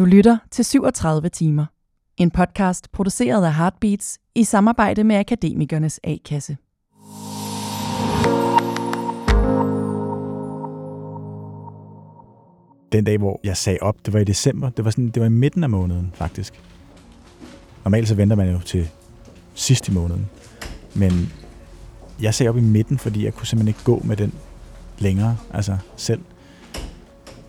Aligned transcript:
Du 0.00 0.04
lytter 0.04 0.38
til 0.50 0.64
37 0.64 1.28
timer. 1.28 1.66
En 2.16 2.30
podcast 2.30 2.92
produceret 2.92 3.44
af 3.44 3.54
Heartbeats 3.54 4.18
i 4.34 4.44
samarbejde 4.44 5.04
med 5.04 5.16
Akademikernes 5.16 6.00
A-kasse. 6.04 6.56
Den 12.92 13.04
dag, 13.04 13.18
hvor 13.18 13.40
jeg 13.44 13.56
sagde 13.56 13.78
op, 13.82 14.06
det 14.06 14.12
var 14.12 14.20
i 14.20 14.24
december. 14.24 14.70
Det 14.70 14.84
var, 14.84 14.90
sådan, 14.90 15.08
det 15.08 15.20
var 15.20 15.26
i 15.26 15.30
midten 15.30 15.64
af 15.64 15.70
måneden, 15.70 16.12
faktisk. 16.14 16.60
Normalt 17.84 18.08
så 18.08 18.14
venter 18.14 18.36
man 18.36 18.52
jo 18.52 18.58
til 18.58 18.88
sidst 19.54 19.88
i 19.88 19.92
måneden. 19.92 20.28
Men 20.94 21.32
jeg 22.20 22.34
sagde 22.34 22.50
op 22.50 22.56
i 22.56 22.60
midten, 22.60 22.98
fordi 22.98 23.24
jeg 23.24 23.34
kunne 23.34 23.46
simpelthen 23.46 23.68
ikke 23.68 23.84
gå 23.84 24.02
med 24.04 24.16
den 24.16 24.32
længere, 24.98 25.36
altså 25.50 25.76
selv. 25.96 26.20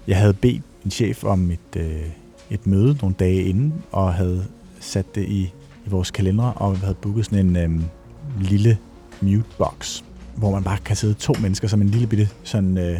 Jeg 0.07 0.18
havde 0.18 0.33
bedt 0.33 0.63
en 0.86 0.91
chef 0.91 1.23
om 1.23 1.52
et, 1.52 1.75
øh, 1.77 2.20
et 2.52 2.68
møde 2.68 2.97
nogle 3.02 3.15
dage 3.20 3.43
inden, 3.43 3.73
og 3.91 4.13
havde 4.13 4.45
sat 4.80 5.16
det 5.16 5.27
i, 5.27 5.53
i 5.85 5.89
vores 5.89 6.12
kalender, 6.12 6.45
og 6.45 6.73
vi 6.73 6.77
havde 6.77 6.95
booket 7.02 7.25
sådan 7.25 7.45
en 7.45 7.55
øhm, 7.55 7.84
lille 8.39 8.77
mute 9.21 9.49
box, 9.58 10.03
hvor 10.35 10.52
man 10.52 10.63
bare 10.63 10.77
kan 10.85 10.95
sidde 10.95 11.13
to 11.13 11.34
mennesker 11.41 11.67
som 11.67 11.81
en 11.81 11.89
lille 11.89 12.08
bitte 12.08 12.30
sådan, 12.44 12.77
øh, 12.77 12.99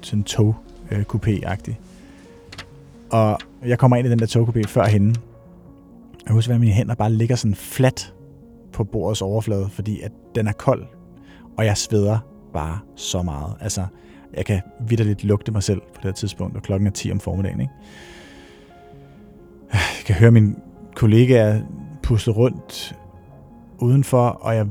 sådan 0.00 0.24
tog 0.24 0.56
øh, 0.90 1.04
coupé-agtig. 1.14 1.74
Og 3.10 3.38
jeg 3.64 3.78
kommer 3.78 3.96
ind 3.96 4.06
i 4.06 4.10
den 4.10 4.18
der 4.18 4.26
togkupé 4.26 4.62
før 4.66 4.84
hende. 4.84 5.20
Jeg 6.26 6.32
husker, 6.32 6.54
at 6.54 6.60
mine 6.60 6.72
hænder 6.72 6.94
bare 6.94 7.12
ligger 7.12 7.36
sådan 7.36 7.54
fladt 7.54 8.14
på 8.72 8.84
bordets 8.84 9.22
overflade, 9.22 9.68
fordi 9.68 10.00
at 10.00 10.12
den 10.34 10.46
er 10.46 10.52
kold, 10.52 10.86
og 11.58 11.64
jeg 11.64 11.76
sveder 11.76 12.18
bare 12.52 12.78
så 12.96 13.22
meget. 13.22 13.54
Altså, 13.60 13.86
jeg 14.34 14.44
kan 14.44 14.60
vidderligt 14.88 15.24
lugte 15.24 15.52
mig 15.52 15.62
selv 15.62 15.80
på 15.80 15.94
det 15.94 16.04
her 16.04 16.12
tidspunkt, 16.12 16.56
og 16.56 16.62
klokken 16.62 16.86
er 16.86 16.90
10 16.90 17.12
om 17.12 17.20
formiddagen. 17.20 17.60
Ikke? 17.60 17.72
Jeg 19.72 20.06
kan 20.06 20.14
høre 20.14 20.30
mine 20.30 20.54
kollegaer 20.96 21.62
pusle 22.02 22.32
rundt 22.32 22.96
udenfor, 23.78 24.28
og 24.28 24.56
jeg 24.56 24.66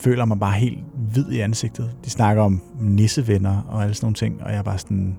føler 0.00 0.24
mig 0.24 0.38
bare 0.38 0.52
helt 0.52 0.78
hvid 1.12 1.30
i 1.30 1.40
ansigtet. 1.40 1.96
De 2.04 2.10
snakker 2.10 2.42
om 2.42 2.62
nissevenner 2.80 3.62
og 3.68 3.82
alle 3.82 3.94
sådan 3.94 4.04
nogle 4.04 4.14
ting, 4.14 4.42
og 4.42 4.50
jeg 4.50 4.58
er 4.58 4.62
bare 4.62 4.78
sådan... 4.78 5.18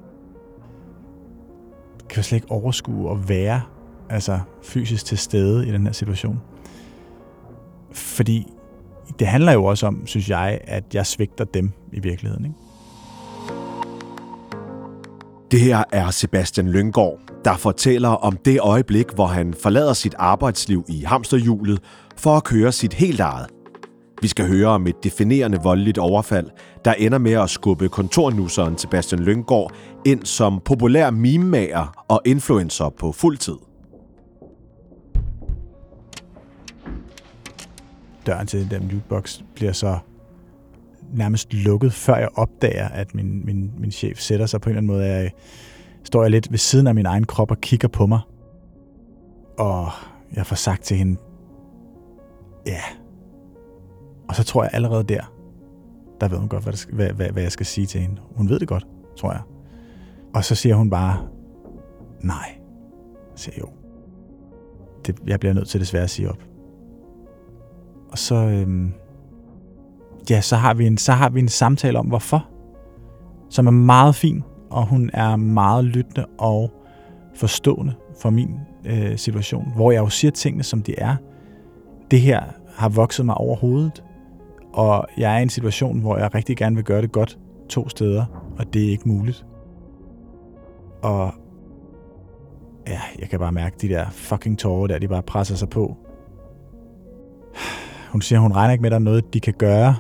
Kan 2.10 2.24
slet 2.24 2.38
ikke 2.38 2.52
overskue 2.52 3.12
at 3.12 3.30
være 3.30 3.62
altså 4.10 4.40
fysisk 4.64 5.06
til 5.06 5.18
stede 5.18 5.68
i 5.68 5.72
den 5.72 5.86
her 5.86 5.94
situation. 5.94 6.40
Fordi 7.92 8.48
det 9.20 9.28
handler 9.28 9.52
jo 9.52 9.64
også 9.64 9.88
om, 9.88 10.08
synes 10.08 10.30
jeg, 10.30 10.60
at 10.64 10.84
jeg 10.94 11.06
svigter 11.06 11.46
dem 11.46 11.72
i 11.92 12.00
virkeligheden. 12.00 12.46
Ikke? 12.46 12.58
Det 15.54 15.62
her 15.62 15.84
er 15.92 16.12
Sebastian 16.12 16.70
Lyngård, 16.70 17.20
der 17.46 17.58
fortæller 17.58 18.10
om 18.10 18.38
det 18.38 18.60
øjeblik, 18.60 19.06
hvor 19.16 19.26
han 19.26 19.54
forlader 19.54 19.94
sit 19.94 20.16
arbejdsliv 20.18 20.86
i 20.88 21.02
hamsterhjulet 21.02 21.80
for 22.18 22.38
at 22.38 22.44
køre 22.44 22.72
sit 22.72 22.94
helt 22.94 23.20
eget. 23.20 23.48
Vi 24.22 24.28
skal 24.28 24.48
høre 24.48 24.68
om 24.68 24.88
et 24.88 25.04
definerende 25.04 25.58
voldeligt 25.64 25.98
overfald, 25.98 26.50
der 26.86 26.94
ender 26.94 27.18
med 27.18 27.32
at 27.32 27.50
skubbe 27.50 27.90
kontornusseren 27.90 28.78
Sebastian 28.78 29.22
Lyngård 29.24 29.74
ind 30.06 30.26
som 30.26 30.62
populær 30.66 31.10
mimemager 31.10 32.06
og 32.08 32.22
influencer 32.26 32.90
på 32.90 33.12
fuld 33.12 33.38
tid. 33.38 33.58
Døren 38.26 38.48
til 38.48 38.60
den 38.60 38.70
der 38.70 38.80
mutebox 38.82 39.40
bliver 39.56 39.72
så 39.72 39.98
nærmest 41.14 41.54
lukket, 41.54 41.94
før 41.94 42.16
jeg 42.16 42.30
opdager, 42.36 42.88
at 42.88 43.16
min, 43.16 43.46
min, 43.46 43.72
min 43.78 43.92
chef 43.92 44.20
sætter 44.20 44.46
sig 44.46 44.62
på 44.62 44.70
en 44.70 44.72
eller 44.72 44.80
anden 44.80 44.92
måde. 44.92 45.06
Jeg 45.06 45.32
står 46.04 46.22
jeg 46.22 46.32
lidt 46.32 46.52
ved 46.52 46.58
siden 46.58 46.88
af 46.88 46.96
min 46.96 47.06
egen 47.06 47.24
krop 47.24 47.52
og 47.52 47.62
kigger 47.62 47.88
på 47.88 48.06
mig. 48.06 48.20
Og 49.58 49.88
jeg 50.36 50.46
får 50.46 50.56
sagt 50.56 50.84
til 50.84 50.98
hende, 50.98 51.20
ja. 52.68 52.82
Og 54.30 54.36
så 54.36 54.44
tror 54.44 54.64
jeg 54.64 54.70
allerede 54.74 55.04
der, 55.04 55.34
der 56.22 56.28
ved 56.28 56.38
hun 56.38 56.50
godt, 56.50 56.64
hvad, 56.64 56.94
hvad, 56.94 57.10
hvad, 57.10 57.30
hvad 57.30 57.44
jeg 57.44 57.52
skal 57.52 57.66
sige 57.66 57.88
til 57.88 58.02
hende. 58.02 58.22
Hun 58.36 58.50
ved 58.50 58.60
det 58.60 58.68
godt, 58.68 58.88
tror 59.18 59.32
jeg. 59.32 59.42
Og 60.34 60.44
så 60.44 60.56
siger 60.56 60.76
hun 60.76 60.90
bare, 60.90 61.28
nej. 62.22 62.58
Jeg 63.32 63.40
siger 63.40 63.56
jo. 63.60 63.70
Det, 65.06 65.20
jeg 65.28 65.40
bliver 65.40 65.54
nødt 65.54 65.68
til 65.68 65.80
desværre 65.80 66.04
at 66.04 66.10
sige 66.10 66.30
op. 66.30 66.44
Og 68.12 68.18
så, 68.18 68.36
øhm, 68.36 68.94
ja, 70.30 70.42
så 70.42 70.56
har, 70.56 70.74
vi 70.74 70.88
en, 70.88 70.98
så 70.98 71.12
har 71.12 71.30
vi 71.30 71.40
en 71.40 71.48
samtale 71.48 72.00
om, 72.00 72.06
hvorfor. 72.06 72.48
Som 73.50 73.68
er 73.68 73.72
meget 73.72 74.16
fin, 74.16 74.44
og 74.70 74.86
hun 74.86 75.10
er 75.14 75.36
meget 75.36 75.86
lyttende 75.86 76.26
og 76.38 76.72
forstående 77.36 77.94
for 78.22 78.30
min 78.30 78.50
øh, 78.86 79.18
situation, 79.18 79.72
hvor 79.76 79.92
jeg 79.92 80.00
jo 80.00 80.10
siger 80.10 80.32
tingene, 80.32 80.64
som 80.64 80.82
de 80.82 81.00
er. 81.00 81.16
Det 82.12 82.22
her 82.22 82.44
har 82.76 82.90
vokset 82.90 83.26
mig 83.26 83.36
over 83.36 83.56
hovedet, 83.56 84.04
og 84.74 85.08
jeg 85.18 85.36
er 85.36 85.40
i 85.40 85.42
en 85.42 85.50
situation, 85.50 86.00
hvor 86.00 86.18
jeg 86.18 86.36
rigtig 86.36 86.58
gerne 86.58 86.76
vil 86.76 86.86
gøre 86.86 87.02
det 87.02 87.12
godt 87.12 87.40
to 87.70 87.90
steder, 87.90 88.26
og 88.58 88.74
det 88.74 88.86
er 88.86 88.90
ikke 88.90 89.10
muligt. 89.10 89.46
Og 91.02 91.34
ja, 92.88 93.00
jeg 93.20 93.30
kan 93.30 93.40
bare 93.40 93.52
mærke, 93.52 93.76
de 93.82 93.90
der 93.90 94.10
fucking 94.10 94.60
tårer 94.60 94.88
der, 94.88 95.00
de 95.00 95.08
bare 95.08 95.24
presser 95.24 95.56
sig 95.56 95.70
på. 95.70 95.98
Hun 98.12 98.22
siger, 98.22 98.40
hun 98.40 98.54
regner 98.54 98.72
ikke 98.72 98.82
med, 98.82 98.88
at 98.88 98.92
der 98.92 99.00
er 99.00 99.04
noget, 99.04 99.34
de 99.34 99.40
kan 99.40 99.54
gøre, 99.58 99.96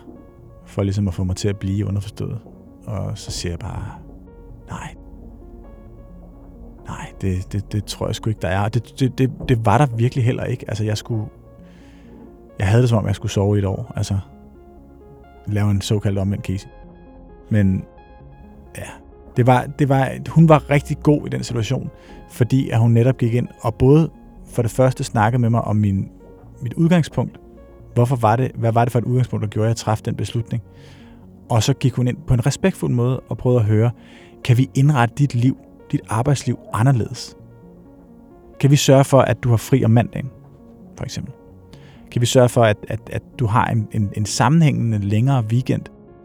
for 0.74 0.84
ligesom 0.84 1.08
at 1.08 1.14
få 1.14 1.24
mig 1.24 1.36
til 1.36 1.48
at 1.48 1.58
blive 1.58 1.88
underforstået. 1.88 2.40
Og 2.86 3.18
så 3.18 3.32
siger 3.32 3.52
jeg 3.52 3.60
bare, 3.60 3.86
nej, 4.70 4.96
nej, 6.88 7.12
det, 7.22 7.54
det, 7.54 7.72
det 7.72 7.86
tror 7.86 8.06
jeg 8.06 8.16
sgu 8.16 8.30
ikke, 8.30 8.42
der 8.42 8.48
er. 8.48 8.70
Det, 8.70 9.00
det, 9.00 9.18
det, 9.18 9.32
det 9.50 9.66
var 9.66 9.78
der 9.78 9.86
virkelig 9.86 10.26
heller 10.26 10.44
ikke. 10.44 10.66
Altså, 10.68 10.84
jeg 10.84 10.98
skulle, 10.98 11.26
jeg 12.60 12.68
havde 12.68 12.82
det 12.82 12.90
som 12.90 12.98
om, 12.98 13.08
jeg 13.08 13.16
skulle 13.16 13.32
sove 13.32 13.56
i 13.56 13.60
et 13.60 13.66
år. 13.66 13.94
Altså, 13.96 14.20
lave 15.48 15.72
en 15.72 15.82
såkaldt 15.82 16.20
omvendt 16.20 16.46
case. 16.46 16.68
Men 17.50 17.86
ja, 18.78 18.90
det 19.38 19.48
var, 19.48 19.66
det 19.80 19.90
var, 19.90 20.30
hun 20.30 20.50
var 20.50 20.70
rigtig 20.70 20.98
god 21.04 21.26
i 21.26 21.30
den 21.30 21.44
situation, 21.44 21.90
fordi 22.30 22.70
at 22.70 22.80
hun 22.80 22.92
netop 22.92 23.18
gik 23.18 23.34
ind 23.34 23.48
og 23.62 23.76
både 23.76 24.10
for 24.46 24.62
det 24.62 24.72
første 24.72 25.04
snakkede 25.04 25.42
med 25.42 25.50
mig 25.50 25.62
om 25.62 25.76
min, 25.76 26.12
mit 26.62 26.74
udgangspunkt, 26.74 27.40
Hvorfor 27.94 28.16
var 28.16 28.36
det, 28.36 28.52
hvad 28.56 28.72
var 28.72 28.86
det 28.86 28.92
for 28.92 29.00
et 29.00 29.06
udgangspunkt, 29.06 29.44
der 29.44 29.50
gjorde, 29.50 29.66
at 29.66 29.70
jeg 29.70 29.76
træffede 29.76 30.06
den 30.06 30.16
beslutning? 30.16 30.64
Og 31.50 31.64
så 31.64 31.74
gik 31.74 31.94
hun 31.94 32.08
ind 32.08 32.18
på 32.28 32.34
en 32.34 32.46
respektfuld 32.46 32.92
måde 32.92 33.20
og 33.20 33.38
prøvede 33.38 33.60
at 33.60 33.66
høre, 33.66 33.92
kan 34.44 34.58
vi 34.58 34.70
indrette 34.76 35.16
dit 35.16 35.36
liv, 35.36 35.58
dit 35.92 36.02
arbejdsliv 36.10 36.60
anderledes? 36.74 37.38
Kan 38.60 38.72
vi 38.72 38.76
sørge 38.76 39.04
for, 39.04 39.22
at 39.22 39.44
du 39.44 39.50
har 39.50 39.58
fri 39.58 39.86
om 39.86 39.92
mandagen, 39.92 40.30
for 40.98 41.04
eksempel? 41.04 41.34
Kan 42.12 42.22
vi 42.22 42.26
sørge 42.26 42.50
for, 42.50 42.64
at, 42.64 42.78
at, 42.88 43.00
at 43.12 43.24
du 43.40 43.46
har 43.46 43.66
en, 43.66 43.88
en, 43.92 44.12
en 44.18 44.26
sammenhængende 44.26 44.98
længere 44.98 45.44
weekend, 45.44 45.82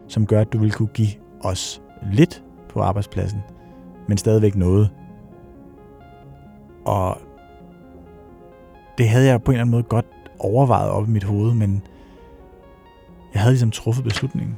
som 0.07 0.25
gør, 0.25 0.41
at 0.41 0.53
du 0.53 0.57
vil 0.57 0.71
kunne 0.71 0.89
give 0.93 1.11
os 1.41 1.81
lidt 2.13 2.43
på 2.69 2.81
arbejdspladsen, 2.81 3.39
men 4.07 4.17
stadigvæk 4.17 4.55
noget. 4.55 4.89
Og 6.85 7.17
det 8.97 9.09
havde 9.09 9.25
jeg 9.25 9.43
på 9.43 9.51
en 9.51 9.55
eller 9.55 9.61
anden 9.61 9.71
måde 9.71 9.83
godt 9.83 10.05
overvejet 10.39 10.91
op 10.91 11.07
i 11.07 11.11
mit 11.11 11.23
hoved, 11.23 11.53
men 11.53 11.83
jeg 13.33 13.41
havde 13.41 13.53
ligesom 13.53 13.71
truffet 13.71 14.03
beslutningen. 14.03 14.57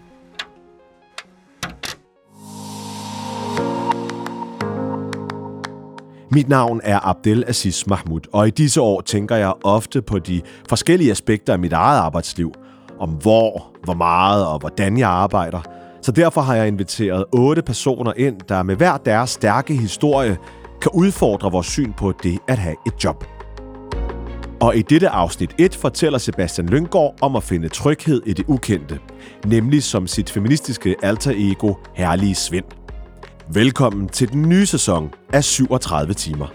Mit 6.33 6.49
navn 6.49 6.81
er 6.83 7.07
Abdel 7.07 7.43
Aziz 7.47 7.87
Mahmoud, 7.87 8.21
og 8.33 8.47
i 8.47 8.51
disse 8.51 8.81
år 8.81 9.01
tænker 9.01 9.35
jeg 9.35 9.53
ofte 9.63 10.01
på 10.01 10.19
de 10.19 10.41
forskellige 10.69 11.11
aspekter 11.11 11.53
af 11.53 11.59
mit 11.59 11.73
eget 11.73 11.99
arbejdsliv. 11.99 12.53
Om 12.99 13.09
hvor, 13.09 13.71
hvor 13.83 13.93
meget 13.93 14.47
og 14.47 14.59
hvordan 14.59 14.97
jeg 14.97 15.09
arbejder. 15.09 15.61
Så 16.01 16.11
derfor 16.11 16.41
har 16.41 16.55
jeg 16.55 16.67
inviteret 16.67 17.25
otte 17.31 17.61
personer 17.61 18.13
ind, 18.17 18.39
der 18.49 18.63
med 18.63 18.75
hver 18.75 18.97
deres 18.97 19.29
stærke 19.29 19.75
historie 19.75 20.37
kan 20.81 20.91
udfordre 20.93 21.51
vores 21.51 21.67
syn 21.67 21.93
på 21.93 22.13
det 22.23 22.39
at 22.47 22.57
have 22.57 22.75
et 22.87 23.03
job. 23.03 23.30
Og 24.61 24.77
i 24.77 24.81
dette 24.81 25.09
afsnit 25.09 25.55
1 25.57 25.75
fortæller 25.75 26.19
Sebastian 26.19 26.69
Lyngård 26.69 27.15
om 27.21 27.35
at 27.35 27.43
finde 27.43 27.69
tryghed 27.69 28.21
i 28.25 28.33
det 28.33 28.45
ukendte, 28.47 28.99
nemlig 29.45 29.83
som 29.83 30.07
sit 30.07 30.29
feministiske 30.29 30.95
alter 31.03 31.33
ego 31.35 31.73
Herlige 31.93 32.35
Svend. 32.35 32.65
Velkommen 33.53 34.09
til 34.09 34.31
den 34.31 34.49
nye 34.49 34.65
sæson 34.65 35.13
af 35.33 35.43
37 35.43 36.13
timer. 36.13 36.47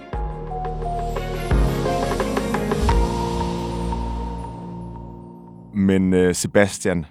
Men 5.77 6.15
uh, 6.15 6.35
Sebastian 6.35 7.07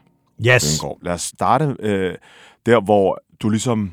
yes. 0.48 0.82
Lyngård, 0.82 1.00
lad 1.02 1.14
os 1.14 1.22
starte 1.22 1.66
uh, 1.66 2.16
der, 2.66 2.82
hvor 2.82 3.20
du 3.42 3.50
ligesom 3.50 3.92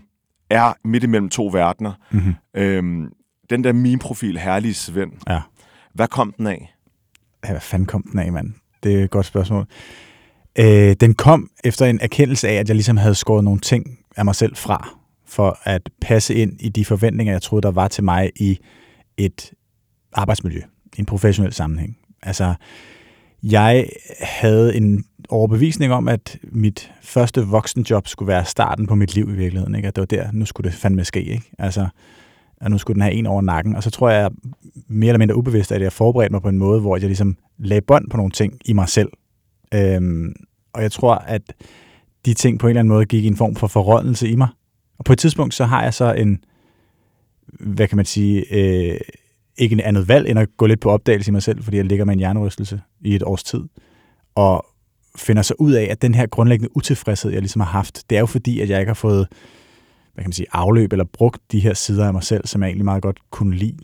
er 0.50 0.72
midt 0.84 1.05
imellem 1.05 1.28
to 1.28 1.46
verdener. 1.46 1.93
Mm-hmm. 2.10 2.34
Øhm, 2.56 3.12
den 3.50 3.64
der 3.64 3.72
meme-profil, 3.72 4.38
Herlige 4.38 4.75
Svend, 4.75 5.12
ja. 5.28 5.40
hvad 5.94 6.08
kom 6.08 6.34
den 6.38 6.46
af? 6.46 6.75
Hvad 7.50 7.61
fanden 7.61 7.87
kom 7.87 8.03
den 8.12 8.19
af, 8.19 8.33
mand? 8.33 8.53
Det 8.83 9.00
er 9.00 9.05
et 9.05 9.11
godt 9.11 9.27
spørgsmål. 9.27 9.67
Øh, 10.59 10.97
den 11.00 11.15
kom 11.15 11.50
efter 11.65 11.87
en 11.87 11.99
erkendelse 12.03 12.49
af, 12.49 12.55
at 12.55 12.69
jeg 12.69 12.77
ligesom 12.77 12.97
havde 12.97 13.15
skåret 13.15 13.44
nogle 13.44 13.61
ting 13.61 13.99
af 14.17 14.25
mig 14.25 14.35
selv 14.35 14.56
fra, 14.56 14.89
for 15.27 15.59
at 15.65 15.91
passe 16.00 16.35
ind 16.35 16.61
i 16.61 16.69
de 16.69 16.85
forventninger, 16.85 17.35
jeg 17.35 17.43
troede, 17.43 17.62
der 17.62 17.71
var 17.71 17.89
til 17.89 18.05
mig 18.05 18.31
i 18.37 18.59
et 19.17 19.53
arbejdsmiljø, 20.12 20.61
en 20.97 21.06
professionel 21.06 21.53
sammenhæng. 21.53 21.97
Altså, 22.23 22.55
jeg 23.43 23.89
havde 24.21 24.77
en 24.77 25.05
overbevisning 25.29 25.93
om, 25.93 26.09
at 26.09 26.39
mit 26.43 26.93
første 27.03 27.47
voksenjob 27.47 28.09
skulle 28.09 28.27
være 28.29 28.44
starten 28.44 28.87
på 28.87 28.94
mit 28.94 29.15
liv 29.15 29.29
i 29.29 29.37
virkeligheden. 29.37 29.75
Ikke? 29.75 29.89
At 29.89 29.97
det 29.97 30.00
var 30.00 30.06
der, 30.06 30.33
nu 30.33 30.44
skulle 30.44 30.71
det 30.71 30.79
fandme 30.79 31.05
ske. 31.05 31.23
Ikke? 31.23 31.50
Altså, 31.59 31.89
at 32.62 32.70
nu 32.70 32.79
skulle 32.79 32.94
den 32.94 33.03
have 33.03 33.14
en 33.14 33.26
over 33.26 33.43
nakken. 33.43 33.76
Og 33.76 33.82
så 33.82 33.91
tror 33.91 34.11
jeg 34.11 34.31
mere 34.88 35.09
eller 35.09 35.19
mindre 35.19 35.37
ubevidst, 35.37 35.73
at 35.73 35.82
jeg 35.82 35.93
forberedte 35.93 36.32
mig 36.32 36.43
på 36.43 36.49
en 36.49 36.59
måde, 36.59 36.81
hvor 36.81 36.97
jeg 36.97 37.06
ligesom 37.06 37.37
lagde 37.59 37.81
bånd 37.81 38.11
på 38.11 38.17
nogle 38.17 38.32
ting 38.32 38.61
i 38.64 38.73
mig 38.73 38.88
selv. 38.88 39.09
Øhm, 39.75 40.35
og 40.73 40.82
jeg 40.82 40.93
tror, 40.93 41.14
at 41.14 41.43
de 42.26 42.35
ting 42.35 42.59
på 42.59 42.67
en 42.67 42.70
eller 42.70 42.81
anden 42.81 42.94
måde 42.94 43.06
gik 43.06 43.25
i 43.25 43.26
en 43.26 43.37
form 43.37 43.55
for 43.55 43.67
forrådnelse 43.67 44.29
i 44.29 44.37
mig. 44.37 44.49
Og 44.99 45.05
på 45.05 45.12
et 45.12 45.19
tidspunkt, 45.19 45.55
så 45.55 45.64
har 45.64 45.82
jeg 45.82 45.94
så 45.94 46.12
en, 46.12 46.44
hvad 47.61 47.88
kan 47.88 47.97
man 47.97 48.05
sige, 48.05 48.55
øh, 48.55 49.00
ikke 49.58 49.73
en 49.73 49.81
andet 49.81 50.08
valg, 50.08 50.29
end 50.29 50.38
at 50.38 50.49
gå 50.56 50.67
lidt 50.67 50.81
på 50.81 50.91
opdagelse 50.91 51.31
i 51.31 51.32
mig 51.32 51.43
selv, 51.43 51.62
fordi 51.62 51.76
jeg 51.76 51.85
ligger 51.85 52.05
med 52.05 52.12
en 52.12 52.19
hjernerystelse 52.19 52.81
i 53.00 53.15
et 53.15 53.23
års 53.23 53.44
tid, 53.44 53.61
og 54.35 54.67
finder 55.17 55.43
så 55.43 55.55
ud 55.58 55.73
af, 55.73 55.88
at 55.91 56.03
den 56.03 56.15
her 56.15 56.26
grundlæggende 56.26 56.76
utilfredshed, 56.76 57.31
jeg 57.31 57.41
ligesom 57.41 57.61
har 57.61 57.69
haft, 57.69 58.11
det 58.11 58.17
er 58.17 58.20
jo 58.20 58.26
fordi, 58.26 58.61
at 58.61 58.70
jeg 58.70 58.81
ikke 58.81 58.91
har 58.91 58.94
fået 58.94 59.29
hvad 60.14 60.25
kan 60.25 60.29
man 60.29 60.32
sige, 60.32 60.47
afløb 60.53 60.93
eller 60.93 61.05
brugt 61.05 61.53
de 61.53 61.61
her 61.61 61.75
sider 61.75 62.06
af 62.06 62.12
mig 62.12 62.23
selv, 62.23 62.47
som 62.47 62.62
jeg 62.62 62.69
egentlig 62.69 62.85
meget 62.85 63.03
godt 63.03 63.19
kunne 63.31 63.56
lide. 63.56 63.79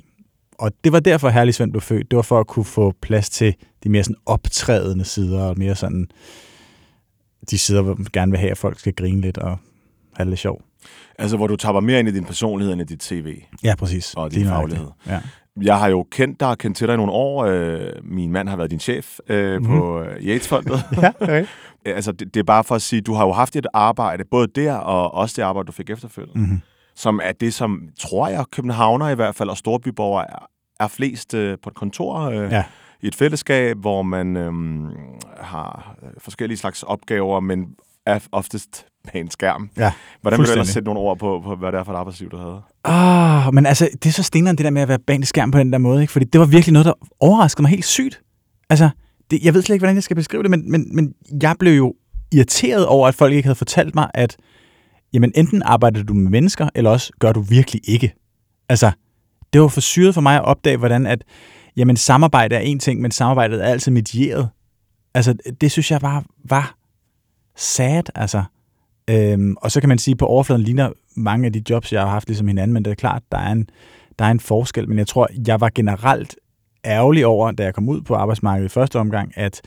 Og 0.59 0.73
det 0.85 0.93
var 0.93 1.01
derfor, 1.01 1.29
Herlig 1.29 1.55
Svend 1.55 1.73
blev 1.73 1.81
født. 1.81 2.11
Det 2.11 2.17
var 2.17 2.23
for 2.23 2.41
at 2.41 2.47
kunne 2.47 2.65
få 2.65 2.95
plads 3.03 3.31
til 3.31 3.55
de 3.85 3.89
mere 3.89 4.05
sådan 4.05 4.17
optrædende 4.27 5.05
sider, 5.05 5.43
og 5.43 5.59
mere 5.59 5.75
sådan 5.75 6.09
de 7.51 7.59
sider, 7.59 7.83
hvor 7.83 7.95
man 7.95 8.07
gerne 8.13 8.33
vil 8.33 8.39
have, 8.39 8.51
at 8.51 8.59
folk 8.59 8.79
skal 8.79 8.95
grine 8.95 9.21
lidt 9.21 9.39
og 9.39 9.59
have 10.15 10.25
det 10.25 10.29
lidt 10.29 10.41
sjov. 10.41 10.63
Altså, 11.19 11.37
hvor 11.37 11.47
du 11.47 11.57
tapper 11.57 11.81
mere 11.81 11.99
ind 11.99 12.09
i 12.09 12.13
din 12.13 12.25
personlighed 12.25 12.73
end 12.73 12.83
i 12.83 12.85
dit 12.85 13.01
tv. 13.01 13.43
Ja, 13.65 13.75
præcis. 13.75 14.15
Og 14.15 14.33
din 14.33 14.47
faglighed. 14.47 14.87
Ja. 15.07 15.21
Jeg 15.63 15.79
har 15.79 15.89
jo 15.89 16.07
kendt 16.11 16.41
dig, 16.41 16.59
kendt 16.59 16.77
til 16.77 16.87
dig 16.87 16.95
i 16.95 16.97
nogle 16.97 17.13
år. 17.13 17.45
Øh, 17.45 17.91
min 18.03 18.33
mand 18.33 18.49
har 18.49 18.57
været 18.57 18.71
din 18.71 18.81
chef 18.81 19.19
øh, 19.29 19.53
mm-hmm. 19.53 19.77
på 19.77 20.05
Yatesfondet. 20.21 20.83
ja, 21.03 21.11
okay. 21.21 21.47
Altså, 21.85 22.13
det, 22.13 22.35
det 22.35 22.41
er 22.41 22.45
bare 22.45 22.65
for 22.65 22.75
at 22.75 22.83
sige, 22.83 23.01
du 23.01 23.15
har 23.15 23.27
jo 23.27 23.33
haft 23.33 23.57
et 23.57 23.67
arbejde, 23.75 24.25
både 24.31 24.47
der 24.47 24.75
og 24.75 25.15
også 25.15 25.35
det 25.37 25.43
arbejde, 25.43 25.67
du 25.67 25.73
fik 25.73 25.91
efterfølgende, 25.91 26.41
mm-hmm. 26.41 26.61
som 26.95 27.21
er 27.23 27.33
det, 27.33 27.55
som 27.55 27.89
tror 27.99 28.29
jeg, 28.29 28.45
københavner 28.53 29.09
i 29.09 29.15
hvert 29.15 29.35
fald, 29.35 29.49
og 29.49 29.57
storbyborgere 29.57 30.31
er, 30.31 30.47
er 30.81 30.89
flest 30.89 31.35
øh, 31.35 31.59
på 31.63 31.71
et 31.71 31.75
kontor. 31.75 32.21
Øh, 32.21 32.53
ja 32.53 32.65
i 33.03 33.07
et 33.07 33.15
fællesskab, 33.15 33.77
hvor 33.77 34.03
man 34.03 34.37
øhm, 34.37 34.87
har 35.41 35.97
øh, 36.03 36.09
forskellige 36.19 36.59
slags 36.59 36.83
opgaver, 36.83 37.41
men 37.41 37.67
er 38.07 38.19
oftest 38.33 38.87
med 39.05 39.23
en 39.23 39.31
skærm. 39.31 39.71
Ja, 39.77 39.93
Hvordan 40.21 40.39
vil 40.39 40.47
du 40.47 40.53
ellers 40.53 40.69
sætte 40.69 40.85
nogle 40.85 41.01
ord 41.01 41.19
på, 41.19 41.41
på, 41.45 41.55
hvad 41.55 41.73
det 41.73 41.79
er 41.79 41.85
for 41.85 41.93
et 41.93 41.97
arbejdsliv, 41.97 42.31
du 42.31 42.37
havde? 42.37 42.63
Ah, 42.85 43.55
men 43.55 43.67
altså, 43.67 43.89
det 43.93 44.07
er 44.07 44.13
så 44.13 44.23
steneren 44.23 44.59
det 44.59 44.65
der 44.65 44.71
med 44.71 44.83
at 44.83 44.89
være 44.89 44.99
bag 44.99 45.17
en 45.17 45.25
skærm 45.25 45.51
på 45.51 45.59
den 45.59 45.73
der 45.73 45.79
måde, 45.79 46.01
ikke? 46.01 46.13
fordi 46.13 46.25
det 46.25 46.41
var 46.41 46.47
virkelig 46.47 46.73
noget, 46.73 46.87
der 46.87 46.93
overraskede 47.21 47.63
mig 47.63 47.71
helt 47.71 47.85
sygt. 47.85 48.21
Altså, 48.71 48.91
det, 49.31 49.45
jeg 49.45 49.55
ved 49.55 49.63
slet 49.63 49.75
ikke, 49.75 49.83
hvordan 49.83 49.97
jeg 49.97 50.03
skal 50.03 50.17
beskrive 50.17 50.43
det, 50.43 50.51
men, 50.51 50.71
men, 50.71 50.97
men 50.97 51.15
jeg 51.43 51.57
blev 51.59 51.77
jo 51.77 51.95
irriteret 52.33 52.87
over, 52.87 53.09
at 53.09 53.15
folk 53.15 53.33
ikke 53.33 53.47
havde 53.47 53.57
fortalt 53.57 53.95
mig, 53.95 54.11
at 54.15 54.37
jamen, 55.13 55.33
enten 55.35 55.63
arbejder 55.63 56.03
du 56.03 56.15
med 56.15 56.31
mennesker, 56.31 56.69
eller 56.75 56.91
også 56.91 57.13
gør 57.19 57.33
du 57.33 57.41
virkelig 57.41 57.83
ikke. 57.85 58.15
Altså, 58.69 58.91
det 59.53 59.61
var 59.61 59.69
for 59.69 59.81
syret 59.81 60.15
for 60.15 60.21
mig 60.21 60.37
at 60.37 60.45
opdage, 60.45 60.77
hvordan 60.77 61.07
at, 61.07 61.25
jamen, 61.77 61.97
samarbejde 61.97 62.57
er 62.57 62.61
en 62.61 62.79
ting, 62.79 63.01
men 63.01 63.11
samarbejdet 63.11 63.65
er 63.65 63.69
altid 63.69 63.93
medieret. 63.93 64.49
Altså, 65.15 65.35
det 65.61 65.73
synes 65.73 65.91
jeg 65.91 66.01
bare 66.01 66.23
var 66.45 66.79
sad, 67.57 68.03
altså. 68.15 68.45
Øhm, 69.11 69.57
og 69.57 69.71
så 69.71 69.81
kan 69.81 69.89
man 69.89 69.99
sige, 69.99 70.13
at 70.13 70.19
på 70.19 70.27
overfladen 70.27 70.63
ligner 70.63 70.93
mange 71.17 71.47
af 71.47 71.53
de 71.53 71.63
jobs, 71.71 71.93
jeg 71.93 72.03
har 72.03 72.09
haft 72.09 72.29
ligesom 72.29 72.49
hinanden, 72.49 72.75
men 72.75 72.85
det 72.85 72.91
er 72.91 72.95
klart, 72.95 73.23
der 73.33 73.39
er 73.39 73.53
en, 73.53 73.69
der 74.19 74.25
er 74.25 74.31
en 74.31 74.41
forskel. 74.41 74.89
Men 74.89 74.99
jeg 74.99 75.07
tror, 75.07 75.29
jeg 75.47 75.61
var 75.61 75.71
generelt 75.75 76.37
ærgerlig 76.85 77.27
over, 77.27 77.53
da 77.53 77.65
jeg 77.65 77.75
kom 77.75 77.89
ud 77.89 78.01
på 78.01 78.15
arbejdsmarkedet 78.15 78.69
i 78.69 78.73
første 78.73 78.99
omgang, 78.99 79.33
at 79.37 79.61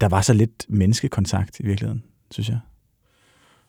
der 0.00 0.08
var 0.08 0.20
så 0.20 0.32
lidt 0.32 0.66
menneskekontakt 0.68 1.60
i 1.60 1.66
virkeligheden, 1.66 2.02
synes 2.30 2.48
jeg. 2.48 2.58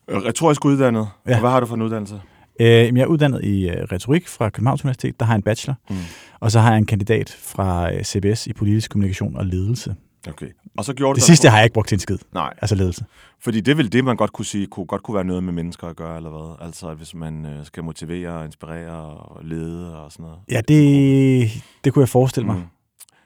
Retorisk 0.10 0.66
uddannet. 0.66 1.08
Ja. 1.28 1.40
hvad 1.40 1.50
har 1.50 1.60
du 1.60 1.66
for 1.66 1.76
en 1.76 1.82
uddannelse? 1.82 2.22
Øh, 2.60 2.68
jeg 2.68 2.98
er 2.98 3.06
uddannet 3.06 3.44
i 3.44 3.70
øh, 3.70 3.84
retorik 3.92 4.28
fra 4.28 4.50
Københavns 4.50 4.84
Universitet. 4.84 5.20
Der 5.20 5.26
har 5.26 5.34
jeg 5.34 5.38
en 5.38 5.44
bachelor. 5.44 5.76
Mm. 5.90 5.96
Og 6.40 6.52
så 6.52 6.60
har 6.60 6.70
jeg 6.70 6.78
en 6.78 6.86
kandidat 6.86 7.38
fra 7.40 7.94
øh, 7.94 8.04
CBS 8.04 8.48
i 8.48 8.54
politisk 8.54 8.92
kommunikation 8.92 9.36
og 9.36 9.46
ledelse. 9.46 9.96
Okay. 10.28 10.48
Og 10.78 10.86
så 10.86 10.94
gjorde 10.94 11.16
det 11.16 11.24
sidste 11.24 11.50
har 11.50 11.58
jeg 11.58 11.66
ikke 11.66 11.74
brugt 11.74 11.88
til 11.88 11.96
en 11.96 12.00
skid. 12.00 12.18
Nej. 12.34 12.54
Altså 12.62 12.76
ledelse. 12.76 13.06
Fordi 13.40 13.62
det 13.62 13.78
vel 13.78 13.92
det, 13.92 14.04
man 14.04 14.18
godt 14.18 14.34
kunne 14.34 14.46
sige, 14.46 14.68
kunne 14.68 14.86
godt 14.86 15.04
kunne 15.04 15.16
være 15.16 15.24
noget 15.24 15.44
med 15.44 15.54
mennesker 15.54 15.88
at 15.88 15.96
gøre, 15.96 16.18
eller 16.18 16.30
hvad? 16.30 16.66
Altså, 16.68 16.94
hvis 16.94 17.16
man 17.16 17.46
øh, 17.46 17.66
skal 17.66 17.84
motivere, 17.84 18.46
inspirere 18.46 19.18
og 19.18 19.46
lede 19.46 20.04
og 20.04 20.12
sådan 20.12 20.24
noget. 20.24 20.40
Ja, 20.52 20.62
det, 20.68 21.64
det 21.84 21.94
kunne 21.94 22.02
jeg 22.02 22.10
forestille 22.10 22.48
mig. 22.48 22.56
Mm. 22.56 22.64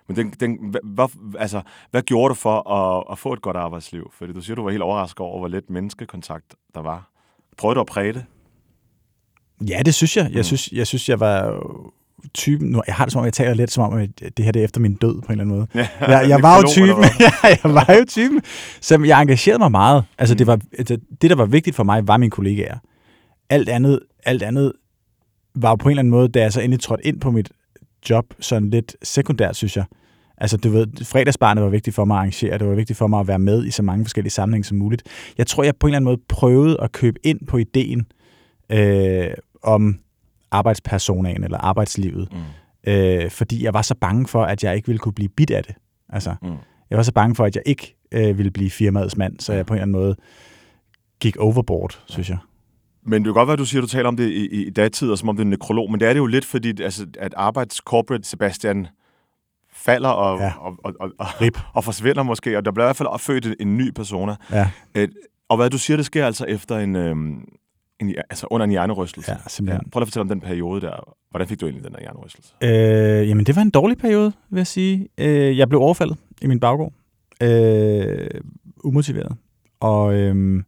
Men 0.08 0.16
den, 0.16 0.30
den, 0.40 0.76
hvad, 0.84 1.08
altså, 1.40 1.62
hvad 1.92 2.02
gjorde 2.02 2.30
du 2.30 2.34
for 2.34 2.70
at, 2.70 3.04
at 3.12 3.20
få 3.20 3.34
et 3.34 3.42
godt 3.42 3.58
arbejdsliv? 3.58 4.12
Fordi 4.14 4.34
du 4.34 4.42
siger, 4.42 4.56
du 4.56 4.64
var 4.64 4.72
helt 4.72 4.84
overrasket 4.84 5.20
over, 5.20 5.40
hvor 5.40 5.48
lidt 5.48 5.70
menneskekontakt 5.70 6.56
der 6.76 6.82
var. 6.82 7.12
Prøvede 7.58 7.76
du 7.76 7.82
at 7.82 7.88
præge 7.88 8.14
det? 8.14 8.26
Ja, 9.68 9.82
det 9.86 9.96
synes 9.96 10.18
jeg. 10.18 10.24
Jeg, 10.32 10.40
mm. 10.40 10.44
synes, 10.44 10.72
jeg 10.72 10.88
synes, 10.88 11.10
jeg 11.10 11.20
var 11.20 11.64
typen, 12.34 12.70
nu, 12.70 12.82
jeg 12.88 12.96
har 12.96 13.06
det 13.06 13.12
som 13.12 13.20
om, 13.20 13.26
jeg 13.26 13.34
taler 13.34 13.54
lidt 13.54 13.72
som 13.72 13.84
om, 13.84 14.00
at 14.00 14.10
det 14.38 14.46
her 14.46 14.52
det 14.52 14.60
er 14.60 14.64
efter 14.64 14.82
min 14.82 14.94
død 14.94 15.22
på 15.22 15.26
en 15.26 15.32
eller 15.32 15.44
anden 15.44 15.56
måde. 15.56 15.68
Ja, 15.76 15.88
jeg, 16.00 16.30
jeg 16.30 16.42
var 16.48 16.58
jo 16.58 16.68
typen, 16.68 17.04
ja, 17.20 17.32
jeg 17.44 17.74
var 17.74 17.96
jo 18.00 18.06
typen, 18.08 18.42
som 18.82 19.06
jeg 19.06 19.22
engagerede 19.22 19.60
mig 19.60 19.72
meget. 19.72 20.04
Altså, 20.18 20.34
mm. 20.34 20.38
det, 20.38 20.48
var, 20.48 20.60
altså, 20.78 20.98
det, 21.22 21.30
der 21.30 21.36
var 21.36 21.46
vigtigt 21.46 21.76
for 21.76 21.84
mig, 21.84 22.08
var 22.08 22.18
mine 22.18 22.30
kollegaer. 22.30 22.78
Alt 23.50 23.70
andet, 23.70 24.00
alt 24.26 24.44
andet 24.44 24.74
var 25.56 25.70
jo 25.70 25.76
på 25.76 25.90
en 25.90 25.92
eller 25.92 26.00
anden 26.00 26.12
måde, 26.12 26.28
da 26.28 26.42
jeg 26.42 26.54
så 26.54 26.62
endelig 26.62 26.80
trådte 26.80 27.06
ind 27.06 27.20
på 27.20 27.32
mit 27.32 27.52
job, 28.10 28.26
sådan 28.40 28.70
lidt 28.70 28.96
sekundært, 29.04 29.56
synes 29.56 29.78
jeg. 29.78 29.86
Altså, 30.38 30.58
du 30.58 30.70
ved, 30.70 31.06
fredagsbarnet 31.06 31.64
var 31.64 31.70
vigtigt 31.70 31.96
for 31.96 32.06
mig 32.06 32.16
at 32.16 32.20
arrangere, 32.20 32.58
det 32.58 32.68
var 32.68 32.76
vigtigt 32.76 32.98
for 32.98 33.08
mig 33.08 33.20
at 33.20 33.28
være 33.28 33.40
med 33.40 33.66
i 33.66 33.72
så 33.72 33.84
mange 33.84 34.06
forskellige 34.06 34.32
sammenhænge 34.32 34.64
som 34.64 34.78
muligt. 34.78 35.04
Jeg 35.38 35.48
tror, 35.48 35.64
jeg 35.64 35.76
på 35.76 35.88
en 35.88 35.90
eller 35.90 35.98
anden 35.98 36.06
måde 36.06 36.22
prøvede 36.30 36.78
at 36.82 36.92
købe 36.92 37.20
ind 37.24 37.40
på 37.48 37.58
ideen 37.58 38.06
øh, 38.72 39.28
om 39.64 40.00
arbejdspersonaen 40.52 41.44
eller 41.44 41.58
arbejdslivet, 41.58 42.34
mm. 42.34 42.92
øh, 42.92 43.32
fordi 43.32 43.64
jeg 43.64 43.74
var 43.74 43.82
så 43.82 43.96
bange 43.96 44.28
for, 44.28 44.44
at 44.44 44.64
jeg 44.64 44.76
ikke 44.76 44.88
ville 44.88 45.00
kunne 45.00 45.14
blive 45.14 45.30
bit 45.30 45.52
af 45.52 45.64
det. 45.64 45.76
Altså, 46.10 46.36
mm. 46.42 46.56
Jeg 46.90 46.98
var 46.98 47.04
så 47.04 47.14
bange 47.14 47.36
for, 47.36 47.46
at 47.46 47.56
jeg 47.56 47.64
ikke 47.66 47.96
øh, 48.12 48.38
ville 48.38 48.52
blive 48.52 48.70
firmaets 48.70 49.18
mand, 49.18 49.40
så 49.40 49.54
jeg 49.54 49.66
på 49.66 49.74
en 49.74 49.78
eller 49.78 49.84
anden 49.84 50.02
måde 50.02 50.16
gik 51.20 51.38
overboard, 51.38 52.04
synes 52.06 52.30
jeg. 52.30 52.38
Men 53.04 53.14
det 53.14 53.26
kan 53.26 53.34
godt 53.34 53.48
være, 53.48 53.54
at 53.54 53.60
du 53.60 53.66
siger, 53.66 53.82
at 53.82 53.84
du 53.84 53.88
taler 53.88 54.08
om 54.08 54.18
det 54.18 54.30
i, 54.30 54.66
i 54.68 54.70
datid, 54.70 55.12
og 55.12 55.18
som 55.18 55.30
om 55.30 55.36
det 55.36 55.42
er 55.42 55.46
en 55.46 55.50
nekrolog, 55.50 55.92
men 55.92 56.00
det 56.00 56.08
er 56.08 56.14
det 56.14 56.20
jo 56.20 56.26
lidt, 56.26 56.46
fordi 56.46 56.82
altså, 56.84 57.06
at 57.20 57.34
arbejdscorporate 57.38 58.28
Sebastian 58.28 58.88
falder 59.74 60.10
og, 60.10 60.40
ja. 60.40 60.54
og, 60.60 60.78
og, 60.84 60.94
og, 61.00 61.12
og, 61.20 61.28
og 61.74 61.84
forsvinder 61.84 62.24
måske, 62.24 62.58
og 62.58 62.66
der 62.66 62.72
bliver 62.72 62.86
i 62.86 62.88
hvert 62.88 62.96
fald 62.96 63.20
født 63.20 63.56
en 63.60 63.78
ny 63.78 63.92
persona. 63.92 64.36
Ja. 64.52 64.70
Et, 64.96 65.10
og 65.50 65.58
hvad 65.58 65.70
du 65.70 65.78
siger, 65.78 65.98
det 65.98 66.06
sker 66.06 66.26
altså 66.26 66.46
efter 66.46 66.78
en, 66.78 66.96
øhm, 66.96 67.46
en, 68.02 68.16
altså 68.30 68.48
under 68.52 68.64
en 68.64 68.70
hjernerystelse. 68.70 69.32
Ja, 69.32 69.38
simpelthen. 69.48 69.82
Ja. 69.86 69.90
Prøv 69.90 70.02
at 70.02 70.08
fortælle 70.08 70.22
om 70.22 70.30
den 70.30 70.40
periode 70.40 70.82
der. 70.82 71.16
Hvordan 71.32 71.48
fik 71.48 71.62
du 71.62 71.66
egentlig 71.66 71.84
den 71.84 71.94
der 71.94 72.00
hjernerystelse? 72.00 72.54
Øh, 72.64 73.30
jamen, 73.30 73.46
det 73.46 73.56
var 73.56 73.62
en 73.62 73.70
dårlig 73.70 73.98
periode, 73.98 74.34
vil 74.50 74.60
jeg 74.60 74.68
sige. 74.68 75.08
Øh, 75.18 75.58
jeg 75.58 75.70
blev 75.70 75.82
overfaldet 75.82 76.18
i 76.42 76.48
min 76.48 76.60
baggård. 76.60 76.94
Øh, 77.44 78.30
umotiveret. 78.84 79.38
Og 79.80 80.14
øh, 80.14 80.64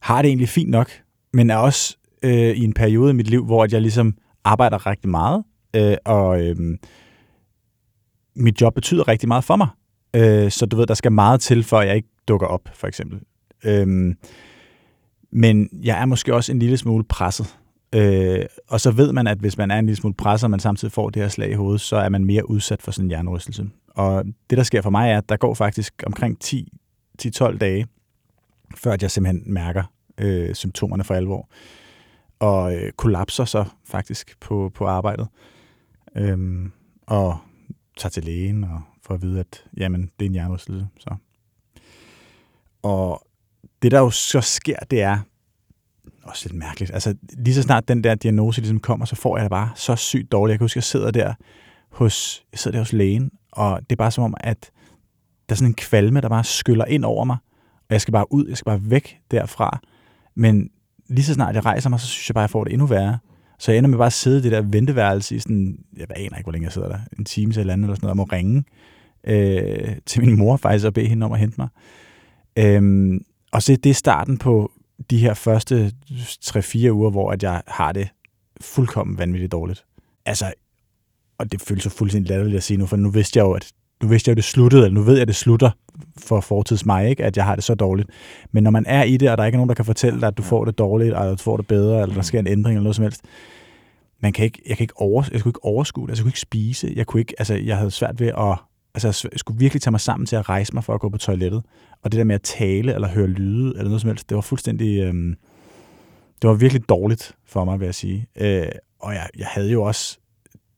har 0.00 0.22
det 0.22 0.28
egentlig 0.28 0.48
fint 0.48 0.70
nok, 0.70 0.90
men 1.32 1.50
er 1.50 1.56
også 1.56 1.96
øh, 2.22 2.32
i 2.32 2.64
en 2.64 2.72
periode 2.72 3.10
i 3.10 3.14
mit 3.14 3.30
liv, 3.30 3.44
hvor 3.44 3.66
jeg 3.70 3.80
ligesom 3.80 4.16
arbejder 4.44 4.86
rigtig 4.86 5.10
meget, 5.10 5.44
øh, 5.76 5.96
og 6.04 6.46
øh, 6.46 6.56
mit 8.36 8.60
job 8.60 8.74
betyder 8.74 9.08
rigtig 9.08 9.28
meget 9.28 9.44
for 9.44 9.56
mig. 9.56 9.68
Øh, 10.16 10.50
så 10.50 10.66
du 10.66 10.76
ved, 10.76 10.86
der 10.86 10.94
skal 10.94 11.12
meget 11.12 11.40
til, 11.40 11.64
for 11.64 11.78
at 11.78 11.88
jeg 11.88 11.96
ikke 11.96 12.08
dukker 12.28 12.46
op, 12.46 12.68
for 12.74 12.86
eksempel. 12.86 13.20
Øh, 13.64 14.14
men 15.34 15.68
jeg 15.82 16.00
er 16.00 16.06
måske 16.06 16.34
også 16.34 16.52
en 16.52 16.58
lille 16.58 16.76
smule 16.76 17.04
presset. 17.04 17.56
Øh, 17.94 18.44
og 18.68 18.80
så 18.80 18.90
ved 18.90 19.12
man, 19.12 19.26
at 19.26 19.38
hvis 19.38 19.58
man 19.58 19.70
er 19.70 19.78
en 19.78 19.86
lille 19.86 19.96
smule 19.96 20.14
presset, 20.14 20.44
og 20.44 20.50
man 20.50 20.60
samtidig 20.60 20.92
får 20.92 21.10
det 21.10 21.22
her 21.22 21.28
slag 21.28 21.50
i 21.50 21.54
hovedet, 21.54 21.80
så 21.80 21.96
er 21.96 22.08
man 22.08 22.24
mere 22.24 22.50
udsat 22.50 22.82
for 22.82 22.90
sådan 22.90 23.04
en 23.04 23.08
hjernerystelse. 23.08 23.66
Og 23.88 24.24
det, 24.50 24.58
der 24.58 24.64
sker 24.64 24.82
for 24.82 24.90
mig, 24.90 25.10
er, 25.10 25.18
at 25.18 25.28
der 25.28 25.36
går 25.36 25.54
faktisk 25.54 26.02
omkring 26.06 26.38
10-12 26.44 27.58
dage, 27.58 27.86
før 28.76 28.92
at 28.92 29.02
jeg 29.02 29.10
simpelthen 29.10 29.52
mærker 29.52 29.82
øh, 30.18 30.54
symptomerne 30.54 31.04
for 31.04 31.14
alvor. 31.14 31.48
Og 32.38 32.74
øh, 32.76 32.92
kollapser 32.92 33.44
så 33.44 33.64
faktisk 33.84 34.40
på, 34.40 34.70
på 34.74 34.86
arbejdet. 34.86 35.28
Øhm, 36.16 36.72
og 37.06 37.38
tager 37.96 38.10
til 38.10 38.24
lægen 38.24 38.64
og 38.64 38.82
får 39.02 39.14
at 39.14 39.22
vide, 39.22 39.40
at 39.40 39.64
jamen, 39.76 40.10
det 40.18 40.24
er 40.24 40.28
en 40.28 40.32
hjernerystelse. 40.32 40.86
Så. 40.98 41.14
Og 42.82 43.26
det, 43.84 43.92
der 43.92 43.98
jo 43.98 44.10
så 44.10 44.40
sker, 44.40 44.76
det 44.90 45.02
er 45.02 45.18
også 46.22 46.48
lidt 46.48 46.58
mærkeligt. 46.58 46.90
Altså, 46.94 47.14
lige 47.32 47.54
så 47.54 47.62
snart 47.62 47.88
den 47.88 48.04
der 48.04 48.14
diagnose 48.14 48.60
ligesom 48.60 48.80
kommer, 48.80 49.06
så 49.06 49.16
får 49.16 49.36
jeg 49.36 49.44
det 49.44 49.50
bare 49.50 49.70
så 49.74 49.96
sygt 49.96 50.32
dårligt. 50.32 50.52
Jeg 50.52 50.58
kan 50.58 50.64
huske, 50.64 50.78
jeg 50.78 50.84
sidder 50.84 51.10
der 51.10 51.34
hos, 51.90 52.44
jeg 52.52 52.58
sidder 52.58 52.76
der 52.76 52.80
hos 52.80 52.92
lægen, 52.92 53.30
og 53.52 53.80
det 53.80 53.92
er 53.92 53.96
bare 53.96 54.10
som 54.10 54.24
om, 54.24 54.34
at 54.40 54.70
der 55.48 55.52
er 55.52 55.56
sådan 55.56 55.68
en 55.68 55.74
kvalme, 55.74 56.20
der 56.20 56.28
bare 56.28 56.44
skyller 56.44 56.84
ind 56.84 57.04
over 57.04 57.24
mig, 57.24 57.36
og 57.72 57.90
jeg 57.90 58.00
skal 58.00 58.12
bare 58.12 58.32
ud, 58.32 58.46
jeg 58.48 58.56
skal 58.56 58.70
bare 58.70 58.90
væk 58.90 59.18
derfra. 59.30 59.80
Men 60.34 60.70
lige 61.08 61.24
så 61.24 61.34
snart 61.34 61.54
jeg 61.54 61.64
rejser 61.64 61.90
mig, 61.90 62.00
så 62.00 62.06
synes 62.06 62.28
jeg 62.28 62.34
bare, 62.34 62.44
at 62.44 62.48
jeg 62.48 62.50
får 62.50 62.64
det 62.64 62.72
endnu 62.72 62.86
værre. 62.86 63.18
Så 63.58 63.72
jeg 63.72 63.78
ender 63.78 63.90
med 63.90 63.98
bare 63.98 64.06
at 64.06 64.12
sidde 64.12 64.38
i 64.38 64.42
det 64.42 64.52
der 64.52 64.62
venteværelse 64.62 65.36
i 65.36 65.38
sådan, 65.38 65.78
jeg 65.96 66.06
aner 66.10 66.36
ikke, 66.36 66.42
hvor 66.42 66.52
længe 66.52 66.64
jeg 66.64 66.72
sidder 66.72 66.88
der, 66.88 66.98
en 67.18 67.24
time 67.24 67.54
eller 67.56 67.72
andet 67.72 67.84
eller 67.84 67.94
sådan 67.94 68.06
noget, 68.06 68.10
og 68.10 68.16
må 68.16 68.24
ringe 68.24 68.64
øh, 69.24 69.96
til 70.06 70.24
min 70.24 70.38
mor 70.38 70.56
faktisk 70.56 70.86
og 70.86 70.94
bede 70.94 71.06
hende 71.06 71.26
om 71.26 71.32
at 71.32 71.38
hente 71.38 71.54
mig. 71.58 71.68
Øhm, 72.58 73.20
og 73.54 73.62
så 73.62 73.76
det 73.76 73.90
er 73.90 73.94
starten 73.94 74.38
på 74.38 74.70
de 75.10 75.18
her 75.18 75.34
første 75.34 75.92
3-4 76.10 76.90
uger, 76.90 77.10
hvor 77.10 77.30
at 77.30 77.42
jeg 77.42 77.62
har 77.66 77.92
det 77.92 78.08
fuldkommen 78.60 79.18
vanvittigt 79.18 79.52
dårligt. 79.52 79.84
Altså, 80.26 80.52
og 81.38 81.52
det 81.52 81.60
føles 81.60 81.82
så 81.82 81.90
fuldstændig 81.90 82.30
latterligt 82.30 82.56
at 82.56 82.62
sige 82.62 82.76
nu, 82.76 82.86
for 82.86 82.96
nu 82.96 83.10
vidste 83.10 83.38
jeg 83.38 83.44
jo, 83.44 83.52
at 83.52 83.72
nu 84.02 84.08
vidste 84.08 84.28
jeg 84.28 84.32
jo, 84.32 84.36
det 84.36 84.44
sluttede, 84.44 84.84
eller 84.84 84.94
nu 84.94 85.02
ved 85.02 85.12
jeg, 85.14 85.22
at 85.22 85.28
det 85.28 85.36
slutter 85.36 85.70
for 86.18 86.40
fortids 86.40 86.86
mig, 86.86 87.08
ikke? 87.08 87.24
at 87.24 87.36
jeg 87.36 87.44
har 87.44 87.54
det 87.54 87.64
så 87.64 87.74
dårligt. 87.74 88.08
Men 88.52 88.62
når 88.62 88.70
man 88.70 88.86
er 88.86 89.02
i 89.02 89.16
det, 89.16 89.30
og 89.30 89.36
der 89.36 89.42
er 89.42 89.46
ikke 89.46 89.58
nogen, 89.58 89.68
der 89.68 89.74
kan 89.74 89.84
fortælle 89.84 90.20
dig, 90.20 90.26
at 90.26 90.38
du 90.38 90.42
får 90.42 90.64
det 90.64 90.78
dårligt, 90.78 91.06
eller 91.06 91.20
at 91.20 91.38
du 91.38 91.42
får 91.42 91.56
det 91.56 91.66
bedre, 91.66 92.02
eller 92.02 92.14
der 92.14 92.22
sker 92.22 92.38
en 92.38 92.46
ændring, 92.46 92.76
eller 92.76 92.82
noget 92.82 92.96
som 92.96 93.02
helst, 93.02 93.20
man 94.20 94.32
kan 94.32 94.44
ikke, 94.44 94.62
jeg, 94.66 94.76
kan 94.76 94.84
ikke 94.84 95.00
over, 95.00 95.24
jeg 95.32 95.40
skulle 95.40 95.50
ikke 95.50 95.64
overskue 95.64 96.06
det, 96.06 96.10
altså, 96.10 96.20
jeg 96.20 96.24
kunne 96.24 96.30
ikke 96.30 96.40
spise, 96.40 96.92
jeg, 96.96 97.06
kunne 97.06 97.20
ikke, 97.20 97.34
altså, 97.38 97.54
jeg 97.54 97.76
havde 97.76 97.90
svært 97.90 98.20
ved 98.20 98.28
at, 98.28 98.58
altså, 98.94 99.28
jeg 99.32 99.38
skulle 99.38 99.58
virkelig 99.58 99.82
tage 99.82 99.90
mig 99.90 100.00
sammen 100.00 100.26
til 100.26 100.36
at 100.36 100.48
rejse 100.48 100.74
mig 100.74 100.84
for 100.84 100.94
at 100.94 101.00
gå 101.00 101.08
på 101.08 101.18
toilettet. 101.18 101.62
Og 102.02 102.12
det 102.12 102.18
der 102.18 102.24
med 102.24 102.34
at 102.34 102.42
tale, 102.42 102.94
eller 102.94 103.08
høre 103.08 103.26
lyde, 103.26 103.68
eller 103.70 103.84
noget 103.84 104.00
som 104.00 104.08
helst, 104.08 104.28
det 104.28 104.34
var 104.34 104.40
fuldstændig, 104.40 104.98
øhm, 105.00 105.36
det 106.42 106.48
var 106.50 106.54
virkelig 106.54 106.88
dårligt 106.88 107.32
for 107.46 107.64
mig, 107.64 107.80
vil 107.80 107.84
jeg 107.86 107.94
sige. 107.94 108.26
Øh, 108.40 108.66
og 109.00 109.14
jeg, 109.14 109.28
jeg 109.38 109.46
havde 109.46 109.70
jo 109.70 109.82
også 109.82 110.18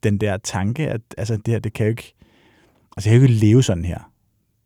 den 0.02 0.18
der 0.18 0.37
tanke, 0.37 0.88
at 0.88 1.00
altså, 1.18 1.37
det 1.37 1.49
her, 1.54 1.58
det 1.58 1.73
kan 1.73 1.87
jo 1.87 1.90
ikke, 1.90 2.14
altså, 2.96 3.11
jeg 3.11 3.20
kan 3.20 3.26
jo 3.28 3.32
ikke 3.32 3.46
leve 3.46 3.62
sådan 3.62 3.85
her. 3.85 3.99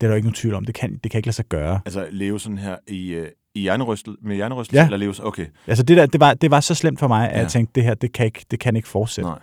Det 0.01 0.07
er 0.07 0.09
der 0.11 0.15
jo 0.15 0.17
ikke 0.17 0.27
nogen 0.27 0.35
tvivl 0.35 0.55
om. 0.55 0.65
Det 0.65 0.75
kan, 0.75 0.97
det 1.05 1.11
kan 1.11 1.19
ikke 1.19 1.27
lade 1.27 1.37
sig 1.37 1.45
gøre. 1.45 1.81
Altså 1.87 2.07
leve 2.11 2.41
sådan 2.41 2.59
her 2.59 2.77
i, 2.89 3.09
øh, 3.13 3.29
i 3.55 3.61
hjernerystel, 3.61 4.17
med 4.23 4.37
hjernerystel, 4.37 4.77
Ja. 4.77 4.85
eller 4.85 4.97
leve 4.97 5.15
så- 5.15 5.23
Okay. 5.23 5.47
Altså 5.67 5.83
det 5.85 5.97
der, 5.97 6.07
det 6.07 6.21
var, 6.21 6.35
det 6.35 6.51
var 6.51 6.61
så 6.61 6.75
slemt 6.75 6.99
for 6.99 7.09
mig, 7.09 7.29
at 7.31 7.37
Ja. 7.37 7.41
jeg 7.43 7.51
tænkte, 7.51 7.73
det 7.75 7.83
her, 7.85 7.95
det 7.95 8.13
kan 8.13 8.27
ikke, 8.27 8.45
det 8.51 8.61
kan 8.61 8.77
ikke 8.77 8.89
fortsætte. 8.89 9.31
Nej. 9.31 9.39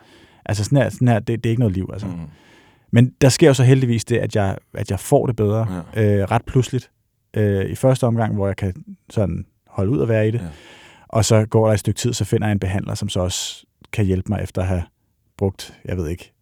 Altså 0.46 0.64
sådan 0.64 0.78
her, 0.78 0.90
sådan 0.90 1.08
her 1.08 1.20
det, 1.20 1.44
det 1.44 1.50
er 1.50 1.52
ikke 1.52 1.60
noget 1.60 1.76
liv. 1.76 1.90
Altså. 1.94 2.08
Mm. 2.08 2.14
Men 2.92 3.14
der 3.22 3.30
sker 3.30 3.48
jo 3.48 3.54
så 3.54 3.64
heldigvis 3.64 4.06
det, 4.06 4.18
at 4.18 4.36
jeg, 4.36 4.58
at 4.74 4.92
jeg 4.92 5.00
får 5.00 5.26
det 5.26 5.36
bedre 5.36 5.84
ja. 5.96 6.22
øh, 6.22 6.32
ret 6.32 6.46
pludseligt. 6.46 6.92
Øh, 7.34 7.66
I 7.66 7.76
første 7.76 8.08
omgang, 8.08 8.36
hvor 8.36 8.48
jeg 8.48 8.56
kan 8.56 8.74
sådan 9.10 9.46
holde 9.68 9.92
ud 9.92 9.98
og 9.98 10.08
være 10.08 10.28
i 10.28 10.32
det. 10.32 10.40
Ja. 10.40 10.48
Og 11.08 11.26
så 11.26 11.46
går 11.46 11.66
der 11.66 11.74
et 11.74 11.80
stykke 11.80 11.98
tid, 11.98 12.14
så 12.14 12.26
finder 12.26 12.48
jeg 12.48 12.52
en 12.52 12.60
behandler, 12.60 12.96
som 12.96 13.10
så 13.10 13.20
også 13.20 13.66
kan 13.94 14.06
hjælpe 14.06 14.30
mig 14.30 14.44
efter 14.44 14.62
at 14.62 14.68
have 14.68 14.84
brugt, 15.38 15.74
jeg 15.86 15.98
ved 15.98 16.08
ikke, 16.08 16.34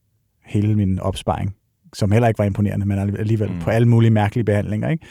hele 0.45 0.75
min 0.75 0.99
opsparing, 0.99 1.55
som 1.93 2.11
heller 2.11 2.27
ikke 2.27 2.37
var 2.37 2.45
imponerende, 2.45 2.85
men 2.85 2.99
alligevel 2.99 3.51
mm. 3.51 3.59
på 3.59 3.69
alle 3.69 3.87
mulige 3.87 4.11
mærkelige 4.11 4.45
behandlinger. 4.45 4.89
Ikke? 4.89 5.05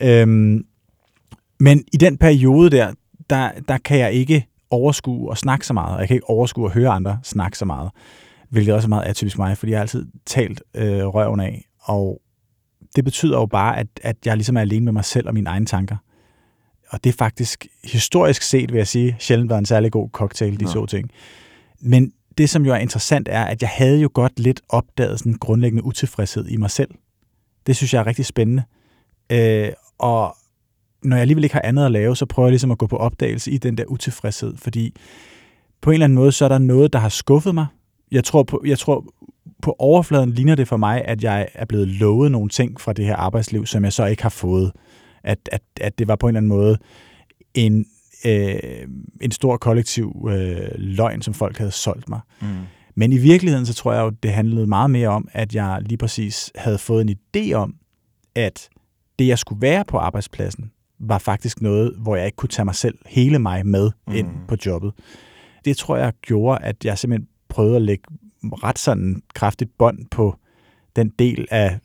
Ja. 0.00 0.22
Øhm, 0.22 0.64
men 1.60 1.84
i 1.92 1.96
den 1.96 2.18
periode 2.18 2.70
der, 2.70 2.92
der, 3.30 3.50
der 3.68 3.78
kan 3.78 3.98
jeg 3.98 4.12
ikke 4.12 4.46
overskue 4.70 5.30
og 5.30 5.38
snakke 5.38 5.66
så 5.66 5.72
meget, 5.72 5.94
og 5.94 6.00
jeg 6.00 6.08
kan 6.08 6.14
ikke 6.14 6.30
overskue 6.30 6.66
at 6.66 6.72
høre 6.72 6.88
andre 6.88 7.18
snakke 7.22 7.58
så 7.58 7.64
meget, 7.64 7.90
hvilket 8.52 8.74
også 8.74 8.86
er 8.86 8.88
meget 8.88 9.04
atypisk 9.04 9.38
mig, 9.38 9.58
fordi 9.58 9.72
jeg 9.72 9.78
har 9.78 9.82
altid 9.82 10.06
talt 10.26 10.62
øh, 10.74 11.06
røven 11.06 11.40
af, 11.40 11.68
og 11.80 12.22
det 12.96 13.04
betyder 13.04 13.38
jo 13.38 13.46
bare, 13.46 13.78
at, 13.78 13.86
at 14.02 14.16
jeg 14.24 14.36
ligesom 14.36 14.56
er 14.56 14.60
alene 14.60 14.84
med 14.84 14.92
mig 14.92 15.04
selv 15.04 15.28
og 15.28 15.34
mine 15.34 15.50
egne 15.50 15.66
tanker. 15.66 15.96
Og 16.88 17.04
det 17.04 17.10
er 17.10 17.14
faktisk, 17.14 17.66
historisk 17.84 18.42
set 18.42 18.72
vil 18.72 18.78
jeg 18.78 18.86
sige, 18.86 19.16
sjældent 19.18 19.50
været 19.50 19.58
en 19.58 19.66
særlig 19.66 19.92
god 19.92 20.08
cocktail, 20.10 20.60
de 20.60 20.64
Nå. 20.64 20.70
to 20.70 20.86
ting. 20.86 21.10
Men 21.80 22.12
det, 22.38 22.50
som 22.50 22.66
jo 22.66 22.72
er 22.72 22.76
interessant, 22.76 23.28
er, 23.30 23.44
at 23.44 23.62
jeg 23.62 23.70
havde 23.70 24.00
jo 24.00 24.10
godt 24.14 24.40
lidt 24.40 24.60
opdaget 24.68 25.18
sådan 25.18 25.32
en 25.32 25.38
grundlæggende 25.38 25.84
utilfredshed 25.84 26.48
i 26.48 26.56
mig 26.56 26.70
selv. 26.70 26.90
Det 27.66 27.76
synes 27.76 27.94
jeg 27.94 28.00
er 28.00 28.06
rigtig 28.06 28.26
spændende. 28.26 28.62
Øh, 29.32 29.68
og 29.98 30.36
når 31.02 31.16
jeg 31.16 31.20
alligevel 31.20 31.44
ikke 31.44 31.54
har 31.54 31.62
andet 31.64 31.84
at 31.84 31.92
lave, 31.92 32.16
så 32.16 32.26
prøver 32.26 32.46
jeg 32.48 32.52
ligesom 32.52 32.70
at 32.70 32.78
gå 32.78 32.86
på 32.86 32.96
opdagelse 32.96 33.50
i 33.50 33.58
den 33.58 33.78
der 33.78 33.84
utilfredshed, 33.84 34.56
fordi 34.56 34.96
på 35.80 35.90
en 35.90 35.94
eller 35.94 36.04
anden 36.04 36.16
måde, 36.16 36.32
så 36.32 36.44
er 36.44 36.48
der 36.48 36.58
noget, 36.58 36.92
der 36.92 36.98
har 36.98 37.08
skuffet 37.08 37.54
mig. 37.54 37.66
Jeg 38.12 38.24
tror 38.24 38.42
på, 38.42 38.62
jeg 38.66 38.78
tror, 38.78 39.04
på 39.62 39.76
overfladen 39.78 40.30
ligner 40.30 40.54
det 40.54 40.68
for 40.68 40.76
mig, 40.76 41.04
at 41.04 41.22
jeg 41.24 41.48
er 41.54 41.64
blevet 41.64 41.88
lovet 41.88 42.32
nogle 42.32 42.48
ting 42.48 42.80
fra 42.80 42.92
det 42.92 43.04
her 43.04 43.16
arbejdsliv, 43.16 43.66
som 43.66 43.84
jeg 43.84 43.92
så 43.92 44.06
ikke 44.06 44.22
har 44.22 44.30
fået. 44.30 44.72
At, 45.24 45.38
at, 45.52 45.62
at 45.80 45.98
det 45.98 46.08
var 46.08 46.16
på 46.16 46.26
en 46.26 46.30
eller 46.36 46.38
anden 46.38 46.48
måde 46.48 46.78
en, 47.54 47.86
øh, 48.26 48.54
en 49.20 49.30
stor 49.30 49.56
kollektiv 49.56 50.28
øh, 50.30 50.68
løgn, 50.74 51.22
som 51.22 51.34
folk 51.34 51.58
havde 51.58 51.70
solgt 51.70 52.08
mig. 52.08 52.20
Mm. 52.40 52.46
Men 52.94 53.12
i 53.12 53.18
virkeligheden, 53.18 53.66
så 53.66 53.74
tror 53.74 53.92
jeg 53.92 54.00
jo, 54.02 54.10
det 54.10 54.30
handlede 54.32 54.66
meget 54.66 54.90
mere 54.90 55.08
om, 55.08 55.28
at 55.32 55.54
jeg 55.54 55.78
lige 55.86 55.98
præcis 55.98 56.50
havde 56.54 56.78
fået 56.78 57.10
en 57.10 57.16
idé 57.36 57.52
om, 57.52 57.74
at 58.34 58.68
det, 59.18 59.26
jeg 59.26 59.38
skulle 59.38 59.62
være 59.62 59.84
på 59.84 59.98
arbejdspladsen, 59.98 60.70
var 61.00 61.18
faktisk 61.18 61.62
noget, 61.62 61.94
hvor 61.98 62.16
jeg 62.16 62.26
ikke 62.26 62.36
kunne 62.36 62.48
tage 62.48 62.64
mig 62.64 62.74
selv, 62.74 62.98
hele 63.06 63.38
mig 63.38 63.66
med 63.66 63.90
ind 64.14 64.26
Mhm. 64.28 64.36
på 64.48 64.56
jobbet. 64.66 64.92
Det 65.64 65.76
tror 65.76 65.96
jeg 65.96 66.12
gjorde, 66.22 66.64
at 66.64 66.84
jeg 66.84 66.98
simpelthen 66.98 67.28
prøvede 67.52 67.76
at 67.76 67.82
lægge 67.82 68.04
ret 68.42 68.78
sådan 68.78 69.22
kraftigt 69.34 69.78
bånd 69.78 69.98
på 70.10 70.36
den 70.96 71.08
del 71.18 71.46
af, 71.50 71.78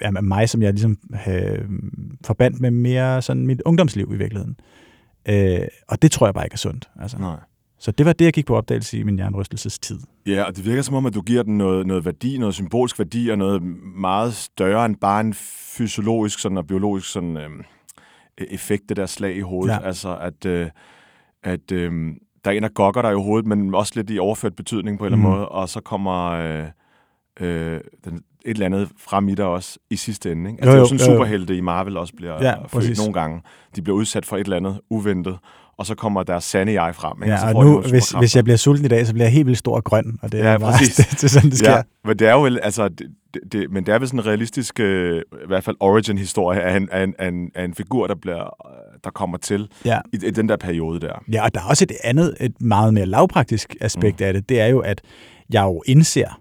af 0.00 0.22
mig, 0.22 0.48
som 0.48 0.62
jeg 0.62 0.72
ligesom 0.72 0.98
øh, 1.28 1.68
forbandt 2.24 2.60
med 2.60 2.70
mere 2.70 3.22
sådan 3.22 3.46
mit 3.46 3.62
ungdomsliv 3.64 4.12
i 4.14 4.16
virkeligheden. 4.16 4.56
Øh, 5.28 5.68
og 5.88 6.02
det 6.02 6.12
tror 6.12 6.26
jeg 6.26 6.34
bare 6.34 6.46
ikke 6.46 6.54
er 6.54 6.58
sundt. 6.58 6.90
Altså. 7.00 7.18
Nej. 7.18 7.36
Så 7.80 7.90
det 7.90 8.06
var 8.06 8.12
det, 8.12 8.24
jeg 8.24 8.32
gik 8.32 8.46
på 8.46 8.56
opdagelse 8.56 8.98
i 8.98 9.02
min 9.02 9.18
jernrystelsestid. 9.18 9.98
Ja, 10.26 10.42
og 10.42 10.56
det 10.56 10.64
virker 10.64 10.82
som 10.82 10.94
om, 10.94 11.06
at 11.06 11.14
du 11.14 11.20
giver 11.20 11.42
den 11.42 11.58
noget, 11.58 11.86
noget 11.86 12.04
værdi, 12.04 12.38
noget 12.38 12.54
symbolsk 12.54 12.98
værdi, 12.98 13.28
og 13.28 13.38
noget 13.38 13.62
meget 13.96 14.34
større 14.34 14.86
end 14.86 14.96
bare 14.96 15.20
en 15.20 15.34
fysiologisk 15.76 16.38
sådan, 16.38 16.58
og 16.58 16.66
biologisk 16.66 17.12
sådan, 17.12 17.36
øhm, 17.36 17.62
effekt, 18.38 18.88
det 18.88 18.96
der 18.96 19.06
slag 19.06 19.36
i 19.36 19.40
hovedet. 19.40 19.72
Ja. 19.72 19.86
Altså, 19.86 20.16
at, 20.16 20.46
øh, 20.46 20.70
at 21.42 21.72
øh, 21.72 21.92
der 22.48 22.52
er 22.54 22.56
en, 22.56 22.62
der 22.62 22.68
gokker 22.68 23.02
dig 23.02 23.12
i 23.12 23.14
hovedet, 23.14 23.46
men 23.46 23.74
også 23.74 23.92
lidt 23.96 24.10
i 24.10 24.18
overført 24.18 24.56
betydning 24.56 24.98
på 24.98 25.04
en 25.06 25.12
eller 25.12 25.16
anden 25.18 25.30
Mhm. 25.30 25.38
måde, 25.38 25.48
og 25.48 25.68
så 25.68 25.80
kommer 25.80 26.30
øh, 26.30 26.64
øh, 27.40 27.80
den, 28.04 28.14
et 28.14 28.20
eller 28.54 28.66
andet 28.66 28.88
frem 28.98 29.28
i 29.28 29.34
dig 29.34 29.44
også 29.44 29.78
i 29.90 29.96
sidste 29.96 30.32
ende. 30.32 30.50
Ikke? 30.50 30.62
Altså, 30.62 30.70
Jo, 30.70 30.72
det 30.72 30.76
er 30.76 30.78
jo 30.78 30.94
jo, 30.94 30.98
sådan, 30.98 31.06
jo, 31.06 31.12
jo. 31.12 31.18
superhelte 31.18 31.56
i 31.56 31.60
Marvel 31.60 31.96
også 31.96 32.12
bliver 32.16 32.42
Ja, 32.44 32.54
født 32.68 32.98
nogle 32.98 33.12
gange. 33.12 33.40
De 33.76 33.82
bliver 33.82 33.96
udsat 33.96 34.26
for 34.26 34.36
et 34.36 34.40
eller 34.44 34.56
andet 34.56 34.80
uventet, 34.90 35.38
og 35.78 35.86
så 35.86 35.94
kommer 35.94 36.22
deres 36.22 36.44
sande 36.44 36.82
jeg 36.82 36.94
frem. 36.94 37.22
Ikke? 37.22 37.34
Ja, 37.34 37.46
og 37.46 37.52
får 37.52 37.62
de 37.62 37.70
nu, 37.70 37.80
hvis, 37.80 38.10
hvis 38.10 38.36
jeg 38.36 38.44
bliver 38.44 38.56
sulten 38.56 38.84
i 38.84 38.88
dag, 38.88 39.06
så 39.06 39.12
bliver 39.12 39.24
jeg 39.26 39.32
helt 39.32 39.46
vildt 39.46 39.58
stor 39.58 39.76
og 39.76 39.84
grøn. 39.84 40.18
Og 40.22 40.32
det 40.32 40.40
er 40.40 40.50
Ja, 40.50 40.58
bare, 40.58 40.72
præcis. 40.72 40.96
det, 40.96 41.06
det 41.20 41.24
er 41.24 41.28
sådan, 41.28 41.50
det 41.50 41.58
sker. 41.58 41.70
Ja, 41.72 41.82
men 42.04 42.18
det 42.18 42.28
er 42.28 42.32
jo 42.32 42.44
altså, 42.62 42.88
det, 42.88 43.06
det, 43.44 43.52
det, 43.52 43.70
men 43.70 43.86
det 43.86 43.94
er 43.94 43.98
vel 43.98 44.08
sådan 44.08 44.20
en 44.20 44.26
realistisk, 44.26 44.80
øh, 44.80 45.18
i 45.18 45.46
hvert 45.46 45.64
fald 45.64 45.76
origin-historie 45.80 46.60
af 46.60 46.76
en, 46.76 46.88
af, 46.92 47.02
en, 47.04 47.14
af, 47.18 47.28
en, 47.28 47.50
af 47.54 47.64
en 47.64 47.74
figur, 47.74 48.06
der, 48.06 48.14
bliver, 48.14 48.44
øh, 48.44 48.98
der 49.04 49.10
kommer 49.10 49.38
til 49.38 49.68
Ja. 49.84 49.98
i, 50.12 50.26
i 50.26 50.30
den 50.30 50.48
der 50.48 50.56
periode 50.56 51.00
der. 51.00 51.24
ja, 51.32 51.44
og 51.44 51.54
der 51.54 51.60
er 51.60 51.64
også 51.64 51.84
et 51.84 51.92
andet, 52.04 52.34
et 52.40 52.60
meget 52.60 52.94
mere 52.94 53.06
lavpraktisk 53.06 53.76
aspekt 53.80 54.20
mm. 54.20 54.26
af 54.26 54.32
det. 54.32 54.48
Det 54.48 54.60
er 54.60 54.66
jo, 54.66 54.78
at 54.78 55.00
jeg 55.50 55.62
jo 55.64 55.82
indser, 55.86 56.40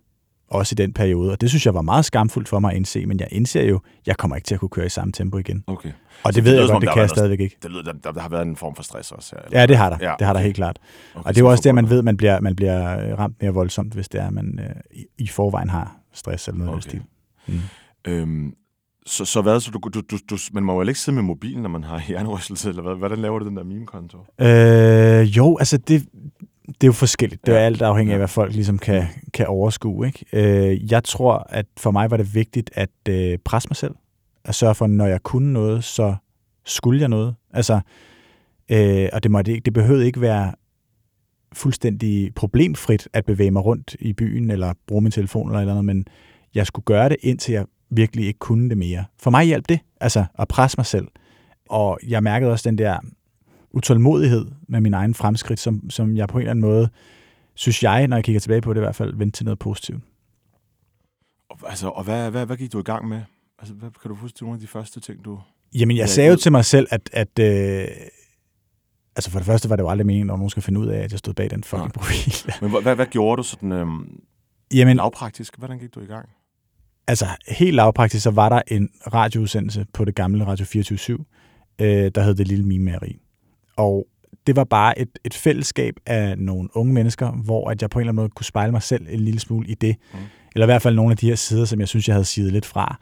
også 0.50 0.74
i 0.74 0.78
den 0.84 0.94
periode, 0.94 1.32
og 1.32 1.42
det 1.42 1.50
synes 1.50 1.66
jeg 1.66 1.74
var 1.74 1.82
meget 1.82 2.06
skamfuldt 2.06 2.48
for 2.50 2.60
mig 2.60 2.72
at 2.72 2.78
indse, 2.78 3.06
men 3.06 3.20
jeg 3.20 3.28
indser 3.32 3.64
jo, 3.64 3.80
jeg 4.06 4.18
kommer 4.18 4.36
ikke 4.36 4.46
til 4.46 4.54
at 4.54 4.60
kunne 4.60 4.70
køre 4.70 4.86
i 4.86 4.90
samme 4.90 5.12
tempo 5.12 5.38
igen. 5.38 5.64
Okay. 5.68 5.90
Og 6.24 6.34
Så 6.34 6.38
det 6.38 6.44
ved 6.46 6.60
jeg 6.60 6.70
godt, 6.70 6.82
det 6.82 6.90
kan 6.94 7.02
jeg 7.02 7.10
stadigvæk 7.10 7.40
ikke. 7.40 7.58
Det 7.64 7.72
lyder, 7.72 7.82
der, 7.84 7.94
der, 8.04 8.12
der 8.12 8.22
har 8.22 8.30
været 8.30 8.46
en 8.48 8.56
form 8.56 8.76
for 8.76 8.84
stress 8.84 9.12
også 9.12 9.36
her. 9.36 9.44
eller? 9.46 9.60
Ja, 9.60 9.66
det 9.66 9.78
har 9.78 9.90
der. 9.90 9.98
Ja, 10.02 10.14
Det 10.20 10.28
har 10.28 10.34
der 10.34 10.40
okay. 10.40 10.46
helt 10.46 10.56
klart. 10.56 10.80
Okay, 11.16 11.28
Og 11.28 11.36
det 11.36 11.42
er 11.42 11.46
jo 11.46 11.48
så 11.48 11.52
også 11.52 11.64
det, 11.64 11.76
man 11.76 11.90
ved, 11.90 12.02
man 12.02 12.18
bliver, 12.18 12.40
man 12.42 12.56
bliver 12.56 13.10
øh, 13.12 13.20
ramt 13.20 13.42
mere 13.42 13.52
voldsomt, 13.54 13.94
hvis 13.94 14.10
det 14.10 14.22
er, 14.22 14.30
man 14.30 14.60
øh, 14.60 14.76
i, 15.00 15.06
i 15.18 15.28
forvejen 15.28 15.70
har 15.70 15.96
stress 16.18 16.48
eller 16.48 16.66
noget 16.66 16.78
okay. 16.78 16.90
Stil. 16.90 17.02
Mm. 17.48 17.60
Øhm, 18.12 18.54
så, 19.06 19.26
så 19.26 19.42
hvad, 19.42 19.60
så 19.60 19.72
du, 19.72 19.80
du, 19.94 20.02
du, 20.12 20.18
du, 20.30 20.38
man 20.54 20.64
må 20.64 20.82
jo 20.82 20.88
ikke 20.88 21.00
sidde 21.00 21.16
med 21.16 21.24
mobilen, 21.24 21.62
når 21.62 21.70
man 21.70 21.84
har 21.84 22.00
hjernerystelse, 22.08 22.70
eller 22.70 22.82
hvad? 22.82 22.96
Hvordan 22.96 23.18
laver 23.20 23.40
du 23.40 23.46
den 23.48 23.58
der 23.58 23.64
meme-konto? 23.64 24.18
Øh, 24.42 25.38
jo, 25.38 25.58
altså 25.58 25.78
det, 25.78 26.06
det 26.68 26.84
er 26.84 26.88
jo 26.88 26.92
forskelligt. 26.94 27.46
Det 27.46 27.54
er 27.54 27.60
Ja. 27.60 27.66
alt 27.66 27.82
afhængig 27.82 28.14
af, 28.14 28.20
hvad 28.20 28.28
folk 28.28 28.54
ligesom 28.54 28.78
kan, 28.78 29.04
kan 29.34 29.48
overskue. 29.48 30.08
Ikke? 30.08 30.26
Øh, 30.34 30.92
jeg 30.92 31.04
tror, 31.04 31.46
at 31.50 31.66
for 31.78 31.92
mig 31.92 32.12
var 32.12 32.18
det 32.18 32.36
vigtigt 32.36 32.70
at 32.74 32.90
øh, 33.10 33.38
presse 33.46 33.70
mig 33.70 33.76
selv. 33.76 33.96
At 34.46 34.56
sørge 34.56 34.76
for, 34.76 34.88
når 34.88 35.06
jeg 35.06 35.24
kunne 35.24 35.54
noget, 35.54 35.84
så 35.84 36.16
skulle 36.66 37.00
jeg 37.00 37.10
noget. 37.10 37.36
Altså, 37.54 37.80
øh, 38.72 39.10
og 39.14 39.24
det, 39.24 39.32
måtte 39.32 39.52
ikke, 39.52 39.66
det 39.66 39.74
behøvede 39.74 40.06
ikke 40.06 40.22
være 40.22 40.54
fuldstændig 41.54 42.34
problemfrit 42.36 43.08
at 43.14 43.26
bevæge 43.26 43.52
mig 43.52 43.66
rundt 43.66 43.96
i 44.00 44.14
byen, 44.14 44.52
eller 44.52 44.74
bruge 44.88 45.02
min 45.02 45.12
telefon 45.12 45.50
eller 45.50 45.60
eller 45.60 45.74
andet, 45.74 45.86
men 45.86 46.06
jeg 46.56 46.68
skulle 46.68 46.84
gøre 46.84 47.10
det, 47.10 47.18
indtil 47.22 47.54
jeg 47.54 47.66
virkelig 47.90 48.28
ikke 48.28 48.40
kunne 48.40 48.70
det 48.70 48.78
mere. 48.78 49.06
For 49.20 49.32
mig 49.32 49.46
hjalp 49.46 49.70
det, 49.70 49.80
altså 50.02 50.26
at 50.40 50.48
presse 50.48 50.78
mig 50.78 50.86
selv. 50.86 51.08
Og 51.70 52.00
jeg 52.08 52.24
mærkede 52.24 52.52
også 52.52 52.70
den 52.70 52.78
der 52.78 53.00
utålmodighed 53.72 54.46
med 54.68 54.82
min 54.82 54.94
egen 54.94 55.14
fremskridt, 55.14 55.60
som, 55.60 55.90
som 55.90 56.18
jeg 56.18 56.28
på 56.28 56.38
en 56.38 56.42
eller 56.42 56.52
anden 56.52 56.66
måde, 56.66 56.90
synes 57.54 57.84
jeg, 57.84 58.08
når 58.08 58.18
jeg 58.18 58.24
kigger 58.24 58.40
tilbage 58.40 58.62
på 58.62 58.74
det 58.74 58.80
i 58.80 58.84
hvert 58.84 58.96
fald, 58.96 59.16
vendte 59.16 59.38
til 59.38 59.46
noget 59.46 59.60
positivt. 59.60 60.04
Og, 61.50 61.58
altså, 61.70 61.88
og 61.88 62.04
hvad, 62.04 62.32
hvad, 62.32 62.46
hvad 62.46 62.58
gik 62.58 62.74
du 62.74 62.80
i 62.80 62.84
gang 62.84 63.08
med? 63.08 63.22
Altså, 63.60 63.74
hvad, 63.74 63.90
kan 64.02 64.10
du 64.10 64.16
huske 64.16 64.44
nogle 64.44 64.56
af 64.56 64.60
de 64.60 64.68
første 64.68 65.00
ting, 65.00 65.26
du... 65.26 65.40
Jamen, 65.76 65.98
jeg 65.98 66.10
sagde 66.10 66.30
jo 66.30 66.36
til 66.36 66.52
mig 66.52 66.66
selv, 66.66 66.88
at, 66.92 67.10
at 67.14 67.40
øh, 67.40 67.88
altså 69.18 69.32
for 69.32 69.40
det 69.40 69.46
første 69.46 69.70
var 69.70 69.76
det 69.76 69.84
jo 69.84 69.90
aldrig 69.90 70.06
meningen, 70.06 70.30
at 70.30 70.38
nogen 70.38 70.50
skal 70.50 70.64
finde 70.64 70.80
ud 70.80 70.88
af, 70.88 71.00
at 71.00 71.12
jeg 71.12 71.20
stod 71.20 71.34
bag 71.34 71.50
den 71.50 71.64
fucking 71.64 71.94
profil. 71.94 72.34
Men 72.62 72.82
hvad, 72.82 72.96
hvad, 72.96 73.06
gjorde 73.06 73.38
du 73.38 73.44
sådan 73.44 73.72
øhm, 73.72 74.20
Jamen, 74.74 74.98
lavpraktisk? 74.98 75.58
Hvordan 75.58 75.80
gik 75.80 75.96
du 75.96 76.00
i 76.00 76.06
gang? 76.06 76.30
altså 77.08 77.26
helt 77.48 77.76
lavpraktisk, 77.76 78.24
så 78.24 78.32
var 78.32 78.50
der 78.50 78.62
en 78.68 78.90
radioudsendelse 79.14 79.86
på 79.94 80.06
det 80.06 80.16
gamle 80.16 80.46
Radio 80.46 80.66
24 80.66 81.18
øh, 81.82 82.12
der 82.16 82.22
hed 82.22 82.36
Det 82.36 82.48
Lille 82.48 82.66
Mimemageri. 82.66 83.18
Og 83.76 84.08
det 84.48 84.56
var 84.56 84.64
bare 84.64 85.00
et, 85.00 85.10
et 85.26 85.34
fællesskab 85.34 85.94
af 86.06 86.38
nogle 86.38 86.70
unge 86.74 86.94
mennesker, 86.94 87.32
hvor 87.32 87.70
at 87.70 87.82
jeg 87.82 87.90
på 87.90 88.00
en 88.00 88.02
eller 88.02 88.12
anden 88.12 88.22
måde 88.22 88.30
kunne 88.30 88.46
spejle 88.46 88.72
mig 88.72 88.84
selv 88.84 89.06
en 89.10 89.20
lille 89.20 89.40
smule 89.40 89.68
i 89.68 89.74
det. 89.74 89.96
Mm. 90.14 90.20
Eller 90.56 90.66
i 90.66 90.72
hvert 90.72 90.82
fald 90.82 90.96
nogle 90.96 91.12
af 91.12 91.18
de 91.18 91.28
her 91.28 91.36
sider, 91.36 91.66
som 91.66 91.80
jeg 91.80 91.88
synes, 91.88 92.08
jeg 92.08 92.16
havde 92.16 92.26
sidet 92.26 92.54
lidt 92.54 92.66
fra. 92.66 93.00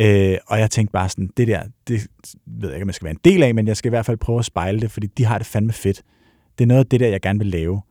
Øh, 0.00 0.38
og 0.46 0.58
jeg 0.58 0.70
tænkte 0.70 0.92
bare 0.92 1.08
sådan, 1.08 1.30
det 1.36 1.48
der, 1.48 1.62
det 1.88 2.06
ved 2.46 2.68
jeg 2.68 2.76
ikke, 2.76 2.84
om 2.84 2.88
jeg 2.88 2.94
skal 2.94 3.04
være 3.04 3.14
en 3.14 3.20
del 3.24 3.42
af, 3.42 3.54
men 3.54 3.66
jeg 3.66 3.76
skal 3.76 3.88
i 3.88 3.90
hvert 3.90 4.06
fald 4.06 4.16
prøve 4.16 4.38
at 4.38 4.44
spejle 4.44 4.80
det, 4.80 4.90
fordi 4.90 5.06
de 5.06 5.24
har 5.24 5.38
det 5.38 5.46
fandme 5.46 5.72
fedt. 5.72 6.02
Det 6.58 6.64
er 6.64 6.68
noget 6.68 6.80
af 6.80 6.86
det 6.86 7.00
der, 7.00 7.08
jeg 7.08 7.20
gerne 7.20 7.38
vil 7.38 7.48
lave. 7.48 7.82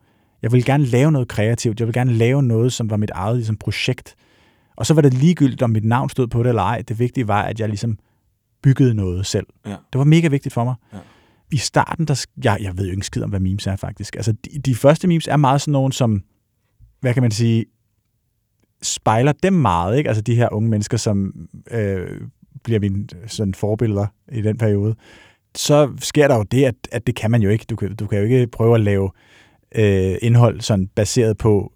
Jeg 0.41 0.51
vil 0.51 0.65
gerne 0.65 0.85
lave 0.85 1.11
noget 1.11 1.27
kreativt. 1.27 1.79
Jeg 1.79 1.87
vil 1.87 1.93
gerne 1.93 2.13
lave 2.13 2.43
noget, 2.43 2.73
som 2.73 2.89
var 2.89 2.97
mit 2.97 3.09
eget 3.09 3.35
ligesom, 3.35 3.57
projekt. 3.57 4.15
Og 4.75 4.85
så 4.85 4.93
var 4.93 5.01
det 5.01 5.13
ligegyldigt, 5.13 5.61
om 5.61 5.69
mit 5.69 5.85
navn 5.85 6.09
stod 6.09 6.27
på 6.27 6.43
det 6.43 6.49
eller 6.49 6.61
ej. 6.61 6.81
Det 6.81 6.99
vigtige 6.99 7.27
var, 7.27 7.41
at 7.41 7.59
jeg 7.59 7.69
ligesom 7.69 7.97
byggede 8.63 8.93
noget 8.93 9.25
selv. 9.25 9.47
Ja. 9.65 9.75
Det 9.93 9.99
var 9.99 10.03
mega 10.03 10.27
vigtigt 10.27 10.53
for 10.53 10.63
mig. 10.63 10.75
Ja. 10.93 10.97
I 11.51 11.57
starten, 11.57 12.05
der, 12.05 12.25
jeg, 12.43 12.57
jeg 12.61 12.77
ved 12.77 12.85
jo 12.85 12.91
ikke 12.91 13.05
skid 13.05 13.23
om, 13.23 13.29
hvad 13.29 13.39
memes 13.39 13.67
er 13.67 13.75
faktisk. 13.75 14.15
Altså, 14.15 14.31
de, 14.31 14.59
de 14.59 14.75
første 14.75 15.07
memes 15.07 15.27
er 15.27 15.37
meget 15.37 15.61
sådan 15.61 15.71
nogle, 15.71 15.93
som, 15.93 16.23
hvad 16.99 17.13
kan 17.13 17.23
man 17.23 17.31
sige, 17.31 17.65
spejler 18.81 19.31
dem 19.43 19.53
meget, 19.53 19.97
ikke? 19.97 20.07
Altså 20.07 20.21
de 20.21 20.35
her 20.35 20.53
unge 20.53 20.69
mennesker, 20.69 20.97
som 20.97 21.33
øh, 21.71 22.21
bliver 22.63 22.79
mine 22.79 23.07
sådan 23.27 23.53
forbilleder 23.53 24.05
i 24.31 24.41
den 24.41 24.57
periode. 24.57 24.95
Så 25.55 25.91
sker 26.01 26.27
der 26.27 26.35
jo 26.35 26.43
det, 26.43 26.65
at, 26.65 26.75
at 26.91 27.07
det 27.07 27.15
kan 27.15 27.31
man 27.31 27.41
jo 27.41 27.49
ikke. 27.49 27.65
Du 27.69 27.75
kan, 27.75 27.95
du 27.95 28.07
kan 28.07 28.17
jo 28.19 28.23
ikke 28.23 28.47
prøve 28.47 28.75
at 28.75 28.81
lave 28.81 29.09
øh, 29.75 30.15
indhold 30.21 30.61
sådan 30.61 30.87
baseret 30.87 31.37
på, 31.37 31.71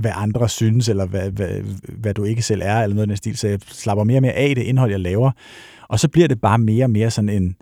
hvad 0.00 0.12
andre 0.14 0.48
synes, 0.48 0.88
eller 0.88 1.06
hvad, 1.06 1.30
hvad, 1.30 1.60
hvad 1.88 2.14
du 2.14 2.24
ikke 2.24 2.42
selv 2.42 2.62
er, 2.64 2.82
eller 2.82 2.94
noget 2.94 3.02
af 3.02 3.08
den 3.08 3.16
stil. 3.16 3.36
Så 3.36 3.48
jeg 3.48 3.58
slapper 3.66 4.04
mere 4.04 4.18
og 4.18 4.22
mere 4.22 4.32
af 4.32 4.54
det 4.54 4.62
indhold, 4.62 4.90
jeg 4.90 5.00
laver. 5.00 5.30
Og 5.88 6.00
så 6.00 6.08
bliver 6.08 6.28
det 6.28 6.40
bare 6.40 6.58
mere 6.58 6.84
og 6.84 6.90
mere 6.90 7.10
sådan 7.10 7.28
en, 7.28 7.56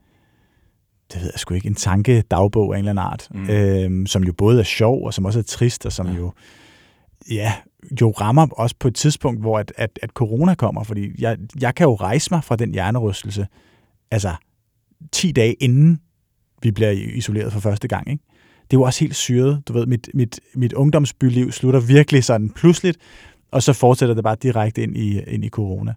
det 1.12 1.20
ved 1.20 1.30
jeg 1.34 1.40
sgu 1.40 1.54
ikke, 1.54 1.66
en 1.66 1.74
tankedagbog 1.74 2.74
af 2.74 2.78
en 2.78 2.88
eller 2.88 3.02
anden 3.02 3.12
art, 3.12 3.28
mm. 3.30 3.50
øh, 3.50 4.06
som 4.06 4.24
jo 4.24 4.32
både 4.32 4.60
er 4.60 4.64
sjov, 4.64 5.06
og 5.06 5.14
som 5.14 5.24
også 5.24 5.38
er 5.38 5.42
trist, 5.42 5.86
og 5.86 5.92
som 5.92 6.06
ja. 6.06 6.14
jo, 6.14 6.32
ja, 7.30 7.52
jo 8.00 8.10
rammer 8.10 8.46
også 8.46 8.76
på 8.78 8.88
et 8.88 8.94
tidspunkt, 8.94 9.40
hvor 9.40 9.58
at, 9.58 9.72
at, 9.76 9.98
at 10.02 10.10
corona 10.10 10.54
kommer, 10.54 10.84
fordi 10.84 11.22
jeg, 11.22 11.38
jeg 11.60 11.74
kan 11.74 11.84
jo 11.84 11.94
rejse 11.94 12.28
mig 12.30 12.44
fra 12.44 12.56
den 12.56 12.72
hjernerystelse, 12.72 13.46
altså 14.10 14.34
10 15.12 15.32
dage 15.32 15.52
inden 15.52 16.00
vi 16.62 16.70
bliver 16.70 16.90
isoleret 16.90 17.52
for 17.52 17.60
første 17.60 17.88
gang, 17.88 18.10
ikke? 18.10 18.24
Det 18.70 18.76
er 18.76 18.80
jo 18.80 18.82
også 18.82 19.00
helt 19.00 19.16
syret. 19.16 19.62
Du 19.68 19.72
ved, 19.72 19.86
mit, 19.86 20.10
mit, 20.14 20.40
mit 20.54 20.72
ungdomsbyliv 20.72 21.52
slutter 21.52 21.80
virkelig 21.80 22.24
sådan 22.24 22.50
pludseligt, 22.50 22.98
og 23.50 23.62
så 23.62 23.72
fortsætter 23.72 24.14
det 24.14 24.24
bare 24.24 24.36
direkte 24.42 24.82
ind 24.82 24.96
i, 24.96 25.20
ind 25.20 25.44
i 25.44 25.48
corona. 25.48 25.94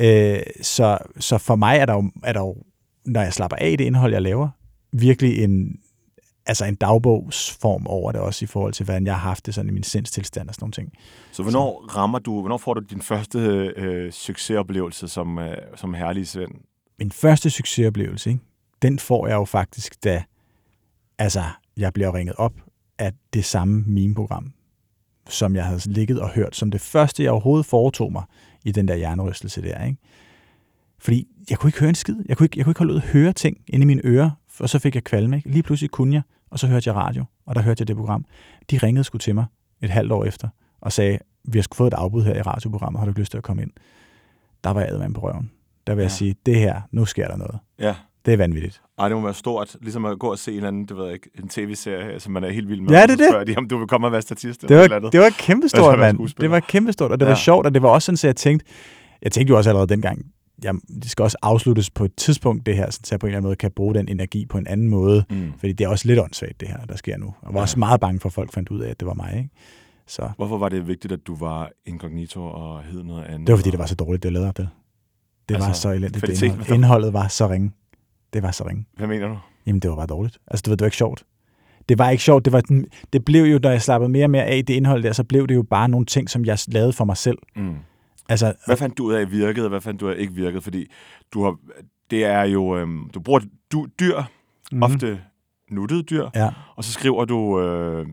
Øh, 0.00 0.38
så, 0.62 0.98
så 1.18 1.38
for 1.38 1.56
mig 1.56 1.78
er 1.78 1.86
der, 1.86 1.94
jo, 1.94 2.10
er 2.22 2.32
der 2.32 2.40
jo, 2.40 2.56
når 3.04 3.20
jeg 3.22 3.32
slapper 3.32 3.56
af 3.56 3.70
i 3.70 3.76
det 3.76 3.84
indhold, 3.84 4.12
jeg 4.12 4.22
laver, 4.22 4.48
virkelig 4.92 5.44
en, 5.44 5.78
altså 6.46 6.64
en 6.64 6.74
dagbogsform 6.74 7.86
over 7.86 8.12
det 8.12 8.20
også 8.20 8.44
i 8.44 8.46
forhold 8.46 8.72
til, 8.72 8.84
hvordan 8.84 9.06
jeg 9.06 9.14
har 9.14 9.28
haft 9.28 9.46
det 9.46 9.54
sådan 9.54 9.68
i 9.68 9.72
min 9.72 9.82
sindstilstand 9.82 10.48
og 10.48 10.54
sådan 10.54 10.64
nogle 10.64 10.72
ting. 10.72 10.92
Så 11.32 11.42
hvornår 11.42 11.84
så. 11.88 11.96
rammer 11.96 12.18
du, 12.18 12.40
hvornår 12.40 12.56
får 12.56 12.74
du 12.74 12.80
din 12.80 13.02
første 13.02 13.38
øh, 13.76 14.12
succesoplevelse 14.12 15.08
som, 15.08 15.38
øh, 15.38 15.56
som 15.76 15.94
herlig 15.94 16.28
Svend? 16.28 16.52
Min 16.98 17.12
første 17.12 17.50
succesoplevelse, 17.50 18.30
ikke? 18.30 18.42
den 18.82 18.98
får 18.98 19.26
jeg 19.26 19.34
jo 19.34 19.44
faktisk, 19.44 20.04
da 20.04 20.24
altså, 21.18 21.42
jeg 21.76 21.92
bliver 21.92 22.14
ringet 22.14 22.36
op 22.38 22.52
af 22.98 23.12
det 23.32 23.44
samme 23.44 23.84
meme-program, 23.86 24.52
som 25.28 25.56
jeg 25.56 25.64
havde 25.64 25.80
ligget 25.86 26.20
og 26.20 26.30
hørt, 26.30 26.56
som 26.56 26.70
det 26.70 26.80
første, 26.80 27.22
jeg 27.22 27.32
overhovedet 27.32 27.66
foretog 27.66 28.12
mig 28.12 28.22
i 28.64 28.72
den 28.72 28.88
der 28.88 28.94
hjernerystelse 28.94 29.62
der. 29.62 29.84
Ikke? 29.84 29.98
Fordi 30.98 31.26
jeg 31.50 31.58
kunne 31.58 31.68
ikke 31.68 31.80
høre 31.80 31.88
en 31.88 31.94
skid. 31.94 32.16
Jeg 32.28 32.36
kunne 32.36 32.44
ikke, 32.44 32.58
jeg 32.58 32.64
kunne 32.64 32.70
ikke 32.70 32.78
holde 32.78 32.92
ud 32.92 32.98
at 32.98 33.08
høre 33.08 33.32
ting 33.32 33.58
inde 33.68 33.84
i 33.84 33.86
mine 33.86 34.00
ører, 34.04 34.30
og 34.58 34.68
så 34.68 34.78
fik 34.78 34.94
jeg 34.94 35.04
kvalme. 35.04 35.36
Ikke? 35.36 35.48
Lige 35.48 35.62
pludselig 35.62 35.90
kunne 35.90 36.14
jeg, 36.14 36.22
og 36.50 36.58
så 36.58 36.66
hørte 36.66 36.88
jeg 36.88 36.96
radio, 36.96 37.24
og 37.46 37.54
der 37.54 37.62
hørte 37.62 37.80
jeg 37.80 37.88
det 37.88 37.96
program. 37.96 38.24
De 38.70 38.78
ringede 38.78 39.04
sgu 39.04 39.18
til 39.18 39.34
mig 39.34 39.44
et 39.82 39.90
halvt 39.90 40.12
år 40.12 40.24
efter, 40.24 40.48
og 40.80 40.92
sagde, 40.92 41.18
vi 41.44 41.58
har 41.58 41.62
sgu 41.62 41.74
fået 41.74 41.92
et 41.92 41.94
afbud 41.94 42.24
her 42.24 42.34
i 42.34 42.42
radioprogrammet, 42.42 42.98
har 42.98 43.06
du 43.06 43.12
lyst 43.16 43.30
til 43.30 43.38
at 43.38 43.44
komme 43.44 43.62
ind? 43.62 43.70
Der 44.64 44.70
var 44.70 44.80
jeg 44.80 45.12
på 45.14 45.20
røven. 45.20 45.50
Der 45.86 45.94
vil 45.94 46.02
ja. 46.02 46.04
jeg 46.04 46.10
sige, 46.10 46.34
det 46.46 46.56
her, 46.56 46.80
nu 46.92 47.04
sker 47.04 47.28
der 47.28 47.36
noget. 47.36 47.58
Ja. 47.78 47.94
Det 48.26 48.32
er 48.32 48.36
vanvittigt. 48.36 48.82
Ej, 48.98 49.08
det 49.08 49.16
må 49.16 49.22
være 49.22 49.34
stort. 49.34 49.76
Ligesom 49.80 50.04
at 50.04 50.18
gå 50.18 50.30
og 50.30 50.38
se 50.38 50.50
en 50.50 50.56
eller 50.56 50.68
anden, 50.68 50.84
det 50.84 50.96
ved 50.96 51.04
jeg 51.04 51.12
ikke, 51.12 51.30
en 51.38 51.48
tv-serie, 51.48 52.20
som 52.20 52.32
man 52.32 52.44
er 52.44 52.50
helt 52.50 52.68
vild 52.68 52.80
med. 52.80 52.90
Ja, 52.90 53.06
det 53.06 53.20
er 53.20 53.38
det. 53.38 53.46
De, 53.46 53.58
om 53.58 53.68
du 53.68 53.78
vil 53.78 53.86
komme 53.86 54.06
og 54.06 54.12
være 54.12 54.22
statist. 54.22 54.62
Det 54.62 54.76
var, 54.76 54.82
eller 54.82 55.10
det 55.10 55.20
var 55.20 55.30
kæmpestort, 55.38 55.98
mand. 56.04 56.28
Det 56.40 56.50
var 56.50 56.60
kæmpestort, 56.60 57.12
og 57.12 57.20
det 57.20 57.26
ja. 57.26 57.30
var 57.30 57.36
sjovt, 57.36 57.66
og 57.66 57.74
det 57.74 57.82
var 57.82 57.88
også 57.88 58.06
sådan, 58.06 58.14
at 58.14 58.24
jeg 58.24 58.36
tænkte, 58.36 58.66
jeg 59.22 59.32
tænkte 59.32 59.50
jo 59.50 59.56
også 59.56 59.70
allerede 59.70 59.88
dengang, 59.88 60.26
ja, 60.64 60.72
det 61.02 61.10
skal 61.10 61.22
også 61.22 61.36
afsluttes 61.42 61.90
på 61.90 62.04
et 62.04 62.16
tidspunkt, 62.16 62.66
det 62.66 62.76
her, 62.76 62.90
så 62.90 63.00
jeg 63.10 63.20
på 63.20 63.26
en 63.26 63.28
eller 63.28 63.36
anden 63.38 63.48
måde 63.48 63.56
kan 63.56 63.70
bruge 63.70 63.94
den 63.94 64.08
energi 64.08 64.46
på 64.46 64.58
en 64.58 64.66
anden 64.66 64.88
måde. 64.88 65.24
Mm. 65.30 65.52
Fordi 65.58 65.72
det 65.72 65.84
er 65.84 65.88
også 65.88 66.08
lidt 66.08 66.18
åndssvagt, 66.18 66.60
det 66.60 66.68
her, 66.68 66.84
der 66.84 66.96
sker 66.96 67.16
nu. 67.16 67.26
Og 67.26 67.54
var 67.54 67.60
ja. 67.60 67.62
også 67.62 67.78
meget 67.78 68.00
bange 68.00 68.20
for, 68.20 68.28
at 68.28 68.32
folk 68.32 68.52
fandt 68.52 68.68
ud 68.68 68.80
af, 68.80 68.90
at 68.90 69.00
det 69.00 69.06
var 69.06 69.14
mig. 69.14 69.34
Ikke? 69.36 69.50
Så. 70.06 70.30
Hvorfor 70.36 70.58
var 70.58 70.68
det 70.68 70.88
vigtigt, 70.88 71.12
at 71.12 71.26
du 71.26 71.34
var 71.34 71.70
inkognito 71.86 72.44
og 72.44 72.82
hed 72.82 73.02
noget 73.02 73.24
andet? 73.24 73.46
Det 73.46 73.52
var, 73.52 73.56
fordi 73.56 73.70
det 73.70 73.78
var 73.78 73.86
så 73.86 73.94
dårligt, 73.94 74.22
det 74.22 74.28
jeg 74.28 74.32
lavede 74.32 74.52
det. 74.56 74.68
Det 75.48 75.54
altså, 75.54 75.68
var 75.68 75.74
så 75.74 75.90
elendigt. 75.90 76.26
Det 76.26 76.42
indhold. 76.42 76.70
Indholdet 76.70 77.12
var 77.12 77.28
så 77.28 77.48
ringe. 77.48 77.72
Det 78.32 78.42
var 78.42 78.50
så 78.50 78.68
ringe. 78.68 78.86
Hvad 78.96 79.06
mener 79.06 79.28
du? 79.28 79.38
Jamen, 79.66 79.80
det 79.80 79.90
var 79.90 79.96
bare 79.96 80.06
dårligt. 80.06 80.38
Altså, 80.46 80.62
du 80.62 80.70
ved, 80.70 80.76
det 80.76 80.82
var 80.82 80.86
ikke 80.86 80.96
sjovt. 80.96 81.24
Det 81.88 81.98
var 81.98 82.10
ikke 82.10 82.22
sjovt. 82.22 82.44
Det, 82.44 82.52
var, 82.52 82.62
det 83.12 83.24
blev 83.24 83.44
jo, 83.44 83.58
da 83.58 83.68
jeg 83.68 83.82
slappede 83.82 84.08
mere 84.08 84.24
og 84.24 84.30
mere 84.30 84.44
af 84.44 84.64
det 84.64 84.74
indhold 84.74 85.02
der, 85.02 85.12
så 85.12 85.24
blev 85.24 85.46
det 85.46 85.54
jo 85.54 85.62
bare 85.62 85.88
nogle 85.88 86.06
ting, 86.06 86.30
som 86.30 86.44
jeg 86.44 86.58
lavede 86.68 86.92
for 86.92 87.04
mig 87.04 87.16
selv. 87.16 87.38
Mm. 87.56 87.74
Altså, 88.28 88.54
hvad 88.66 88.76
fandt 88.76 88.98
du 88.98 89.04
ud 89.04 89.12
af 89.12 89.30
virkede, 89.30 89.66
og 89.66 89.68
hvad 89.68 89.80
fandt 89.80 90.00
du 90.00 90.06
ud 90.06 90.10
af 90.10 90.18
ikke 90.18 90.32
virkede? 90.32 90.62
Fordi 90.62 90.86
du 91.32 91.44
har, 91.44 91.56
det 92.10 92.24
er 92.24 92.42
jo, 92.42 92.76
øhm, 92.76 93.10
du 93.10 93.20
bruger 93.20 93.40
du, 93.72 93.86
dyr, 94.00 94.18
mm-hmm. 94.18 94.82
ofte 94.82 95.20
nuttede 95.70 96.02
dyr, 96.02 96.28
ja. 96.34 96.50
og 96.76 96.84
så 96.84 96.92
skriver 96.92 97.24
du 97.24 97.60
øh, 97.60 98.06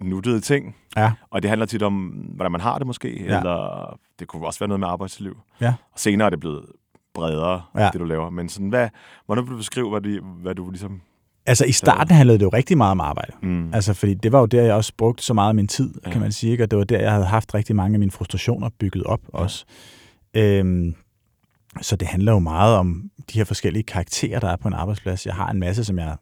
nuttede 0.00 0.40
ting. 0.40 0.76
Ja. 0.96 1.12
Og 1.30 1.42
det 1.42 1.48
handler 1.48 1.66
tit 1.66 1.82
om, 1.82 1.94
hvordan 2.34 2.52
man 2.52 2.60
har 2.60 2.78
det 2.78 2.86
måske, 2.86 3.24
ja. 3.24 3.38
eller 3.38 3.98
det 4.18 4.28
kunne 4.28 4.46
også 4.46 4.58
være 4.58 4.68
noget 4.68 4.80
med 4.80 4.88
arbejdsliv. 4.88 5.38
Ja. 5.60 5.74
Og 5.92 5.98
senere 5.98 6.26
er 6.26 6.30
det 6.30 6.40
blevet 6.40 6.66
bredere, 7.14 7.62
ja. 7.74 7.90
det 7.92 8.00
du 8.00 8.04
laver. 8.04 8.30
Men 8.30 8.48
sådan, 8.48 8.68
hvad, 8.68 8.88
hvordan 9.26 9.44
vil 9.44 9.52
du 9.52 9.56
beskrive, 9.56 9.90
hvad, 9.90 10.00
du, 10.00 10.24
hvad 10.24 10.54
du 10.54 10.70
ligesom... 10.70 11.00
Altså 11.50 11.64
i 11.64 11.72
starten 11.72 12.14
handlede 12.14 12.38
det 12.38 12.44
jo 12.44 12.48
rigtig 12.48 12.76
meget 12.76 12.90
om 12.90 13.00
arbejde. 13.00 13.32
Mm. 13.42 13.74
Altså 13.74 13.94
fordi 13.94 14.14
det 14.14 14.32
var 14.32 14.40
jo 14.40 14.46
der, 14.46 14.62
jeg 14.62 14.74
også 14.74 14.92
brugte 14.98 15.22
så 15.22 15.34
meget 15.34 15.48
af 15.48 15.54
min 15.54 15.68
tid, 15.68 15.94
ja. 16.06 16.10
kan 16.10 16.20
man 16.20 16.32
sige. 16.32 16.52
Ikke? 16.52 16.64
Og 16.64 16.70
det 16.70 16.78
var 16.78 16.84
der, 16.84 17.00
jeg 17.00 17.12
havde 17.12 17.24
haft 17.24 17.54
rigtig 17.54 17.76
mange 17.76 17.94
af 17.94 17.98
mine 17.98 18.10
frustrationer 18.10 18.68
bygget 18.78 19.04
op 19.04 19.20
ja. 19.32 19.38
også. 19.38 19.64
Øhm, 20.34 20.94
så 21.80 21.96
det 21.96 22.08
handler 22.08 22.32
jo 22.32 22.38
meget 22.38 22.76
om 22.76 23.10
de 23.32 23.38
her 23.38 23.44
forskellige 23.44 23.82
karakterer, 23.82 24.40
der 24.40 24.48
er 24.48 24.56
på 24.56 24.68
en 24.68 24.74
arbejdsplads. 24.74 25.26
Jeg 25.26 25.34
har 25.34 25.50
en 25.50 25.60
masse, 25.60 25.84
som 25.84 25.98
jeg 25.98 26.16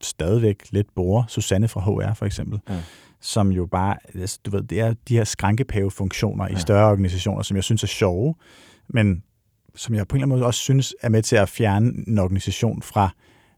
stadigvæk 0.00 0.62
lidt 0.70 0.94
bruger. 0.94 1.24
Susanne 1.28 1.68
fra 1.68 1.80
HR 1.80 2.14
for 2.14 2.26
eksempel. 2.26 2.60
Ja 2.68 2.80
som 3.24 3.50
jo 3.52 3.66
bare, 3.66 3.96
altså, 4.14 4.38
du 4.44 4.50
ved, 4.50 4.62
det 4.62 4.80
er 4.80 4.94
de 5.08 5.16
her 5.16 5.24
skrankepavefunktioner 5.24 6.46
ja. 6.50 6.56
i 6.56 6.60
større 6.60 6.90
organisationer, 6.90 7.42
som 7.42 7.56
jeg 7.56 7.64
synes 7.64 7.82
er 7.82 7.86
sjove, 7.86 8.34
men 8.88 9.22
som 9.74 9.94
jeg 9.94 10.08
på 10.08 10.16
en 10.16 10.18
eller 10.18 10.26
anden 10.26 10.38
måde 10.38 10.46
også 10.46 10.60
synes 10.60 10.94
er 11.00 11.08
med 11.08 11.22
til 11.22 11.36
at 11.36 11.48
fjerne 11.48 11.92
en 12.06 12.18
organisation 12.18 12.82
fra 12.82 13.10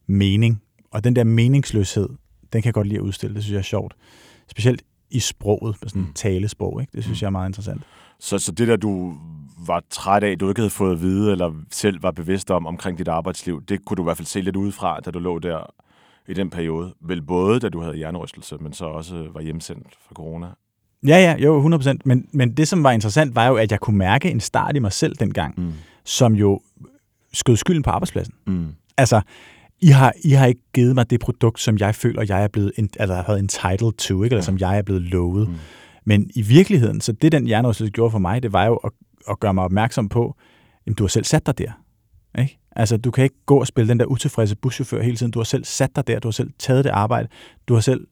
mening. 0.06 0.62
Og 0.90 1.04
den 1.04 1.16
der 1.16 1.24
meningsløshed, 1.24 2.08
den 2.52 2.62
kan 2.62 2.64
jeg 2.64 2.74
godt 2.74 2.86
lide 2.86 2.98
at 2.98 3.02
udstille. 3.02 3.34
Det 3.34 3.42
synes 3.42 3.52
jeg 3.52 3.58
er 3.58 3.62
sjovt. 3.62 3.94
Specielt 4.48 4.82
i 5.10 5.20
sproget, 5.20 5.76
sådan 5.86 6.02
mm. 6.02 6.12
talesprog. 6.14 6.80
Ikke? 6.80 6.90
Det 6.96 7.04
synes 7.04 7.20
mm. 7.20 7.22
jeg 7.22 7.26
er 7.26 7.30
meget 7.30 7.48
interessant. 7.48 7.82
Så, 8.20 8.38
så 8.38 8.52
det 8.52 8.68
der, 8.68 8.76
du 8.76 9.14
var 9.66 9.82
træt 9.90 10.24
af, 10.24 10.38
du 10.38 10.48
ikke 10.48 10.60
havde 10.60 10.70
fået 10.70 10.92
at 10.92 11.00
vide, 11.00 11.32
eller 11.32 11.52
selv 11.70 12.02
var 12.02 12.10
bevidst 12.10 12.50
om 12.50 12.66
omkring 12.66 12.98
dit 12.98 13.08
arbejdsliv, 13.08 13.62
det 13.62 13.84
kunne 13.84 13.96
du 13.96 14.02
i 14.02 14.04
hvert 14.04 14.16
fald 14.16 14.26
se 14.26 14.40
lidt 14.40 14.56
udefra, 14.56 15.00
da 15.00 15.10
du 15.10 15.18
lå 15.18 15.38
der 15.38 15.74
i 16.28 16.34
den 16.34 16.50
periode. 16.50 16.94
Vel 17.00 17.22
både, 17.22 17.60
da 17.60 17.68
du 17.68 17.80
havde 17.80 17.96
hjernerystelse, 17.96 18.56
men 18.60 18.72
så 18.72 18.84
også 18.84 19.28
var 19.34 19.40
hjemsendt 19.40 19.86
for 20.06 20.14
corona. 20.14 20.46
Ja, 21.06 21.16
ja, 21.16 21.36
jo, 21.38 21.76
100%. 21.76 21.96
Men, 22.04 22.28
men 22.32 22.56
det, 22.56 22.68
som 22.68 22.82
var 22.82 22.92
interessant, 22.92 23.34
var 23.34 23.46
jo, 23.46 23.56
at 23.56 23.72
jeg 23.72 23.80
kunne 23.80 23.98
mærke 23.98 24.30
en 24.30 24.40
start 24.40 24.76
i 24.76 24.78
mig 24.78 24.92
selv 24.92 25.16
dengang. 25.16 25.54
Mm 25.60 25.72
som 26.06 26.34
jo 26.34 26.60
skød 27.32 27.56
skylden 27.56 27.82
på 27.82 27.90
arbejdspladsen. 27.90 28.34
Mm. 28.46 28.74
Altså, 28.96 29.20
I 29.80 29.86
har, 29.86 30.12
I 30.24 30.30
har 30.30 30.46
ikke 30.46 30.60
givet 30.74 30.94
mig 30.94 31.10
det 31.10 31.20
produkt, 31.20 31.60
som 31.60 31.78
jeg 31.78 31.94
føler, 31.94 32.24
jeg 32.28 32.44
er 32.44 32.48
blevet 32.48 32.72
altså, 32.98 33.14
har 33.14 33.34
entitled 33.34 33.92
to, 33.92 34.22
ikke? 34.22 34.34
eller 34.34 34.42
ja. 34.42 34.44
som 34.44 34.58
jeg 34.58 34.78
er 34.78 34.82
blevet 34.82 35.02
lovet. 35.02 35.48
Mm. 35.48 35.54
Men 36.04 36.30
i 36.34 36.42
virkeligheden, 36.42 37.00
så 37.00 37.12
det 37.12 37.32
den 37.32 37.46
hjernerystelse 37.46 37.90
gjorde 37.90 38.10
for 38.10 38.18
mig, 38.18 38.42
det 38.42 38.52
var 38.52 38.64
jo 38.64 38.76
at, 38.76 38.90
at 39.30 39.40
gøre 39.40 39.54
mig 39.54 39.64
opmærksom 39.64 40.08
på, 40.08 40.36
at 40.86 40.98
du 40.98 41.04
har 41.04 41.08
selv 41.08 41.24
sat 41.24 41.46
dig 41.46 41.58
der. 41.58 41.72
Ikke? 42.38 42.58
Altså, 42.76 42.96
du 42.96 43.10
kan 43.10 43.24
ikke 43.24 43.44
gå 43.46 43.60
og 43.60 43.66
spille 43.66 43.88
den 43.88 44.00
der 44.00 44.06
utilfredse 44.06 44.56
buschauffør 44.56 45.02
hele 45.02 45.16
tiden. 45.16 45.32
Du 45.32 45.38
har 45.38 45.44
selv 45.44 45.64
sat 45.64 45.96
dig 45.96 46.06
der, 46.06 46.18
du 46.18 46.28
har 46.28 46.32
selv 46.32 46.50
taget 46.58 46.84
det 46.84 46.90
arbejde, 46.90 47.28
du 47.68 47.74
har 47.74 47.80
selv, 47.80 48.06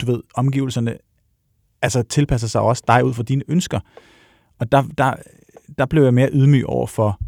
du 0.00 0.06
ved, 0.06 0.22
omgivelserne 0.34 0.96
altså 1.82 2.02
tilpasser 2.02 2.48
sig 2.48 2.60
også 2.60 2.82
dig 2.88 3.04
ud 3.04 3.14
fra 3.14 3.22
dine 3.22 3.42
ønsker. 3.48 3.80
Og 4.58 4.72
der, 4.72 4.82
der, 4.98 5.14
der 5.78 5.86
blev 5.86 6.04
jeg 6.04 6.14
mere 6.14 6.30
ydmyg 6.32 6.66
over 6.66 6.86
for, 6.86 7.20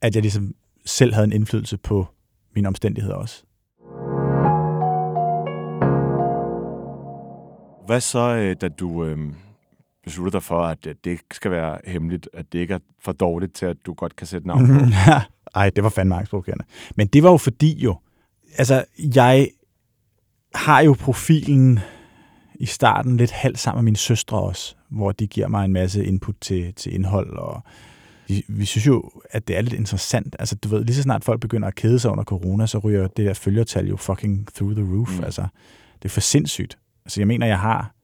at 0.00 0.14
jeg 0.14 0.22
ligesom 0.22 0.54
selv 0.86 1.14
havde 1.14 1.24
en 1.24 1.32
indflydelse 1.32 1.78
på 1.78 2.06
mine 2.54 2.68
omstændigheder 2.68 3.16
også. 3.16 3.44
Hvad 7.86 8.00
så, 8.00 8.36
øh, 8.36 8.56
da 8.60 8.68
du 8.68 9.04
øh, 9.04 9.18
besluttede 10.04 10.32
dig 10.32 10.42
for, 10.42 10.62
at 10.62 10.84
det 10.84 11.10
ikke 11.10 11.24
skal 11.32 11.50
være 11.50 11.78
hemmeligt, 11.84 12.28
at 12.32 12.52
det 12.52 12.58
ikke 12.58 12.74
er 12.74 12.78
for 13.00 13.12
dårligt 13.12 13.54
til, 13.54 13.66
at 13.66 13.76
du 13.86 13.94
godt 13.94 14.16
kan 14.16 14.26
sætte 14.26 14.46
navn 14.46 14.66
på? 14.66 14.72
Ej, 15.54 15.70
det 15.70 15.84
var 15.84 15.90
fandme 15.90 16.16
angstprovokerende. 16.16 16.64
Men 16.96 17.06
det 17.06 17.22
var 17.22 17.30
jo 17.30 17.36
fordi 17.36 17.78
jo, 17.78 17.96
altså 18.58 18.84
jeg 19.14 19.48
har 20.54 20.80
jo 20.80 20.96
profilen 21.00 21.78
i 22.54 22.66
starten 22.66 23.16
lidt 23.16 23.30
halvt 23.30 23.58
sammen 23.58 23.78
med 23.78 23.84
mine 23.84 23.96
søstre 23.96 24.38
også, 24.38 24.74
hvor 24.88 25.12
de 25.12 25.26
giver 25.26 25.48
mig 25.48 25.64
en 25.64 25.72
masse 25.72 26.04
input 26.04 26.34
til, 26.40 26.74
til 26.74 26.94
indhold, 26.94 27.36
og 27.36 27.62
vi, 28.32 28.44
vi 28.48 28.64
synes 28.64 28.86
jo, 28.86 29.10
at 29.30 29.48
det 29.48 29.56
er 29.56 29.60
lidt 29.60 29.74
interessant. 29.74 30.36
Altså, 30.38 30.56
du 30.56 30.68
ved, 30.68 30.84
lige 30.84 30.96
så 30.96 31.02
snart 31.02 31.24
folk 31.24 31.40
begynder 31.40 31.68
at 31.68 31.74
kede 31.74 31.98
sig 31.98 32.10
under 32.10 32.24
corona, 32.24 32.66
så 32.66 32.78
ryger 32.78 33.06
det 33.06 33.26
der 33.26 33.34
følgertal 33.34 33.88
jo 33.88 33.96
fucking 33.96 34.48
through 34.54 34.74
the 34.74 34.84
roof. 34.84 35.18
Mm. 35.18 35.24
Altså, 35.24 35.46
det 36.02 36.04
er 36.04 36.12
for 36.12 36.20
sindssygt. 36.20 36.78
Altså, 37.04 37.20
jeg 37.20 37.28
mener, 37.28 37.46
jeg 37.46 37.58
har 37.58 37.94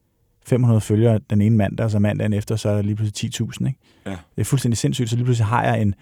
500 0.46 0.80
følgere 0.80 1.20
den 1.30 1.40
ene 1.40 1.56
mandag, 1.56 1.84
og 1.84 1.90
så 1.90 1.98
mandagen 1.98 2.32
efter, 2.32 2.56
så 2.56 2.68
er 2.68 2.74
der 2.74 2.82
lige 2.82 2.96
pludselig 2.96 3.34
10.000, 3.34 3.66
ikke? 3.66 3.78
Ja. 4.06 4.10
Det 4.10 4.40
er 4.40 4.44
fuldstændig 4.44 4.78
sindssygt, 4.78 5.10
så 5.10 5.16
lige 5.16 5.24
pludselig 5.24 5.46
har 5.46 5.64
jeg 5.64 5.82
en, 5.82 5.94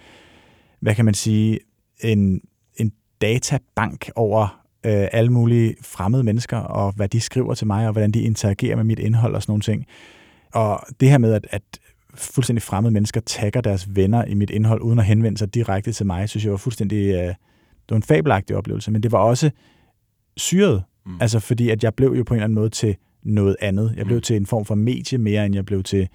hvad 0.80 0.94
kan 0.94 1.04
man 1.04 1.14
sige, 1.14 1.58
en, 2.00 2.40
en 2.76 2.92
databank 3.20 4.10
over 4.16 4.62
øh, 4.86 5.08
alle 5.12 5.32
mulige 5.32 5.74
fremmede 5.82 6.24
mennesker, 6.24 6.56
og 6.56 6.92
hvad 6.92 7.08
de 7.08 7.20
skriver 7.20 7.54
til 7.54 7.66
mig, 7.66 7.86
og 7.86 7.92
hvordan 7.92 8.10
de 8.10 8.20
interagerer 8.20 8.76
med 8.76 8.84
mit 8.84 8.98
indhold 8.98 9.34
og 9.34 9.42
sådan 9.42 9.50
nogle 9.50 9.62
ting. 9.62 9.86
Og 10.52 10.80
det 11.00 11.10
her 11.10 11.18
med, 11.18 11.32
at, 11.32 11.46
at 11.50 11.62
fuldstændig 12.18 12.62
fremmede 12.62 12.94
mennesker 12.94 13.20
tagger 13.20 13.60
deres 13.60 13.96
venner 13.96 14.24
i 14.24 14.34
mit 14.34 14.50
indhold, 14.50 14.82
uden 14.82 14.98
at 14.98 15.04
henvende 15.04 15.38
sig 15.38 15.54
direkte 15.54 15.92
til 15.92 16.06
mig, 16.06 16.28
synes 16.28 16.44
jeg 16.44 16.50
var 16.50 16.58
fuldstændig... 16.58 17.06
Øh, 17.06 17.34
det 17.88 17.90
var 17.90 17.96
en 17.96 18.02
fabelagtig 18.02 18.56
oplevelse, 18.56 18.90
men 18.90 19.02
det 19.02 19.12
var 19.12 19.18
også 19.18 19.50
syret. 20.36 20.82
Mm. 21.06 21.12
Altså 21.20 21.40
fordi, 21.40 21.70
at 21.70 21.84
jeg 21.84 21.94
blev 21.94 22.14
jo 22.18 22.22
på 22.22 22.34
en 22.34 22.38
eller 22.38 22.44
anden 22.44 22.54
måde 22.54 22.70
til 22.70 22.96
noget 23.22 23.56
andet. 23.60 23.94
Jeg 23.96 24.06
blev 24.06 24.16
mm. 24.16 24.22
til 24.22 24.36
en 24.36 24.46
form 24.46 24.64
for 24.64 24.74
medie 24.74 25.18
mere, 25.18 25.46
end 25.46 25.54
jeg 25.54 25.66
blev 25.66 25.82
til 25.82 26.08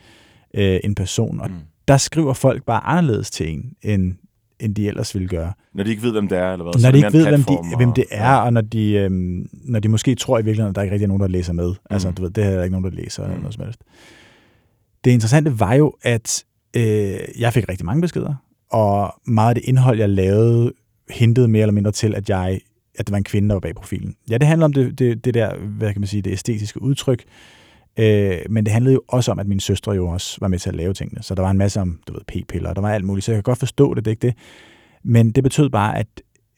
øh, 0.53 0.79
en 0.83 0.95
person. 0.95 1.39
Og 1.39 1.49
mm. 1.49 1.55
der 1.87 1.97
skriver 1.97 2.33
folk 2.33 2.63
bare 2.63 2.85
anderledes 2.85 3.31
til 3.31 3.49
en, 3.49 3.73
end, 3.81 4.13
end 4.59 4.75
de 4.75 4.87
ellers 4.87 5.15
ville 5.15 5.27
gøre. 5.27 5.53
Når 5.73 5.83
de 5.83 5.89
ikke 5.89 6.03
ved, 6.03 6.11
hvem 6.11 6.27
det 6.27 6.37
er, 6.37 6.51
eller 6.51 6.63
hvad? 6.63 6.81
Når 6.83 6.91
de 6.91 6.97
ikke 6.97 7.13
ved, 7.13 7.27
hvem, 7.27 7.43
de, 7.43 7.77
hvem 7.77 7.93
det 7.93 8.05
er, 8.11 8.35
og 8.35 8.53
når 8.53 8.61
de, 8.61 8.93
øhm, 8.93 9.49
når 9.51 9.79
de 9.79 9.87
måske 9.87 10.15
tror 10.15 10.39
i 10.39 10.43
virkeligheden, 10.43 10.69
at 10.69 10.75
der 10.75 10.81
ikke 10.81 10.93
rigtig 10.93 11.05
er 11.05 11.07
nogen, 11.07 11.21
der 11.21 11.27
læser 11.27 11.53
med. 11.53 11.67
Altså, 11.67 11.77
mm. 11.89 11.93
Altså, 11.93 12.11
du 12.11 12.21
ved, 12.21 12.31
det 12.31 12.43
er 12.43 12.55
der 12.55 12.63
ikke 12.63 12.71
nogen, 12.79 12.91
der 12.91 13.03
læser, 13.03 13.23
mm. 13.23 13.29
eller 13.29 13.41
noget 13.41 13.53
som 13.53 13.63
helst. 13.63 13.79
Det 15.03 15.11
interessante 15.11 15.59
var 15.59 15.73
jo, 15.73 15.93
at 16.01 16.45
øh, 16.75 17.19
jeg 17.39 17.53
fik 17.53 17.69
rigtig 17.69 17.85
mange 17.85 18.01
beskeder, 18.01 18.35
og 18.69 19.21
meget 19.25 19.49
af 19.49 19.55
det 19.55 19.63
indhold, 19.63 19.99
jeg 19.99 20.09
lavede, 20.09 20.73
hintede 21.09 21.47
mere 21.47 21.61
eller 21.61 21.73
mindre 21.73 21.91
til, 21.91 22.15
at 22.15 22.29
jeg 22.29 22.59
at 22.95 23.07
det 23.07 23.11
var 23.11 23.17
en 23.17 23.23
kvinde, 23.23 23.49
der 23.49 23.55
var 23.55 23.59
bag 23.59 23.75
profilen. 23.75 24.15
Ja, 24.29 24.37
det 24.37 24.47
handler 24.47 24.65
om 24.65 24.73
det, 24.73 24.99
det, 24.99 25.25
det 25.25 25.33
der, 25.33 25.57
hvad 25.57 25.93
kan 25.93 26.01
man 26.01 26.07
sige, 26.07 26.21
det 26.21 26.31
æstetiske 26.31 26.81
udtryk, 26.81 27.23
øh, 27.99 28.37
men 28.49 28.65
det 28.65 28.73
handlede 28.73 28.93
jo 28.93 29.01
også 29.07 29.31
om, 29.31 29.39
at 29.39 29.47
mine 29.47 29.61
søstre 29.61 29.91
jo 29.91 30.07
også 30.07 30.37
var 30.41 30.47
med 30.47 30.59
til 30.59 30.69
at 30.69 30.75
lave 30.75 30.93
tingene. 30.93 31.23
Så 31.23 31.35
der 31.35 31.41
var 31.41 31.51
en 31.51 31.57
masse 31.57 31.81
om, 31.81 31.99
du 32.07 32.13
ved, 32.13 32.21
p-piller, 32.27 32.73
der 32.73 32.81
var 32.81 32.93
alt 32.93 33.05
muligt, 33.05 33.25
så 33.25 33.31
jeg 33.31 33.37
kan 33.37 33.43
godt 33.43 33.59
forstå 33.59 33.93
det, 33.93 34.05
det 34.05 34.11
er 34.11 34.13
ikke 34.13 34.27
det. 34.27 34.35
Men 35.03 35.31
det 35.31 35.43
betød 35.43 35.69
bare, 35.69 35.97
at 35.97 36.07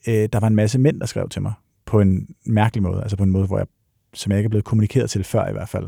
øh, 0.08 0.30
der 0.34 0.40
var 0.40 0.48
en 0.48 0.56
masse 0.56 0.80
mænd, 0.80 1.00
der 1.00 1.06
skrev 1.06 1.30
til 1.30 1.42
mig 1.42 1.54
på 1.86 2.00
en 2.00 2.28
mærkelig 2.46 2.84
måde, 2.84 3.02
altså 3.02 3.18
på 3.18 3.24
en 3.24 3.32
måde, 3.32 3.48
hvor 3.48 3.58
jeg, 3.58 3.68
som 4.14 4.32
jeg 4.32 4.40
ikke 4.40 4.48
er 4.48 4.50
blevet 4.50 4.66
kommunikeret 4.66 5.10
til 5.10 5.24
før 5.24 5.50
i 5.50 5.52
hvert 5.52 5.70
fald. 5.70 5.88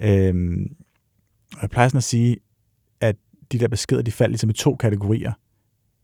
Øh, 0.00 0.66
jeg 1.62 1.70
plejer 1.70 1.88
sådan 1.88 1.98
at 1.98 2.04
sige, 2.04 2.36
at 3.00 3.16
de 3.52 3.58
der 3.58 3.68
beskeder, 3.68 4.02
de 4.02 4.12
faldt 4.12 4.30
ligesom 4.30 4.50
i 4.50 4.52
to 4.52 4.76
kategorier, 4.76 5.32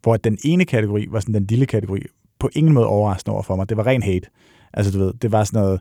hvor 0.02 0.16
den 0.16 0.38
ene 0.44 0.64
kategori 0.64 1.06
var 1.10 1.20
sådan 1.20 1.34
den 1.34 1.46
lille 1.46 1.66
kategori, 1.66 2.02
på 2.38 2.50
ingen 2.52 2.72
måde 2.72 2.86
overraskende 2.86 3.34
over 3.34 3.42
for 3.42 3.56
mig. 3.56 3.68
Det 3.68 3.76
var 3.76 3.86
ren 3.86 4.02
hate. 4.02 4.28
Altså, 4.72 4.92
du 4.92 4.98
ved, 4.98 5.12
det 5.12 5.32
var 5.32 5.44
sådan 5.44 5.60
noget, 5.62 5.80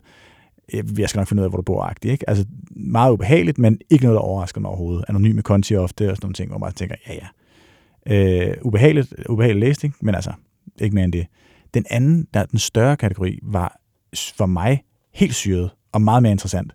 jeg 0.98 1.08
skal 1.08 1.18
nok 1.18 1.28
finde 1.28 1.40
ud 1.40 1.44
af, 1.44 1.50
hvor 1.50 1.56
du 1.56 1.62
bor, 1.62 1.82
agtigt, 1.82 2.12
ikke? 2.12 2.28
Altså, 2.30 2.44
meget 2.70 3.12
ubehageligt, 3.12 3.58
men 3.58 3.78
ikke 3.90 4.04
noget, 4.04 4.16
der 4.16 4.20
overrasker 4.20 4.60
mig 4.60 4.68
overhovedet. 4.68 5.04
Anonyme 5.08 5.42
konti 5.42 5.76
ofte, 5.76 6.10
og 6.10 6.16
sådan 6.16 6.26
nogle 6.26 6.34
ting, 6.34 6.50
hvor 6.50 6.58
man 6.58 6.72
tænker, 6.72 6.94
ja, 7.08 7.14
ja. 7.14 7.26
Øh, 8.06 8.56
ubehageligt, 8.62 9.14
ubehagelig 9.28 9.60
læsning, 9.60 9.94
men 10.00 10.14
altså, 10.14 10.32
ikke 10.80 10.94
mere 10.94 11.04
end 11.04 11.12
det. 11.12 11.26
Den 11.74 11.84
anden, 11.90 12.26
der 12.34 12.44
den 12.44 12.58
større 12.58 12.96
kategori, 12.96 13.38
var 13.42 13.80
for 14.36 14.46
mig 14.46 14.84
helt 15.14 15.34
syret 15.34 15.70
og 15.92 16.02
meget 16.02 16.22
mere 16.22 16.32
interessant. 16.32 16.72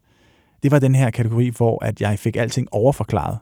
Det 0.64 0.72
var 0.72 0.80
den 0.80 0.96
her 0.96 1.10
kategori, 1.10 1.50
hvor 1.50 1.86
at 1.86 2.02
jeg 2.02 2.20
fik 2.20 2.36
alting 2.36 2.68
overforklaret. 2.72 3.38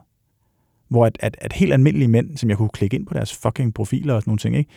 Hvor 0.88 1.06
at, 1.06 1.18
at, 1.20 1.36
at 1.40 1.52
helt 1.52 1.72
almindelige 1.72 2.08
mænd, 2.08 2.36
som 2.36 2.50
jeg 2.50 2.58
kunne 2.58 2.68
klikke 2.68 2.96
ind 2.96 3.06
på 3.06 3.14
deres 3.14 3.34
fucking 3.36 3.74
profiler 3.74 4.14
og 4.14 4.22
sådan 4.22 4.30
nogle 4.30 4.38
ting, 4.38 4.56
ikke? 4.56 4.70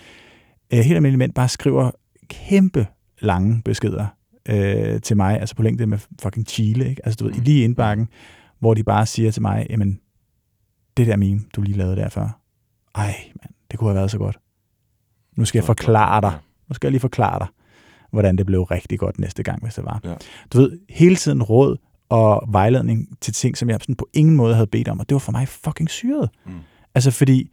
øh, 0.73 0.79
helt 0.79 0.95
almindelige 0.95 1.17
mænd 1.17 1.33
bare 1.33 1.49
skriver 1.49 1.91
kæmpe 2.27 2.87
lange 3.19 3.61
beskeder 3.65 4.07
øh, 4.49 5.01
til 5.01 5.17
mig, 5.17 5.39
altså 5.39 5.55
på 5.55 5.63
længde 5.63 5.85
med 5.85 5.97
fucking 6.21 6.47
Chile, 6.47 6.89
ikke? 6.89 7.05
altså 7.05 7.17
du 7.17 7.25
ved, 7.25 7.33
lige 7.33 7.61
i 7.61 7.63
indbakken, 7.63 8.07
hvor 8.59 8.73
de 8.73 8.83
bare 8.83 9.05
siger 9.05 9.31
til 9.31 9.41
mig, 9.41 9.67
jamen, 9.69 9.99
det 10.97 11.07
der 11.07 11.15
meme, 11.15 11.41
du 11.55 11.61
lige 11.61 11.77
lavede 11.77 11.95
der 11.95 12.09
før, 12.09 12.39
ej, 12.95 13.15
mand, 13.27 13.53
det 13.71 13.79
kunne 13.79 13.89
have 13.89 13.95
været 13.95 14.11
så 14.11 14.17
godt. 14.17 14.39
Nu 15.37 15.45
skal 15.45 15.59
jeg 15.59 15.65
forklare 15.65 16.21
dig, 16.21 16.33
nu 16.69 16.73
skal 16.73 16.87
jeg 16.87 16.91
lige 16.91 17.01
forklare 17.01 17.39
dig, 17.39 17.47
hvordan 18.11 18.37
det 18.37 18.45
blev 18.45 18.63
rigtig 18.63 18.99
godt 18.99 19.19
næste 19.19 19.43
gang, 19.43 19.63
hvis 19.63 19.75
det 19.75 19.85
var. 19.85 19.99
Ja. 20.03 20.13
Du 20.53 20.57
ved, 20.57 20.79
hele 20.89 21.15
tiden 21.15 21.43
råd 21.43 21.77
og 22.09 22.47
vejledning 22.51 23.07
til 23.21 23.33
ting, 23.33 23.57
som 23.57 23.69
jeg 23.69 23.79
sådan 23.81 23.95
på 23.95 24.07
ingen 24.13 24.35
måde 24.35 24.53
havde 24.53 24.67
bedt 24.67 24.87
om, 24.87 24.99
og 24.99 25.09
det 25.09 25.15
var 25.15 25.19
for 25.19 25.31
mig 25.31 25.47
fucking 25.47 25.89
syret. 25.89 26.29
Mm. 26.45 26.51
Altså 26.95 27.11
fordi, 27.11 27.51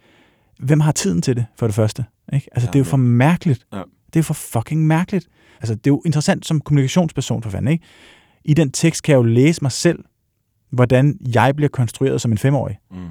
hvem 0.59 0.81
har 0.81 0.93
tiden 0.93 1.23
til 1.23 1.37
det, 1.37 1.47
for 1.57 1.67
det 1.67 1.75
første? 1.75 2.05
Ikke? 2.33 2.49
Altså, 2.53 2.67
ja, 2.67 2.71
det 2.71 2.77
er 2.77 2.81
jo 2.81 2.85
for 2.85 2.97
mærkeligt. 2.97 3.67
Ja. 3.73 3.83
Det 4.15 4.19
er 4.19 4.23
for 4.23 4.35
fucking 4.35 4.87
mærkeligt. 4.87 5.29
Altså, 5.61 5.75
det 5.75 5.87
er 5.87 5.91
jo 5.91 6.03
interessant 6.07 6.47
som 6.47 6.61
kommunikationsperson 6.61 7.43
for 7.43 7.51
fanden, 7.51 7.73
ikke? 7.73 7.85
I 8.45 8.55
den 8.55 8.71
tekst 8.71 9.03
kan 9.03 9.13
jeg 9.13 9.17
jo 9.17 9.23
læse 9.23 9.63
mig 9.63 9.73
selv, 9.73 10.05
hvordan 10.71 11.19
jeg 11.35 11.57
bliver 11.57 11.69
konstrueret 11.69 12.21
som 12.21 12.33
en 12.33 12.39
femårig. 12.39 12.79
Mm. 12.91 13.09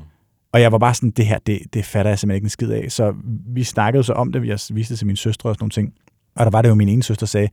Og 0.54 0.62
jeg 0.62 0.72
var 0.72 0.78
bare 0.78 0.94
sådan, 0.94 1.12
det 1.12 1.26
her, 1.26 1.40
det, 1.46 1.60
det 1.74 1.86
fatter 1.86 2.12
jeg 2.12 2.20
simpelthen 2.20 2.36
ikke 2.36 2.46
en 2.46 2.50
skid 2.50 2.70
af. 2.72 2.92
Så 2.92 3.14
vi 3.48 3.64
snakkede 3.64 4.04
så 4.04 4.14
om 4.14 4.32
det, 4.32 4.48
jeg 4.48 4.60
viste 4.76 4.94
det 4.94 4.98
til 4.98 5.08
min 5.08 5.16
søstre 5.16 5.50
og 5.50 5.56
sådan 5.56 5.64
nogle 5.64 5.72
ting. 5.72 5.94
Og 6.36 6.46
der 6.46 6.52
var 6.52 6.62
det 6.62 6.70
jo, 6.70 6.76
min 6.76 6.90
ene 6.90 7.04
søster 7.04 7.26
sagde, 7.26 7.50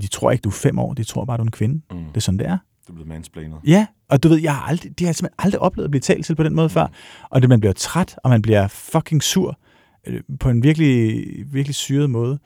de 0.00 0.06
tror 0.06 0.30
ikke, 0.30 0.42
du 0.42 0.48
er 0.48 0.52
fem 0.52 0.78
år, 0.78 0.94
de 0.94 1.04
tror 1.04 1.24
bare, 1.24 1.36
du 1.36 1.42
er 1.42 1.46
en 1.46 1.50
kvinde. 1.50 1.82
Mm. 1.90 2.04
Det 2.04 2.16
er 2.16 2.20
sådan, 2.20 2.38
det 2.38 2.46
er. 2.46 2.58
Du 2.90 2.94
blevet 2.94 3.08
mansplanet. 3.08 3.58
Ja, 3.66 3.86
og 4.08 4.22
du 4.22 4.28
ved, 4.28 4.38
jeg 4.38 4.54
har 4.54 4.62
aldrig, 4.62 4.98
de 4.98 5.04
har 5.04 5.12
simpelthen 5.12 5.34
aldrig 5.38 5.60
oplevet 5.60 5.84
at 5.84 5.90
blive 5.90 6.00
talt 6.00 6.26
til 6.26 6.34
på 6.34 6.42
den 6.42 6.54
måde 6.54 6.66
mm. 6.66 6.70
før. 6.70 6.86
Og 7.30 7.42
det, 7.42 7.48
man 7.48 7.60
bliver 7.60 7.72
træt, 7.72 8.18
og 8.24 8.30
man 8.30 8.42
bliver 8.42 8.68
fucking 8.68 9.22
sur 9.22 9.58
øh, 10.06 10.20
på 10.40 10.48
en 10.48 10.62
virkelig, 10.62 11.24
virkelig 11.52 11.74
syret 11.74 12.10
måde. 12.10 12.38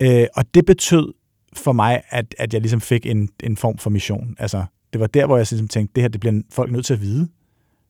Øh, 0.00 0.26
og 0.34 0.54
det 0.54 0.66
betød 0.66 1.12
for 1.52 1.72
mig, 1.72 2.02
at, 2.08 2.34
at 2.38 2.54
jeg 2.54 2.60
ligesom 2.60 2.80
fik 2.80 3.06
en, 3.06 3.28
en 3.42 3.56
form 3.56 3.78
for 3.78 3.90
mission. 3.90 4.36
Altså, 4.38 4.64
det 4.92 5.00
var 5.00 5.06
der, 5.06 5.26
hvor 5.26 5.36
jeg 5.36 5.46
ligesom 5.50 5.68
tænkte, 5.68 5.94
det 5.94 6.02
her, 6.02 6.08
det 6.08 6.20
bliver 6.20 6.42
folk 6.50 6.72
nødt 6.72 6.86
til 6.86 6.94
at 6.94 7.00
vide. 7.00 7.28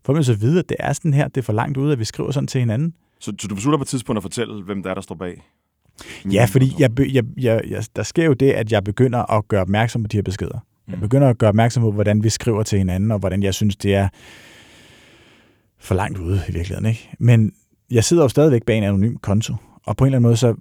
Folk 0.04 0.16
er 0.16 0.18
nødt 0.18 0.26
til 0.26 0.32
at 0.32 0.40
vide, 0.40 0.58
at 0.58 0.68
det 0.68 0.76
er 0.80 0.92
sådan 0.92 1.14
her, 1.14 1.28
det 1.28 1.36
er 1.36 1.42
for 1.42 1.52
langt 1.52 1.76
ude, 1.76 1.92
at 1.92 1.98
vi 1.98 2.04
skriver 2.04 2.30
sådan 2.30 2.46
til 2.46 2.58
hinanden. 2.58 2.94
Så, 3.20 3.32
så 3.38 3.48
du 3.48 3.54
beslutter 3.54 3.78
på 3.78 3.82
et 3.82 3.88
tidspunkt 3.88 4.16
at 4.16 4.22
fortælle, 4.22 4.62
hvem 4.62 4.82
der 4.82 4.90
er, 4.90 4.94
der 4.94 5.00
står 5.00 5.14
bag? 5.14 5.42
Ja, 6.32 6.44
fordi 6.44 6.74
jeg, 6.78 7.00
jeg, 7.00 7.24
jeg, 7.36 7.62
jeg, 7.68 7.84
der 7.96 8.02
sker 8.02 8.24
jo 8.24 8.32
det, 8.32 8.50
at 8.50 8.72
jeg 8.72 8.84
begynder 8.84 9.32
at 9.32 9.48
gøre 9.48 9.60
opmærksom 9.60 10.02
på 10.02 10.08
de 10.08 10.16
her 10.16 10.22
beskeder. 10.22 10.58
Jeg 10.90 11.00
begynder 11.00 11.28
at 11.28 11.38
gøre 11.38 11.48
opmærksom 11.48 11.82
på, 11.82 11.92
hvordan 11.92 12.22
vi 12.24 12.28
skriver 12.28 12.62
til 12.62 12.78
hinanden, 12.78 13.10
og 13.10 13.18
hvordan 13.18 13.42
jeg 13.42 13.54
synes, 13.54 13.76
det 13.76 13.94
er 13.94 14.08
for 15.78 15.94
langt 15.94 16.18
ude 16.18 16.42
i 16.48 16.52
virkeligheden. 16.52 16.86
Ikke? 16.86 17.10
Men 17.18 17.52
jeg 17.90 18.04
sidder 18.04 18.22
jo 18.22 18.28
stadigvæk 18.28 18.62
bag 18.64 18.78
en 18.78 18.84
anonym 18.84 19.16
konto, 19.16 19.54
og 19.84 19.96
på 19.96 20.04
en 20.04 20.06
eller 20.06 20.16
anden 20.16 20.28
måde, 20.28 20.36
så 20.36 20.54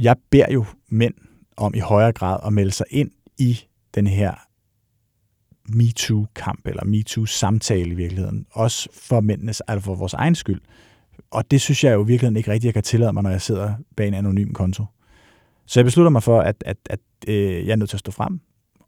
jeg 0.00 0.16
beder 0.30 0.52
jo 0.52 0.64
mænd 0.88 1.14
om 1.56 1.74
i 1.74 1.78
højere 1.78 2.12
grad 2.12 2.38
at 2.46 2.52
melde 2.52 2.70
sig 2.70 2.86
ind 2.90 3.10
i 3.38 3.60
den 3.94 4.06
her 4.06 4.34
MeToo-kamp, 5.68 6.66
eller 6.66 6.84
MeToo-samtale 6.84 7.90
i 7.90 7.94
virkeligheden, 7.94 8.46
også 8.52 8.88
for 8.92 9.20
mændenes, 9.20 9.60
altså 9.60 9.84
for 9.84 9.94
vores 9.94 10.14
egen 10.14 10.34
skyld. 10.34 10.60
Og 11.30 11.50
det 11.50 11.60
synes 11.60 11.84
jeg 11.84 11.94
jo 11.94 12.04
i 12.04 12.06
virkeligheden 12.06 12.36
ikke 12.36 12.50
rigtig, 12.50 12.66
jeg 12.66 12.74
kan 12.74 12.82
tillade 12.82 13.12
mig, 13.12 13.22
når 13.22 13.30
jeg 13.30 13.42
sidder 13.42 13.74
bag 13.96 14.08
en 14.08 14.14
anonym 14.14 14.52
konto. 14.52 14.84
Så 15.66 15.80
jeg 15.80 15.84
beslutter 15.84 16.10
mig 16.10 16.22
for, 16.22 16.40
at, 16.40 16.56
at, 16.66 16.76
at 16.90 17.00
øh, 17.28 17.66
jeg 17.66 17.72
er 17.72 17.76
nødt 17.76 17.90
til 17.90 17.96
at 17.96 18.00
stå 18.00 18.12
frem, 18.12 18.40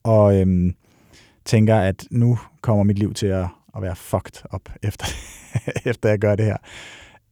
og 0.04 0.40
øhm, 0.40 0.74
tænker, 1.44 1.76
at 1.76 2.06
nu 2.10 2.38
kommer 2.60 2.84
mit 2.84 2.98
liv 2.98 3.14
til 3.14 3.26
at, 3.26 3.46
at 3.76 3.82
være 3.82 3.96
fucked 3.96 4.42
op, 4.50 4.68
efter, 4.82 5.06
efter 5.90 6.08
jeg 6.08 6.18
gør 6.18 6.36
det 6.36 6.44
her. 6.44 6.56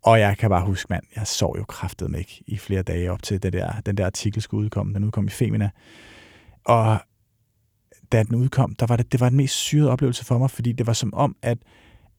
Og 0.03 0.21
jeg 0.21 0.39
kan 0.39 0.51
bare 0.51 0.67
huske, 0.67 0.87
mand, 0.91 1.05
jeg 1.17 1.27
sov 1.27 1.59
jo 1.59 1.65
kraftet 1.65 2.11
med 2.11 2.19
ikke 2.19 2.43
i 2.47 2.59
flere 2.59 2.83
dage 2.83 3.13
op 3.13 3.23
til 3.23 3.43
det 3.43 3.53
der, 3.53 3.73
den 3.87 3.97
der 3.97 4.07
artikel 4.07 4.43
skulle 4.43 4.65
udkomme. 4.65 4.95
Den 4.95 5.05
udkom 5.05 5.27
i 5.27 5.31
Femina. 5.31 5.71
Og 6.65 6.99
da 8.13 8.23
den 8.23 8.35
udkom, 8.35 8.75
der 8.75 8.87
var 8.87 8.97
det, 8.97 9.13
det 9.13 9.21
var 9.21 9.29
den 9.29 9.37
mest 9.37 9.55
syrede 9.55 9.91
oplevelse 9.91 10.25
for 10.25 10.39
mig, 10.39 10.51
fordi 10.51 10.73
det 10.73 10.87
var 10.87 10.93
som 10.93 11.15
om, 11.15 11.37
at 11.43 11.59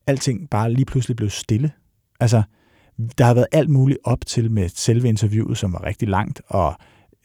alting 0.08 0.50
bare 0.50 0.74
lige 0.74 0.86
pludselig 0.86 1.18
blev 1.18 1.30
stille. 1.30 1.72
Altså, 2.20 2.44
der 3.18 3.26
har 3.26 3.34
været 3.34 3.48
alt 3.52 3.70
muligt 3.70 4.00
op 4.04 4.26
til 4.26 4.52
med 4.52 4.70
selve 4.70 5.08
interviewet, 5.08 5.58
som 5.58 5.74
var 5.74 5.84
rigtig 5.84 6.08
langt, 6.08 6.42
og 6.48 6.76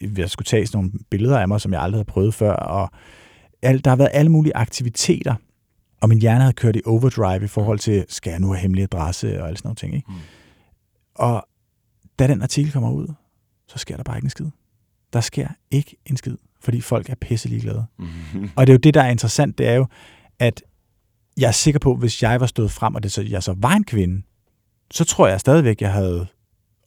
jeg 0.01 0.29
skulle 0.29 0.45
tage 0.45 0.67
sådan 0.67 0.77
nogle 0.77 0.91
billeder 1.09 1.39
af 1.39 1.47
mig, 1.47 1.61
som 1.61 1.73
jeg 1.73 1.81
aldrig 1.81 1.97
havde 1.97 2.05
prøvet 2.05 2.33
før, 2.33 2.53
og 2.53 2.91
alt, 3.61 3.85
der 3.85 3.91
har 3.91 3.95
været 3.95 4.09
alle 4.13 4.31
mulige 4.31 4.55
aktiviteter, 4.55 5.35
og 6.01 6.09
min 6.09 6.21
hjerne 6.21 6.41
havde 6.41 6.53
kørt 6.53 6.75
i 6.75 6.81
overdrive 6.85 7.43
i 7.43 7.47
forhold 7.47 7.79
til, 7.79 8.05
skal 8.07 8.31
jeg 8.31 8.39
nu 8.39 8.47
have 8.47 8.59
hemmelig 8.59 8.83
adresse 8.83 9.41
og 9.41 9.47
alle 9.47 9.57
sådan 9.57 9.67
nogle 9.67 9.75
ting. 9.75 9.95
Ikke? 9.95 10.11
Mm. 10.11 10.15
Og 11.15 11.47
da 12.19 12.27
den 12.27 12.41
artikel 12.41 12.71
kommer 12.71 12.91
ud, 12.91 13.07
så 13.67 13.77
sker 13.77 13.95
der 13.95 14.03
bare 14.03 14.17
ikke 14.17 14.25
en 14.25 14.29
skid. 14.29 14.45
Der 15.13 15.21
sker 15.21 15.47
ikke 15.71 15.95
en 16.05 16.17
skid, 16.17 16.37
fordi 16.61 16.81
folk 16.81 17.09
er 17.09 17.15
pisselig 17.15 17.61
glade. 17.61 17.85
Mm-hmm. 17.99 18.49
Og 18.55 18.67
det 18.67 18.73
er 18.73 18.75
jo 18.75 18.79
det, 18.79 18.93
der 18.93 19.01
er 19.01 19.09
interessant, 19.09 19.57
det 19.57 19.67
er 19.67 19.73
jo, 19.73 19.87
at 20.39 20.63
jeg 21.37 21.47
er 21.47 21.51
sikker 21.51 21.79
på, 21.79 21.95
hvis 21.95 22.23
jeg 22.23 22.39
var 22.39 22.45
stået 22.45 22.71
frem, 22.71 22.95
og 22.95 23.03
det 23.03 23.11
så, 23.11 23.21
jeg 23.21 23.43
så 23.43 23.55
var 23.57 23.73
en 23.73 23.83
kvinde, 23.83 24.21
så 24.91 25.05
tror 25.05 25.27
jeg 25.27 25.39
stadigvæk, 25.39 25.81
jeg 25.81 25.93
havde 25.93 26.27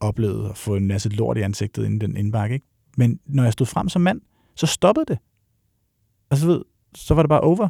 oplevet 0.00 0.50
at 0.50 0.56
få 0.56 0.76
en 0.76 0.86
masse 0.86 1.08
lort 1.08 1.36
i 1.36 1.40
ansigtet 1.40 1.84
inden 1.84 2.00
den 2.00 2.16
indbakke. 2.16 2.54
Ikke? 2.54 2.66
Men 2.96 3.18
når 3.26 3.42
jeg 3.42 3.52
stod 3.52 3.66
frem 3.66 3.88
som 3.88 4.02
mand, 4.02 4.20
så 4.56 4.66
stoppede 4.66 5.06
det. 5.08 5.18
Altså, 6.30 6.46
ved, 6.46 6.62
så 6.94 7.14
var 7.14 7.22
det 7.22 7.28
bare 7.28 7.40
over. 7.40 7.68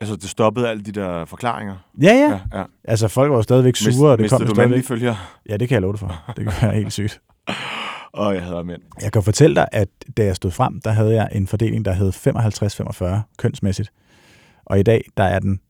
Altså, 0.00 0.16
det 0.16 0.30
stoppede 0.30 0.68
alle 0.68 0.82
de 0.82 0.92
der 0.92 1.24
forklaringer. 1.24 1.76
Ja, 2.02 2.12
ja. 2.12 2.40
Ja, 2.52 2.58
ja. 2.58 2.64
Altså, 2.84 3.08
folk 3.08 3.30
var 3.30 3.36
jo 3.36 3.42
stadigvæk 3.42 3.76
sure, 3.76 4.12
og 4.12 4.18
det 4.18 4.30
kom 4.30 4.40
du 4.40 4.54
stadigvæk. 4.54 4.84
følger? 4.84 5.38
Ja, 5.48 5.56
det 5.56 5.68
kan 5.68 5.74
jeg 5.74 5.82
love 5.82 5.92
dig 5.92 6.00
for. 6.00 6.32
Det 6.36 6.44
kan 6.44 6.52
være 6.62 6.74
helt 6.74 6.92
sygt. 6.92 7.20
Åh, 8.14 8.34
jeg 8.34 8.44
hader 8.44 8.62
mænd. 8.62 8.82
Jeg 9.02 9.12
kan 9.12 9.22
fortælle 9.22 9.56
dig, 9.56 9.68
at 9.72 9.88
da 10.16 10.24
jeg 10.24 10.36
stod 10.36 10.50
frem, 10.50 10.80
der 10.80 10.90
havde 10.90 11.14
jeg 11.14 11.28
en 11.32 11.46
fordeling, 11.46 11.84
der 11.84 11.92
hed 11.92 12.12
55-45 13.20 13.34
kønsmæssigt. 13.38 13.92
Og 14.64 14.80
i 14.80 14.82
dag, 14.82 15.04
der 15.16 15.24
er 15.24 15.38
den 15.38 15.60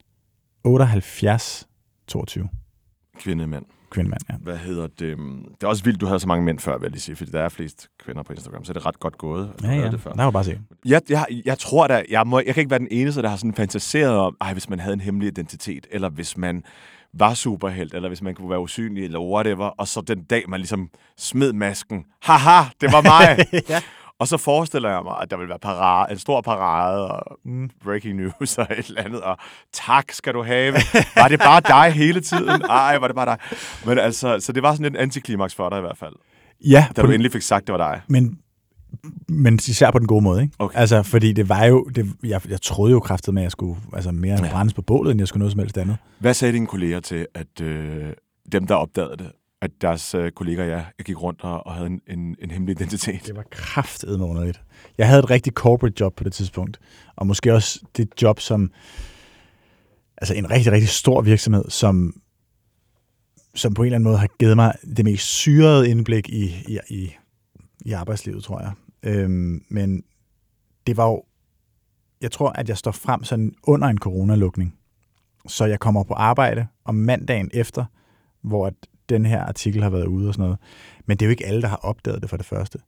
78-22 0.68 2.48
Kvinde, 3.18 3.46
mand. 3.46 3.64
Kvindemand. 3.90 4.20
Ja. 4.30 4.34
Hvad 4.40 4.56
hedder 4.56 4.86
det? 4.86 5.18
Det 5.60 5.62
er 5.62 5.66
også 5.66 5.84
vildt, 5.84 6.00
du 6.00 6.06
havde 6.06 6.20
så 6.20 6.28
mange 6.28 6.44
mænd 6.44 6.58
før, 6.58 6.78
vil 6.78 6.84
jeg 6.84 6.90
lige 6.90 7.00
sige, 7.00 7.16
fordi 7.16 7.30
der 7.30 7.40
er 7.40 7.48
flest 7.48 7.88
kvinder 8.04 8.22
på 8.22 8.32
Instagram, 8.32 8.64
så 8.64 8.72
det 8.72 8.80
er 8.80 8.86
ret 8.86 9.00
godt 9.00 9.18
gået. 9.18 9.52
Ja, 9.62 9.72
ja. 9.72 9.90
Det 9.90 10.00
før. 10.00 10.12
Der 10.12 10.24
var 10.24 10.30
bare 10.30 10.44
se. 10.44 10.60
Jeg, 10.84 11.02
jeg, 11.08 11.26
jeg 11.44 11.58
tror 11.58 11.86
da, 11.86 12.04
jeg, 12.10 12.26
må, 12.26 12.40
jeg 12.46 12.54
kan 12.54 12.60
ikke 12.60 12.70
være 12.70 12.78
den 12.78 12.88
eneste, 12.90 13.22
der 13.22 13.28
har 13.28 13.36
sådan 13.36 13.54
fantaseret 13.54 14.16
om, 14.16 14.36
ej, 14.40 14.52
hvis 14.52 14.68
man 14.68 14.80
havde 14.80 14.94
en 14.94 15.00
hemmelig 15.00 15.26
identitet, 15.26 15.86
eller 15.90 16.08
hvis 16.08 16.36
man 16.36 16.62
var 17.12 17.34
superhelt, 17.34 17.94
eller 17.94 18.08
hvis 18.08 18.22
man 18.22 18.34
kunne 18.34 18.50
være 18.50 18.60
usynlig, 18.60 19.04
eller 19.04 19.20
whatever, 19.20 19.64
og 19.66 19.88
så 19.88 20.00
den 20.00 20.24
dag, 20.24 20.44
man 20.48 20.60
ligesom 20.60 20.90
smed 21.16 21.52
masken, 21.52 22.04
haha, 22.22 22.62
det 22.80 22.92
var 22.92 23.02
mig! 23.02 23.46
ja. 23.68 23.80
Og 24.20 24.28
så 24.28 24.36
forestiller 24.36 24.90
jeg 24.90 25.00
mig, 25.04 25.14
at 25.22 25.30
der 25.30 25.36
vil 25.36 25.48
være 25.48 25.58
parade, 25.58 26.12
en 26.12 26.18
stor 26.18 26.40
parade, 26.40 27.10
og 27.10 27.38
mm, 27.44 27.70
breaking 27.84 28.16
news 28.16 28.58
og 28.58 28.66
et 28.78 28.86
eller 28.86 29.02
andet, 29.02 29.20
og 29.20 29.36
tak 29.72 30.12
skal 30.12 30.34
du 30.34 30.42
have. 30.42 30.74
Var 31.16 31.28
det 31.28 31.38
bare 31.38 31.60
dig 31.60 31.92
hele 31.92 32.20
tiden? 32.20 32.62
Ej, 32.62 32.98
var 32.98 33.06
det 33.06 33.16
bare 33.16 33.26
dig? 33.26 33.38
Men 33.86 33.98
altså, 33.98 34.36
så 34.40 34.52
det 34.52 34.62
var 34.62 34.72
sådan 34.72 34.86
en 34.86 34.96
antiklimaks 34.96 35.54
for 35.54 35.68
dig 35.68 35.78
i 35.78 35.80
hvert 35.80 35.98
fald, 35.98 36.14
Ja, 36.64 36.86
da 36.96 37.02
du 37.02 37.10
endelig 37.10 37.32
fik 37.32 37.42
sagt, 37.42 37.66
det 37.66 37.72
var 37.72 37.92
dig. 37.92 38.00
men, 38.08 38.38
men 39.28 39.54
især 39.54 39.90
på 39.90 39.98
den 39.98 40.06
gode 40.06 40.22
måde. 40.24 40.42
Ikke? 40.42 40.54
Okay. 40.58 40.78
Altså, 40.78 41.02
fordi 41.02 41.32
det 41.32 41.48
var 41.48 41.64
jo, 41.64 41.84
det, 41.84 42.12
jeg, 42.24 42.40
jeg 42.48 42.62
troede 42.62 42.92
jo 42.92 43.00
kraftet 43.00 43.34
med, 43.34 43.42
at 43.42 43.44
jeg 43.44 43.52
skulle 43.52 43.80
altså, 43.92 44.12
mere 44.12 44.44
ja. 44.44 44.50
brændes 44.50 44.74
på 44.74 44.82
bålet, 44.82 45.10
end 45.10 45.20
jeg 45.20 45.28
skulle 45.28 45.38
noget 45.38 45.52
som 45.52 45.58
helst 45.58 45.78
andet. 45.78 45.96
Hvad 46.18 46.34
sagde 46.34 46.54
dine 46.54 46.66
kolleger 46.66 47.00
til, 47.00 47.26
at 47.34 47.60
øh, 47.62 48.12
dem, 48.52 48.66
der 48.66 48.74
opdagede 48.74 49.16
det, 49.16 49.32
at 49.62 49.70
deres 49.80 50.14
øh, 50.14 50.32
kolleger, 50.32 50.62
og 50.62 50.68
jeg 50.68 50.86
gik 51.04 51.22
rundt 51.22 51.40
og, 51.40 51.66
og 51.66 51.74
havde 51.74 51.86
en, 51.86 52.00
en, 52.06 52.36
en 52.38 52.50
hemmelig 52.50 52.80
identitet? 52.80 53.26
Det 53.26 53.36
var 53.36 53.44
kraftet 53.50 54.20
underligt. 54.20 54.62
Jeg 54.98 55.06
havde 55.08 55.18
et 55.18 55.30
rigtig 55.30 55.52
corporate 55.52 55.94
job 56.00 56.16
på 56.16 56.24
det 56.24 56.32
tidspunkt, 56.32 56.80
og 57.16 57.26
måske 57.26 57.54
også 57.54 57.80
det 57.96 58.22
job 58.22 58.40
som 58.40 58.72
altså 60.16 60.34
en 60.34 60.50
rigtig, 60.50 60.72
rigtig 60.72 60.88
stor 60.88 61.22
virksomhed, 61.22 61.64
som, 61.68 62.20
som 63.54 63.74
på 63.74 63.82
en 63.82 63.86
eller 63.86 63.96
anden 63.96 64.04
måde 64.04 64.18
har 64.18 64.28
givet 64.38 64.56
mig 64.56 64.74
det 64.96 65.04
mest 65.04 65.26
syrede 65.26 65.90
indblik 65.90 66.28
i, 66.28 66.44
i, 66.68 66.78
i, 66.88 67.16
i 67.80 67.92
arbejdslivet, 67.92 68.44
tror 68.44 68.60
jeg. 68.60 68.72
Øhm, 69.02 69.64
men 69.68 70.02
det 70.86 70.96
var 70.96 71.06
jo, 71.06 71.22
jeg 72.20 72.32
tror, 72.32 72.50
at 72.50 72.68
jeg 72.68 72.78
står 72.78 72.90
frem 72.90 73.24
sådan 73.24 73.54
under 73.62 73.88
en 73.88 73.98
coronalukning. 73.98 74.74
Så 75.46 75.64
jeg 75.64 75.80
kommer 75.80 76.04
på 76.04 76.14
arbejde 76.14 76.66
om 76.84 76.94
mandagen 76.94 77.50
efter, 77.54 77.84
hvor 78.42 78.66
at 78.66 78.74
den 79.08 79.26
her 79.26 79.42
artikel 79.44 79.82
har 79.82 79.90
været 79.90 80.06
ude 80.06 80.28
og 80.28 80.34
sådan 80.34 80.42
noget. 80.42 80.58
Men 81.06 81.16
det 81.16 81.24
er 81.24 81.28
jo 81.28 81.30
ikke 81.30 81.46
alle, 81.46 81.62
der 81.62 81.68
har 81.68 81.76
opdaget 81.76 82.22
det 82.22 82.30
for 82.30 82.36
det 82.36 82.46
første. 82.46 82.78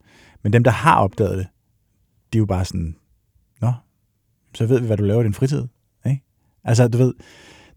Men 0.42 0.52
dem, 0.52 0.64
der 0.64 0.70
har 0.70 0.96
opdaget 1.00 1.38
det, 1.38 1.46
de 2.32 2.38
er 2.38 2.40
jo 2.40 2.46
bare 2.46 2.64
sådan, 2.64 2.96
nå, 3.60 3.72
så 4.54 4.66
ved 4.66 4.80
vi, 4.80 4.86
hvad 4.86 4.96
du 4.96 5.04
laver 5.04 5.20
i 5.20 5.24
din 5.24 5.34
fritid. 5.34 5.64
Ikke? 6.06 6.22
Altså, 6.64 6.88
du 6.88 6.98
ved, 6.98 7.14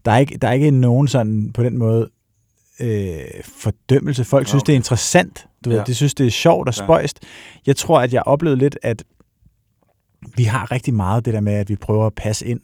der 0.04 0.12
er 0.12 0.18
ikke, 0.18 0.38
der 0.38 0.48
er 0.48 0.52
ikke 0.52 0.70
nogen 0.70 1.08
sådan 1.08 1.52
på 1.52 1.62
den 1.62 1.78
måde 1.78 2.10
øh, 2.80 3.20
fordømmelse. 3.44 4.24
Folk 4.24 4.46
synes, 4.48 4.62
Okay. 4.62 4.66
det 4.66 4.72
er 4.72 4.76
interessant. 4.76 5.46
Du 5.64 5.70
ved, 5.70 5.78
Ja. 5.78 5.84
de 5.84 5.94
synes, 5.94 6.14
det 6.14 6.26
er 6.26 6.30
sjovt 6.30 6.68
og 6.68 6.74
Ja. 6.78 6.84
spøjst. 6.84 7.20
Jeg 7.66 7.76
tror, 7.76 8.00
at 8.00 8.12
jeg 8.12 8.22
oplevede 8.22 8.58
lidt, 8.58 8.78
at 8.82 9.04
vi 10.36 10.44
har 10.44 10.70
rigtig 10.72 10.94
meget 10.94 11.24
det 11.24 11.34
der 11.34 11.40
med, 11.40 11.52
at 11.52 11.68
vi 11.68 11.76
prøver 11.76 12.06
at 12.06 12.14
passe 12.14 12.46
ind. 12.46 12.60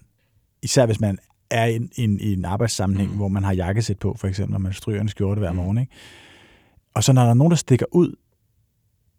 Især 0.63 0.87
hvis 0.87 1.01
man 1.01 1.19
er 1.51 1.65
i 1.67 1.77
en, 1.77 1.91
en, 1.97 2.21
en 2.21 2.45
arbejdssammenhæng, 2.45 3.11
Mm. 3.11 3.17
hvor 3.17 3.29
man 3.29 3.45
har 3.45 3.53
jakkesæt 3.55 3.99
på, 3.99 4.17
for 4.19 4.29
eksempel, 4.29 4.53
når 4.53 4.59
man 4.59 4.73
stryger 4.73 5.01
en 5.01 5.09
skjorte 5.09 5.39
hver 5.39 5.51
Mm. 5.51 5.57
morgen. 5.57 5.79
Ikke? 5.79 5.93
Og 6.95 7.05
så 7.05 7.13
når 7.13 7.23
der 7.23 7.31
er 7.31 7.35
nogen, 7.35 7.51
der 7.51 7.57
stikker 7.57 7.87
ud, 7.93 8.15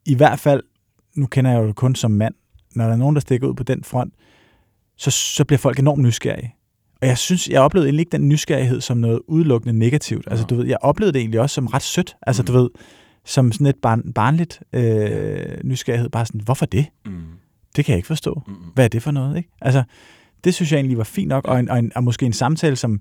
i 0.05 0.15
hvert 0.15 0.39
fald, 0.39 0.63
nu 1.15 1.25
kender 1.27 1.51
jeg 1.51 1.59
jo 1.61 1.67
det 1.67 1.75
kun 1.75 1.95
som 1.95 2.11
mand, 2.11 2.33
når 2.75 2.85
der 2.85 2.91
er 2.91 2.97
nogen, 2.97 3.15
der 3.15 3.19
stikker 3.21 3.47
ud 3.47 3.53
på 3.53 3.63
den 3.63 3.83
front, 3.83 4.13
så, 4.97 5.11
så 5.11 5.45
bliver 5.45 5.57
folk 5.57 5.79
enormt 5.79 6.01
nysgerrige. 6.03 6.55
Og 7.01 7.07
jeg 7.07 7.17
synes, 7.17 7.49
jeg 7.49 7.61
oplevede 7.61 7.87
egentlig 7.87 8.01
ikke 8.01 8.11
den 8.17 8.29
nysgerrighed 8.29 8.81
som 8.81 8.97
noget 8.97 9.19
udelukkende 9.27 9.79
negativt. 9.79 10.27
Altså, 10.31 10.45
du 10.45 10.55
ved, 10.55 10.65
jeg 10.67 10.77
oplevede 10.81 11.13
det 11.13 11.19
egentlig 11.19 11.39
også 11.39 11.53
som 11.53 11.67
ret 11.67 11.81
sødt. 11.81 12.15
Altså, 12.21 12.41
Mm. 12.41 12.45
du 12.45 12.53
ved, 12.53 12.69
som 13.25 13.51
sådan 13.51 13.67
et 13.67 13.75
barn, 13.81 14.13
barnligt 14.13 14.63
øh, 14.73 15.57
nysgerrighed. 15.63 16.09
Bare 16.09 16.25
sådan, 16.25 16.41
hvorfor 16.41 16.65
det? 16.65 16.85
Mm. 17.05 17.21
Det 17.75 17.85
kan 17.85 17.91
jeg 17.93 17.97
ikke 17.97 18.07
forstå. 18.07 18.41
Mm. 18.47 18.53
Hvad 18.73 18.83
er 18.85 18.89
det 18.89 19.03
for 19.03 19.11
noget? 19.11 19.37
Ikke? 19.37 19.49
Altså, 19.61 19.83
det 20.43 20.53
synes 20.53 20.71
jeg 20.71 20.77
egentlig 20.77 20.97
var 20.97 21.03
fint 21.03 21.27
nok, 21.27 21.45
og, 21.47 21.59
en, 21.59 21.69
og, 21.69 21.79
en, 21.79 21.91
og 21.95 22.03
måske 22.03 22.25
en 22.25 22.33
samtale, 22.33 22.75
som, 22.75 22.99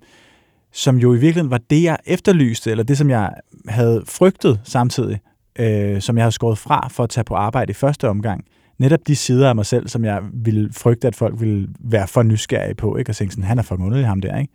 som 0.72 0.96
jo 0.96 1.14
i 1.14 1.18
virkeligheden 1.18 1.50
var 1.50 1.60
det, 1.70 1.82
jeg 1.82 1.98
efterlyste, 2.04 2.70
eller 2.70 2.84
det, 2.84 2.98
som 2.98 3.10
jeg 3.10 3.30
havde 3.68 4.02
frygtet 4.06 4.60
samtidig, 4.64 5.20
øh, 5.58 6.00
som 6.00 6.16
jeg 6.16 6.24
havde 6.24 6.32
skåret 6.32 6.58
fra 6.58 6.88
for 6.88 7.04
at 7.04 7.10
tage 7.10 7.24
på 7.24 7.34
arbejde 7.34 7.70
i 7.70 7.74
første 7.74 8.08
omgang. 8.08 8.44
Netop 8.78 9.00
de 9.06 9.16
sider 9.16 9.48
af 9.48 9.54
mig 9.54 9.66
selv, 9.66 9.88
som 9.88 10.04
jeg 10.04 10.22
ville 10.32 10.72
frygte, 10.72 11.08
at 11.08 11.16
folk 11.16 11.40
ville 11.40 11.68
være 11.80 12.08
for 12.08 12.22
nysgerrige 12.22 12.74
på, 12.74 12.96
ikke? 12.96 13.10
og 13.10 13.16
tænke 13.16 13.32
sådan, 13.32 13.44
han 13.44 13.58
er 13.58 13.62
fucking 13.62 13.86
underlig 13.86 14.06
ham 14.06 14.20
der. 14.20 14.38
Ikke? 14.38 14.52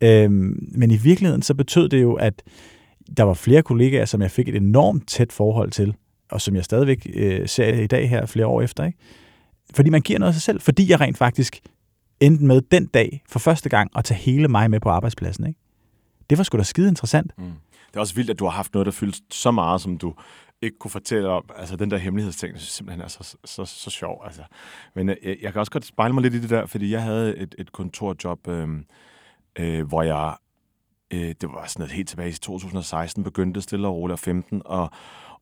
Ja. 0.00 0.24
Øhm, 0.24 0.68
men 0.74 0.90
i 0.90 0.96
virkeligheden, 0.96 1.42
så 1.42 1.54
betød 1.54 1.88
det 1.88 2.02
jo, 2.02 2.14
at 2.14 2.42
der 3.16 3.22
var 3.22 3.34
flere 3.34 3.62
kollegaer, 3.62 4.04
som 4.04 4.22
jeg 4.22 4.30
fik 4.30 4.48
et 4.48 4.56
enormt 4.56 5.08
tæt 5.08 5.32
forhold 5.32 5.70
til, 5.70 5.94
og 6.30 6.40
som 6.40 6.56
jeg 6.56 6.64
stadigvæk 6.64 7.06
øh, 7.14 7.48
ser 7.48 7.74
i 7.74 7.86
dag 7.86 8.10
her 8.10 8.26
flere 8.26 8.46
år 8.46 8.62
efter. 8.62 8.84
Ikke? 8.84 8.98
Fordi 9.74 9.90
man 9.90 10.00
giver 10.00 10.18
noget 10.18 10.30
af 10.30 10.34
sig 10.34 10.42
selv, 10.42 10.60
fordi 10.60 10.90
jeg 10.90 11.00
rent 11.00 11.18
faktisk 11.18 11.60
endte 12.20 12.44
med 12.44 12.60
den 12.60 12.86
dag 12.86 13.22
for 13.28 13.38
første 13.38 13.68
gang 13.68 13.90
at 13.96 14.04
tage 14.04 14.18
hele 14.18 14.48
mig 14.48 14.70
med 14.70 14.80
på 14.80 14.88
arbejdspladsen. 14.88 15.46
Ikke? 15.46 15.60
Det 16.30 16.38
var 16.38 16.44
sgu 16.44 16.58
da 16.58 16.62
skide 16.62 16.88
interessant. 16.88 17.32
Mm. 17.38 17.44
Det 17.88 17.96
er 17.96 18.00
også 18.00 18.14
vildt, 18.14 18.30
at 18.30 18.38
du 18.38 18.44
har 18.44 18.50
haft 18.50 18.74
noget, 18.74 18.86
der 18.86 18.92
fyldte 18.92 19.20
så 19.30 19.50
meget, 19.50 19.80
som 19.80 19.98
du 19.98 20.14
ikke 20.62 20.78
kunne 20.78 20.90
fortælle 20.90 21.28
om. 21.28 21.44
Altså, 21.56 21.76
den 21.76 21.90
der 21.90 21.96
hemmelighedsting, 21.96 22.52
det 22.52 22.62
synes 22.62 22.72
simpelthen 22.72 23.04
er 23.04 23.08
så, 23.08 23.18
så, 23.22 23.36
så, 23.44 23.64
så 23.64 23.90
sjov. 23.90 24.22
Altså. 24.24 24.42
Men 24.94 25.08
øh, 25.08 25.16
jeg, 25.22 25.36
jeg 25.42 25.52
kan 25.52 25.60
også 25.60 25.72
godt 25.72 25.84
spejle 25.84 26.14
mig 26.14 26.22
lidt 26.22 26.34
i 26.34 26.40
det 26.40 26.50
der, 26.50 26.66
fordi 26.66 26.92
jeg 26.92 27.02
havde 27.02 27.36
et, 27.36 27.54
et 27.58 27.72
kontorjob, 27.72 28.48
øh, 28.48 28.68
øh, 29.58 29.86
hvor 29.88 30.02
jeg, 30.02 30.36
øh, 31.10 31.34
det 31.40 31.42
var 31.42 31.66
sådan 31.66 31.80
noget 31.80 31.92
helt 31.92 32.08
tilbage 32.08 32.28
i 32.28 32.32
2016, 32.32 33.24
begyndte 33.24 33.62
stille 33.62 33.88
og 33.88 33.94
roligt 33.94 34.12
og 34.12 34.18
15, 34.18 34.62
og, 34.64 34.90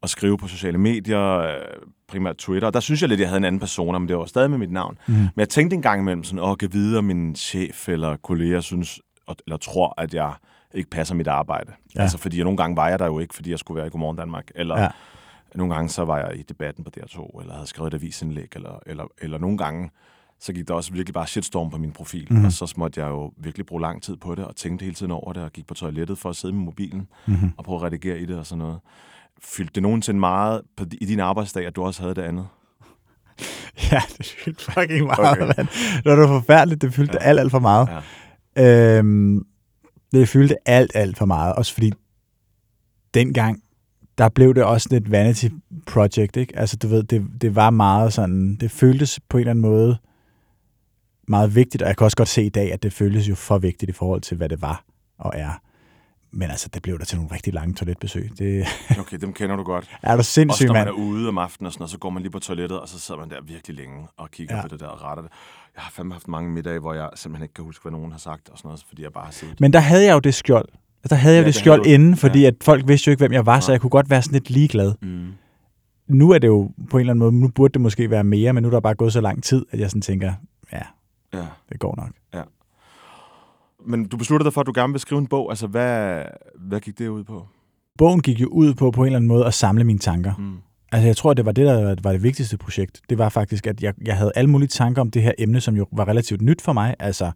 og 0.00 0.08
skrive 0.08 0.38
på 0.38 0.48
sociale 0.48 0.78
medier, 0.78 1.38
øh, 1.38 1.54
primært 2.08 2.36
Twitter. 2.36 2.70
Der 2.70 2.80
synes 2.80 3.00
jeg 3.00 3.08
lidt, 3.08 3.20
jeg 3.20 3.28
havde 3.28 3.38
en 3.38 3.44
anden 3.44 3.60
person, 3.60 3.92
men 3.92 4.08
det 4.08 4.16
var 4.16 4.24
stadig 4.24 4.50
med 4.50 4.58
mit 4.58 4.72
navn. 4.72 4.98
Mm. 5.06 5.14
Men 5.14 5.30
jeg 5.36 5.48
tænkte 5.48 5.76
en 5.76 5.82
gang 5.82 6.00
imellem 6.00 6.24
sådan, 6.24 6.38
åh, 6.44 6.56
kan 6.56 6.72
vide, 6.72 6.98
om 6.98 7.04
min 7.04 7.36
chef 7.36 7.88
eller 7.88 8.16
kolleger 8.16 8.60
synes, 8.60 9.00
eller 9.46 9.56
tror, 9.56 9.94
at 10.00 10.14
jeg 10.14 10.32
ikke 10.74 10.90
passer 10.90 11.14
mit 11.14 11.26
arbejde. 11.26 11.72
Ja. 11.96 12.02
Altså, 12.02 12.18
fordi 12.18 12.36
jeg, 12.36 12.44
nogle 12.44 12.56
gange 12.56 12.76
var 12.76 12.88
jeg 12.88 12.98
der 12.98 13.06
jo 13.06 13.18
ikke, 13.18 13.34
fordi 13.34 13.50
jeg 13.50 13.58
skulle 13.58 13.76
være 13.76 13.86
i 13.86 13.90
Godmorgen 13.90 14.16
Danmark. 14.16 14.50
Eller 14.54 14.80
ja. 14.82 14.88
Nogle 15.54 15.74
gange 15.74 15.88
så 15.88 16.04
var 16.04 16.18
jeg 16.18 16.36
i 16.38 16.42
debatten 16.42 16.84
på 16.84 16.90
DR2, 16.96 17.40
eller 17.40 17.54
havde 17.54 17.66
skrevet 17.66 17.94
et 17.94 17.96
avisindlæg, 17.96 18.48
eller, 18.54 18.78
eller, 18.86 19.04
eller 19.20 19.38
nogle 19.38 19.58
gange, 19.58 19.90
så 20.40 20.52
gik 20.52 20.68
der 20.68 20.74
også 20.74 20.92
virkelig 20.92 21.14
bare 21.14 21.26
shitstorm 21.26 21.70
på 21.70 21.78
min 21.78 21.92
profil. 21.92 22.26
Mm. 22.30 22.44
Og 22.44 22.52
så 22.52 22.74
måtte 22.76 23.00
jeg 23.00 23.08
jo 23.08 23.32
virkelig 23.36 23.66
bruge 23.66 23.82
lang 23.82 24.02
tid 24.02 24.16
på 24.16 24.34
det, 24.34 24.44
og 24.44 24.56
tænkte 24.56 24.82
hele 24.82 24.94
tiden 24.94 25.12
over 25.12 25.32
det, 25.32 25.42
og 25.42 25.52
gik 25.52 25.66
på 25.66 25.74
toilettet 25.74 26.18
for 26.18 26.30
at 26.30 26.36
sidde 26.36 26.54
med 26.54 26.64
mobilen, 26.64 27.08
Mm-hmm. 27.26 27.52
og 27.56 27.64
prøve 27.64 27.76
at 27.76 27.82
redigere 27.82 28.18
i 28.18 28.26
det 28.26 28.38
og 28.38 28.46
sådan 28.46 28.58
noget. 28.58 28.78
Fyldte 29.42 29.72
det 29.74 29.82
nogensinde 29.82 30.20
meget 30.20 30.62
på, 30.76 30.84
i 31.00 31.04
din 31.04 31.20
arbejdsdag, 31.20 31.66
at 31.66 31.76
du 31.76 31.82
også 31.82 32.02
havde 32.02 32.14
det 32.14 32.22
andet? 32.22 32.46
Ja, 33.92 34.00
det 34.18 34.26
fyldte 34.44 34.64
fucking 34.64 35.04
meget, 35.06 35.18
Okay. 35.42 35.46
mand. 35.56 35.68
Det 36.04 36.18
var 36.18 36.26
forfærdeligt. 36.26 36.82
Det 36.82 36.94
fyldte 36.94 37.18
Ja. 37.20 37.28
alt, 37.28 37.40
alt 37.40 37.50
for 37.50 37.58
meget. 37.58 37.88
Ja. 38.56 38.98
Øhm, 38.98 39.46
det 40.12 40.28
fyldte 40.28 40.56
alt, 40.68 40.90
alt 40.94 41.18
for 41.18 41.24
meget. 41.26 41.54
Også 41.54 41.74
fordi 41.74 41.92
dengang, 43.14 43.62
der 44.18 44.28
blev 44.28 44.54
det 44.54 44.64
også 44.64 44.88
lidt 44.90 45.10
vanity 45.10 45.48
project, 45.86 46.36
ikke? 46.36 46.58
Altså, 46.58 46.76
du 46.76 46.88
ved, 46.88 47.02
det, 47.02 47.26
det 47.40 47.54
var 47.54 47.70
meget 47.70 48.12
sådan, 48.12 48.56
det 48.56 48.70
føltes 48.70 49.20
på 49.28 49.36
en 49.36 49.40
eller 49.40 49.50
anden 49.50 49.62
måde 49.62 49.98
meget 51.28 51.54
vigtigt, 51.54 51.82
og 51.82 51.88
jeg 51.88 51.96
kan 51.96 52.04
også 52.04 52.16
godt 52.16 52.28
se 52.28 52.42
i 52.44 52.48
dag, 52.48 52.72
at 52.72 52.82
det 52.82 52.92
føltes 52.92 53.28
jo 53.28 53.34
for 53.34 53.58
vigtigt 53.58 53.90
i 53.90 53.92
forhold 53.92 54.20
til, 54.20 54.36
hvad 54.36 54.48
det 54.48 54.62
var 54.62 54.84
og 55.18 55.32
er. 55.34 55.60
Men 56.30 56.50
altså, 56.50 56.68
det 56.74 56.82
blev 56.82 56.98
der 56.98 57.04
til 57.04 57.16
nogle 57.18 57.32
rigtig 57.34 57.54
lange 57.54 57.74
toiletbesøg. 57.74 58.30
Det 58.38 58.66
Okay, 59.00 59.16
dem 59.18 59.32
kender 59.32 59.56
du 59.56 59.62
godt. 59.62 59.90
er 60.02 60.16
du 60.16 60.22
sindssyg, 60.22 60.66
når 60.66 60.72
man 60.74 60.80
mand. 60.86 60.88
er 60.96 61.00
ude 61.02 61.28
om 61.28 61.38
aftenen 61.38 61.66
og 61.66 61.72
sådan 61.72 61.80
noget, 61.82 61.90
så 61.90 61.98
går 61.98 62.10
man 62.10 62.22
lige 62.22 62.32
på 62.32 62.38
toilettet, 62.38 62.80
og 62.80 62.88
så 62.88 62.98
sidder 62.98 63.20
man 63.20 63.30
der 63.30 63.36
virkelig 63.42 63.76
længe 63.76 64.08
og 64.16 64.30
kigger 64.30 64.54
ja. 64.54 64.58
Ja. 64.58 64.62
på 64.62 64.68
det 64.68 64.80
der 64.80 64.86
og 64.86 65.02
retter 65.02 65.22
det. 65.22 65.32
Jeg 65.76 65.82
har 65.82 65.90
fandme 65.90 66.14
haft 66.14 66.28
mange 66.28 66.50
middage, 66.50 66.78
hvor 66.78 66.94
jeg 66.94 67.08
simpelthen 67.14 67.42
ikke 67.44 67.54
kan 67.54 67.64
huske, 67.64 67.82
hvad 67.82 67.92
nogen 67.92 68.12
har 68.12 68.18
sagt 68.18 68.48
og 68.48 68.58
sådan 68.58 68.68
noget, 68.68 68.84
fordi 68.88 69.02
jeg 69.02 69.12
bare 69.12 69.24
har 69.24 69.32
siddet. 69.32 69.60
Men 69.60 69.72
der 69.72 69.78
havde 69.80 70.04
jeg 70.04 70.12
jo 70.14 70.18
det 70.18 70.34
skjold. 70.34 70.68
Der 71.10 71.14
havde 71.16 71.34
jeg 71.34 71.40
Ja, 71.40 71.44
jo 71.44 71.46
det 71.46 71.54
skjold 71.54 71.84
du. 71.84 71.88
inden, 71.90 72.16
fordi 72.16 72.40
Ja. 72.40 72.46
at 72.46 72.54
folk 72.62 72.88
vidste 72.88 73.08
jo 73.08 73.10
ikke, 73.10 73.20
hvem 73.20 73.32
jeg 73.32 73.46
var, 73.46 73.60
så 73.60 73.68
Nej. 73.70 73.72
jeg 73.74 73.80
kunne 73.80 73.90
godt 73.90 74.10
være 74.10 74.22
sådan 74.22 74.32
lidt 74.32 74.50
ligeglad. 74.50 74.92
Mm. 75.02 75.32
nu 76.08 76.30
er 76.30 76.38
det 76.38 76.48
jo 76.48 76.70
på 76.90 76.96
en 76.96 77.00
eller 77.00 77.12
anden 77.12 77.18
måde, 77.20 77.32
nu 77.32 77.48
burde 77.48 77.72
det 77.72 77.80
måske 77.80 78.10
være 78.10 78.24
mere, 78.24 78.52
men 78.52 78.62
nu 78.62 78.66
er 78.68 78.70
der 78.70 78.80
bare 78.80 78.94
gået 78.94 79.12
så 79.12 79.20
lang 79.20 79.42
tid, 79.44 79.66
at 79.70 79.80
jeg 79.80 79.90
sådan 79.90 80.02
tænker, 80.02 80.32
ja, 80.72 80.82
Ja. 81.32 81.46
det 81.72 81.80
går 81.80 81.94
nok. 81.96 82.10
Men 83.86 84.04
du 84.04 84.16
besluttede 84.16 84.46
dig 84.46 84.54
for, 84.54 84.60
at 84.60 84.66
du 84.66 84.72
gerne 84.74 84.92
vil 84.92 85.00
skrive 85.00 85.18
en 85.18 85.26
bog. 85.26 85.50
Altså, 85.50 85.66
hvad, 85.66 86.22
hvad 86.58 86.80
gik 86.80 86.98
det 86.98 87.08
ud 87.08 87.24
på? 87.24 87.46
Bogen 87.98 88.20
gik 88.20 88.40
jo 88.40 88.48
ud 88.48 88.74
på 88.74 88.90
på 88.90 89.00
en 89.00 89.06
eller 89.06 89.16
anden 89.16 89.28
måde 89.28 89.46
at 89.46 89.54
samle 89.54 89.84
mine 89.84 89.98
tanker. 89.98 90.34
Mm. 90.38 90.56
Altså, 90.92 91.06
jeg 91.06 91.16
tror, 91.16 91.34
det 91.34 91.46
var 91.46 91.52
det, 91.52 91.66
der 91.66 91.94
var 92.02 92.12
det 92.12 92.22
vigtigste 92.22 92.58
projekt. 92.58 93.00
Det 93.10 93.18
var 93.18 93.28
faktisk, 93.28 93.66
at 93.66 93.82
jeg, 93.82 93.94
jeg 94.06 94.16
havde 94.16 94.32
alle 94.34 94.50
mulige 94.50 94.68
tanker 94.68 95.00
om 95.00 95.10
det 95.10 95.22
her 95.22 95.32
emne, 95.38 95.60
som 95.60 95.76
jo 95.76 95.86
var 95.92 96.08
relativt 96.08 96.42
nyt 96.42 96.62
for 96.62 96.72
mig, 96.72 96.94
altså 96.98 97.30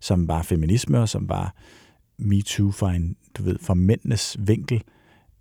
som 0.00 0.28
var 0.28 0.42
feminisme, 0.42 1.00
og 1.00 1.08
som 1.08 1.28
var 1.28 1.54
MeToo 2.18 2.70
fra 2.70 2.94
en, 2.94 3.16
du 3.38 3.42
ved, 3.42 3.56
fra 3.62 3.74
mændenes 3.74 4.36
vinkel, 4.40 4.82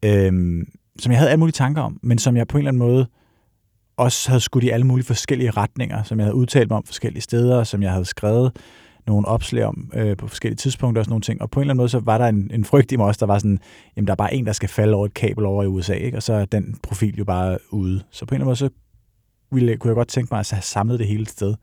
øhm, 0.06 0.68
som 1.00 1.12
jeg 1.12 1.20
havde 1.20 1.32
alle 1.32 1.40
mulige 1.40 1.54
tanker 1.54 1.82
om, 1.82 2.00
men 2.04 2.18
som 2.18 2.38
jeg 2.38 2.48
på 2.48 2.58
en 2.58 2.60
eller 2.62 2.72
anden 2.72 2.80
måde 2.80 3.08
også 3.98 4.30
havde 4.30 4.42
skudt 4.42 4.64
i 4.64 4.70
alle 4.70 4.86
mulige 4.86 5.06
forskellige 5.06 5.52
retninger, 5.52 6.04
som 6.04 6.20
jeg 6.20 6.26
havde 6.26 6.36
udtalt 6.36 6.70
mig 6.70 6.78
om 6.78 6.86
forskellige 6.86 7.22
steder, 7.22 7.64
som 7.64 7.84
jeg 7.84 7.92
havde 7.92 8.06
skrevet 8.06 8.52
nogle 9.08 9.28
opslag 9.28 9.66
om 9.66 9.92
øh, 9.94 10.18
på 10.18 10.28
forskellige 10.28 10.58
tidspunkter 10.58 11.02
og 11.02 11.06
sådan 11.06 11.12
nogle 11.12 11.22
ting. 11.22 11.42
Og 11.42 11.52
på 11.52 11.60
en 11.60 11.62
eller 11.62 11.72
anden 11.72 11.82
måde, 11.82 11.90
så 11.90 12.00
var 12.00 12.18
der 12.18 12.26
en, 12.26 12.52
en 12.54 12.66
frygt 12.66 12.92
i 12.92 12.96
mig 12.96 13.06
også, 13.06 13.20
der 13.20 13.26
var 13.26 13.38
sådan, 13.38 13.60
jamen 13.96 14.08
der 14.08 14.12
er 14.12 14.16
bare 14.16 14.34
en, 14.34 14.46
der 14.46 14.52
skal 14.52 14.70
falde 14.70 14.96
over 14.96 15.06
et 15.06 15.14
kabel 15.14 15.46
over 15.46 15.64
i 15.64 15.68
USA, 15.68 15.94
ikke? 15.94 16.18
og 16.18 16.24
så 16.24 16.34
er 16.34 16.46
den 16.46 16.78
profil 16.84 17.16
jo 17.18 17.24
bare 17.24 17.58
ude. 17.72 18.04
Så 18.12 18.26
på 18.26 18.36
en 18.36 18.42
eller 18.42 18.44
anden 18.44 18.50
måde, 18.50 18.56
så 18.56 18.70
ville, 19.52 19.78
kunne 19.78 19.90
jeg 19.90 19.96
godt 19.96 20.08
tænke 20.08 20.34
mig 20.34 20.40
at 20.40 20.52
have 20.52 20.62
samlet 20.62 21.00
det 21.00 21.08
hele 21.08 21.26
sted. 21.26 21.56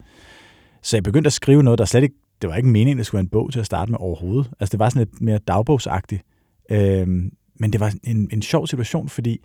Så 0.83 0.96
jeg 0.96 1.02
begyndte 1.02 1.28
at 1.28 1.33
skrive 1.33 1.62
noget, 1.62 1.78
der 1.78 1.85
slet 1.85 2.02
ikke, 2.02 2.14
det 2.42 2.50
var 2.50 2.57
ikke 2.57 2.68
meningen, 2.68 2.96
at 2.96 2.98
det 2.98 3.07
skulle 3.07 3.18
være 3.18 3.24
en 3.24 3.28
bog 3.28 3.52
til 3.52 3.61
at 3.61 3.66
starte 3.66 3.90
med 3.90 3.98
overhovedet. 4.00 4.50
Altså 4.61 4.72
det 4.72 4.78
var 4.78 4.88
sådan 4.88 5.07
lidt 5.07 5.20
mere 5.20 5.38
dagbogsagtigt. 5.38 6.22
Øhm, 6.70 7.33
men 7.61 7.72
det 7.72 7.81
var 7.81 7.94
en, 8.05 8.28
en 8.33 8.42
sjov 8.42 8.66
situation, 8.66 9.09
fordi 9.09 9.38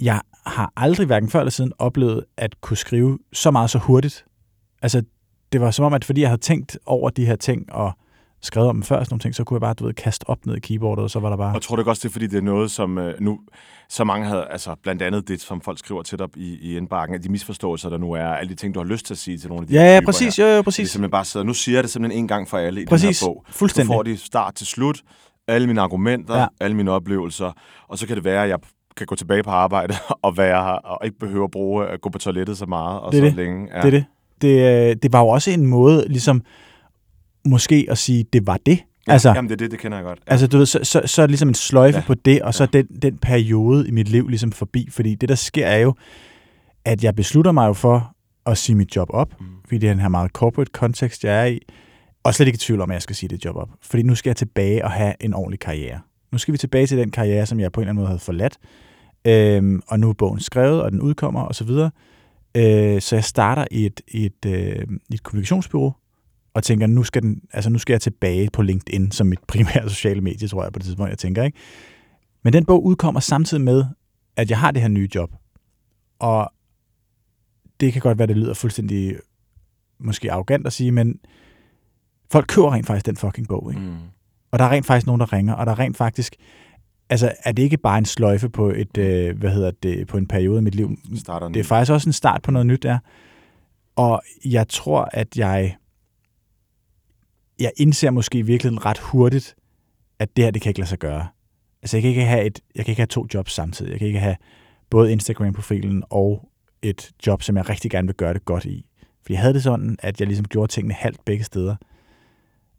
jeg 0.00 0.20
har 0.46 0.72
aldrig 0.76 1.06
hverken 1.06 1.28
før 1.28 1.40
eller 1.40 1.50
siden 1.50 1.72
oplevet 1.78 2.24
at 2.36 2.60
kunne 2.60 2.76
skrive 2.76 3.18
så 3.32 3.50
meget 3.50 3.70
så 3.70 3.78
hurtigt. 3.78 4.24
Altså 4.82 5.02
det 5.52 5.60
var 5.60 5.70
som 5.70 5.84
om, 5.84 5.94
at 5.94 6.04
fordi 6.04 6.20
jeg 6.20 6.28
havde 6.28 6.40
tænkt 6.40 6.78
over 6.86 7.10
de 7.10 7.26
her 7.26 7.36
ting 7.36 7.72
og 7.72 7.92
skrevet 8.42 8.68
om 8.68 8.76
dem 8.76 8.82
før, 8.82 8.96
sådan 8.96 9.06
nogle 9.10 9.20
ting, 9.20 9.34
så 9.34 9.44
kunne 9.44 9.54
jeg 9.54 9.60
bare, 9.60 9.74
du 9.74 9.84
ved, 9.86 9.94
kaste 9.94 10.24
op 10.30 10.46
ned 10.46 10.56
i 10.56 10.60
keyboardet, 10.60 11.02
og 11.04 11.10
så 11.10 11.20
var 11.20 11.28
der 11.30 11.36
bare... 11.36 11.54
Og 11.54 11.62
tror 11.62 11.76
du 11.76 11.82
også, 11.88 12.00
det 12.02 12.08
er, 12.08 12.12
fordi 12.12 12.26
det 12.26 12.38
er 12.38 12.42
noget, 12.42 12.70
som 12.70 12.98
øh, 12.98 13.14
nu, 13.20 13.40
så 13.88 14.04
mange 14.04 14.26
havde, 14.26 14.46
altså 14.50 14.74
blandt 14.82 15.02
andet 15.02 15.28
det, 15.28 15.40
som 15.40 15.60
folk 15.60 15.78
skriver 15.78 16.02
til 16.02 16.18
dig 16.18 16.28
i, 16.36 16.58
i 16.62 16.76
indbakken, 16.76 17.14
at 17.14 17.24
de 17.24 17.28
misforståelser, 17.28 17.88
der 17.88 17.98
nu 17.98 18.12
er, 18.12 18.24
alle 18.24 18.48
de 18.50 18.54
ting, 18.54 18.74
du 18.74 18.80
har 18.80 18.84
lyst 18.86 19.06
til 19.06 19.14
at 19.14 19.18
sige 19.18 19.38
til 19.38 19.48
nogle 19.48 19.62
af 19.62 19.68
de 19.68 19.74
Ja, 19.74 19.94
ja, 19.94 20.00
præcis, 20.04 20.36
her. 20.36 20.44
jo, 20.44 20.48
jo, 20.48 20.52
Det 20.54 20.58
er 20.58 20.62
præcis. 20.62 20.90
simpelthen 20.90 21.10
bare 21.10 21.24
så, 21.24 21.42
nu 21.42 21.54
siger 21.54 21.76
jeg 21.76 21.82
det 21.84 21.90
simpelthen 21.90 22.22
en 22.22 22.28
gang 22.28 22.48
for 22.48 22.58
alle 22.58 22.82
i 22.82 22.86
Præcis, 22.86 23.18
den 23.20 23.26
her 23.28 23.34
bog. 23.34 23.44
fuldstændig. 23.50 23.86
Så 23.86 23.92
får 23.96 24.02
de 24.02 24.16
start 24.16 24.54
til 24.54 24.66
slut, 24.66 25.00
alle 25.48 25.66
mine 25.66 25.80
argumenter, 25.80 26.34
Ja. 26.34 26.40
ja. 26.40 26.46
alle 26.60 26.76
mine 26.76 26.90
oplevelser, 26.90 27.52
og 27.88 27.98
så 27.98 28.06
kan 28.06 28.16
det 28.16 28.24
være, 28.24 28.42
at 28.42 28.48
jeg 28.48 28.58
kan 28.96 29.06
gå 29.06 29.14
tilbage 29.14 29.42
på 29.42 29.50
arbejde 29.50 29.94
og 30.22 30.36
være 30.36 30.62
her, 30.64 30.72
og 30.72 31.06
ikke 31.06 31.18
behøve 31.18 31.44
at 31.44 31.50
bruge 31.50 31.86
at 31.86 32.00
gå 32.00 32.08
på 32.10 32.18
toilettet 32.18 32.58
så 32.58 32.66
meget 32.66 33.00
og 33.00 33.12
Det 33.12 33.20
så 33.20 33.24
det. 33.24 33.34
længe. 33.34 33.68
Ja. 33.74 33.76
Det 33.80 33.86
er 33.86 33.90
det. 33.90 34.04
Det, 34.40 34.88
øh, 34.90 34.96
det 35.02 35.12
var 35.12 35.20
jo 35.20 35.28
også 35.28 35.50
en 35.50 35.66
måde, 35.66 36.04
ligesom, 36.08 36.42
måske 37.44 37.86
at 37.90 37.98
sige, 37.98 38.24
det 38.32 38.46
var 38.46 38.58
det. 38.66 38.78
Ja, 39.06 39.12
altså, 39.12 39.28
Jamen, 39.28 39.48
det 39.48 39.54
er 39.54 39.56
det, 39.56 39.70
det 39.70 39.78
kender 39.78 39.98
jeg 39.98 40.04
godt. 40.04 40.18
Ja. 40.26 40.32
Altså, 40.32 40.46
du 40.46 40.58
ved, 40.58 40.66
så, 40.66 40.78
så, 40.82 41.02
så 41.04 41.22
er 41.22 41.26
det 41.26 41.30
ligesom 41.30 41.48
en 41.48 41.54
sløjfe 41.54 41.98
ja. 41.98 42.04
På 42.06 42.14
det, 42.14 42.42
og 42.42 42.54
så 42.54 42.68
ja. 42.72 42.78
den, 42.78 42.86
den 43.02 43.18
periode 43.18 43.88
i 43.88 43.90
mit 43.90 44.08
liv 44.08 44.28
ligesom 44.28 44.52
forbi. 44.52 44.88
Fordi 44.90 45.14
det, 45.14 45.28
der 45.28 45.34
sker, 45.34 45.66
er 45.66 45.78
jo, 45.78 45.94
at 46.84 47.04
jeg 47.04 47.14
beslutter 47.14 47.52
mig 47.52 47.68
jo 47.68 47.72
for 47.72 48.14
at 48.46 48.58
sige 48.58 48.76
mit 48.76 48.96
job 48.96 49.08
op, 49.10 49.40
mm. 49.40 49.46
fordi 49.64 49.78
det 49.78 49.88
er 49.88 49.92
den 49.92 50.00
her 50.00 50.08
meget 50.08 50.30
corporate 50.30 50.70
kontekst, 50.72 51.24
jeg 51.24 51.40
er 51.40 51.44
i, 51.44 51.58
og 52.22 52.34
slet 52.34 52.46
ikke 52.46 52.56
i 52.56 52.58
tvivl 52.58 52.80
om, 52.80 52.90
at 52.90 52.94
jeg 52.94 53.02
skal 53.02 53.16
sige 53.16 53.28
det 53.28 53.44
job 53.44 53.56
op. 53.56 53.68
Fordi 53.82 54.02
nu 54.02 54.14
skal 54.14 54.30
jeg 54.30 54.36
tilbage 54.36 54.84
og 54.84 54.90
have 54.90 55.14
en 55.20 55.34
ordentlig 55.34 55.60
karriere. 55.60 56.00
Nu 56.32 56.38
skal 56.38 56.52
vi 56.52 56.58
tilbage 56.58 56.86
til 56.86 56.98
den 56.98 57.10
karriere, 57.10 57.46
som 57.46 57.60
jeg 57.60 57.72
på 57.72 57.80
en 57.80 57.82
eller 57.82 57.90
anden 57.90 58.00
måde 58.00 58.08
havde 58.08 58.20
forladt. 58.20 58.58
Øhm, 59.24 59.82
og 59.88 60.00
nu 60.00 60.08
er 60.08 60.12
bogen 60.12 60.40
skrevet, 60.40 60.82
og 60.82 60.92
den 60.92 61.00
udkommer, 61.00 61.40
og 61.40 61.54
så 61.54 61.64
videre. 61.64 61.90
Øh, 62.54 63.00
så 63.00 63.16
jeg 63.16 63.24
starter 63.24 63.64
i 63.70 63.86
et, 63.86 64.00
et, 64.08 64.46
øh, 64.46 64.86
et 65.12 65.22
kommunikationsbureau, 65.22 65.94
og 66.54 66.62
tænker, 66.62 66.86
nu 66.86 67.02
skal, 67.02 67.22
den, 67.22 67.42
altså 67.52 67.70
nu 67.70 67.78
skal 67.78 67.94
jeg 67.94 68.00
tilbage 68.00 68.50
på 68.52 68.62
LinkedIn 68.62 69.10
som 69.10 69.26
mit 69.26 69.40
primære 69.48 69.88
sociale 69.88 70.20
medie, 70.20 70.48
tror 70.48 70.62
jeg 70.62 70.72
på 70.72 70.78
det 70.78 70.84
tidspunkt, 70.84 71.10
jeg 71.10 71.18
tænker. 71.18 71.42
Ikke? 71.42 71.58
Men 72.44 72.52
den 72.52 72.64
bog 72.64 72.84
udkommer 72.84 73.20
samtidig 73.20 73.64
med, 73.64 73.84
at 74.36 74.50
jeg 74.50 74.58
har 74.58 74.70
det 74.70 74.82
her 74.82 74.88
nye 74.88 75.08
job. 75.14 75.30
Og 76.18 76.52
det 77.80 77.92
kan 77.92 78.02
godt 78.02 78.18
være, 78.18 78.26
det 78.26 78.36
lyder 78.36 78.54
fuldstændig 78.54 79.16
måske 79.98 80.32
arrogant 80.32 80.66
at 80.66 80.72
sige, 80.72 80.92
men 80.92 81.20
folk 82.30 82.46
køber 82.48 82.72
rent 82.72 82.86
faktisk 82.86 83.06
den 83.06 83.16
fucking 83.16 83.48
bog. 83.48 83.70
Ikke? 83.72 83.82
Mm. 83.82 83.96
Og 84.50 84.58
der 84.58 84.64
er 84.64 84.70
rent 84.70 84.86
faktisk 84.86 85.06
nogen, 85.06 85.20
der 85.20 85.32
ringer, 85.32 85.54
og 85.54 85.66
der 85.66 85.72
er 85.72 85.78
rent 85.78 85.96
faktisk, 85.96 86.36
altså 87.10 87.32
er 87.44 87.52
det 87.52 87.62
ikke 87.62 87.76
bare 87.76 87.98
en 87.98 88.04
sløjfe 88.04 88.48
på 88.48 88.70
et, 88.70 88.98
øh, 88.98 89.38
hvad 89.38 89.50
hedder 89.50 89.70
det, 89.70 90.06
på 90.06 90.16
en 90.16 90.26
periode 90.26 90.58
i 90.58 90.62
mit 90.62 90.74
liv. 90.74 90.96
Starter 91.16 91.48
Det 91.48 91.60
er 91.60 91.64
faktisk 91.64 91.92
også 91.92 92.08
en 92.08 92.12
start 92.12 92.42
på 92.42 92.50
noget 92.50 92.66
nyt 92.66 92.82
der. 92.82 92.98
Og 93.96 94.22
jeg 94.44 94.68
tror, 94.68 95.08
at 95.12 95.36
jeg, 95.36 95.76
jeg 97.60 97.72
indser 97.76 98.10
måske 98.10 98.38
i 98.38 98.42
virkeligheden 98.42 98.84
ret 98.84 98.98
hurtigt, 98.98 99.56
at 100.18 100.36
det 100.36 100.44
her, 100.44 100.50
det 100.50 100.62
kan 100.62 100.70
ikke 100.70 100.80
lade 100.80 100.88
sig 100.88 100.98
gøre. 100.98 101.28
Altså 101.82 101.96
jeg 101.96 102.02
kan 102.02 102.08
ikke 102.08 102.24
have, 102.24 102.44
et, 102.44 102.60
jeg 102.74 102.84
kan 102.84 102.92
ikke 102.92 103.00
have 103.00 103.06
to 103.06 103.26
jobs 103.34 103.52
samtidig. 103.52 103.90
Jeg 103.90 103.98
kan 103.98 104.08
ikke 104.08 104.20
have 104.20 104.36
både 104.90 105.12
Instagram-profilen 105.12 106.02
og 106.10 106.48
et 106.82 107.10
job, 107.26 107.42
som 107.42 107.56
jeg 107.56 107.68
rigtig 107.68 107.90
gerne 107.90 108.08
vil 108.08 108.14
gøre 108.14 108.34
det 108.34 108.44
godt 108.44 108.64
i. 108.64 108.86
For 109.26 109.32
jeg 109.32 109.40
havde 109.40 109.54
det 109.54 109.62
sådan, 109.62 109.96
at 109.98 110.20
jeg 110.20 110.26
ligesom 110.26 110.44
gjorde 110.44 110.72
tingene 110.72 110.94
halvt 110.94 111.24
begge 111.24 111.44
steder. 111.44 111.76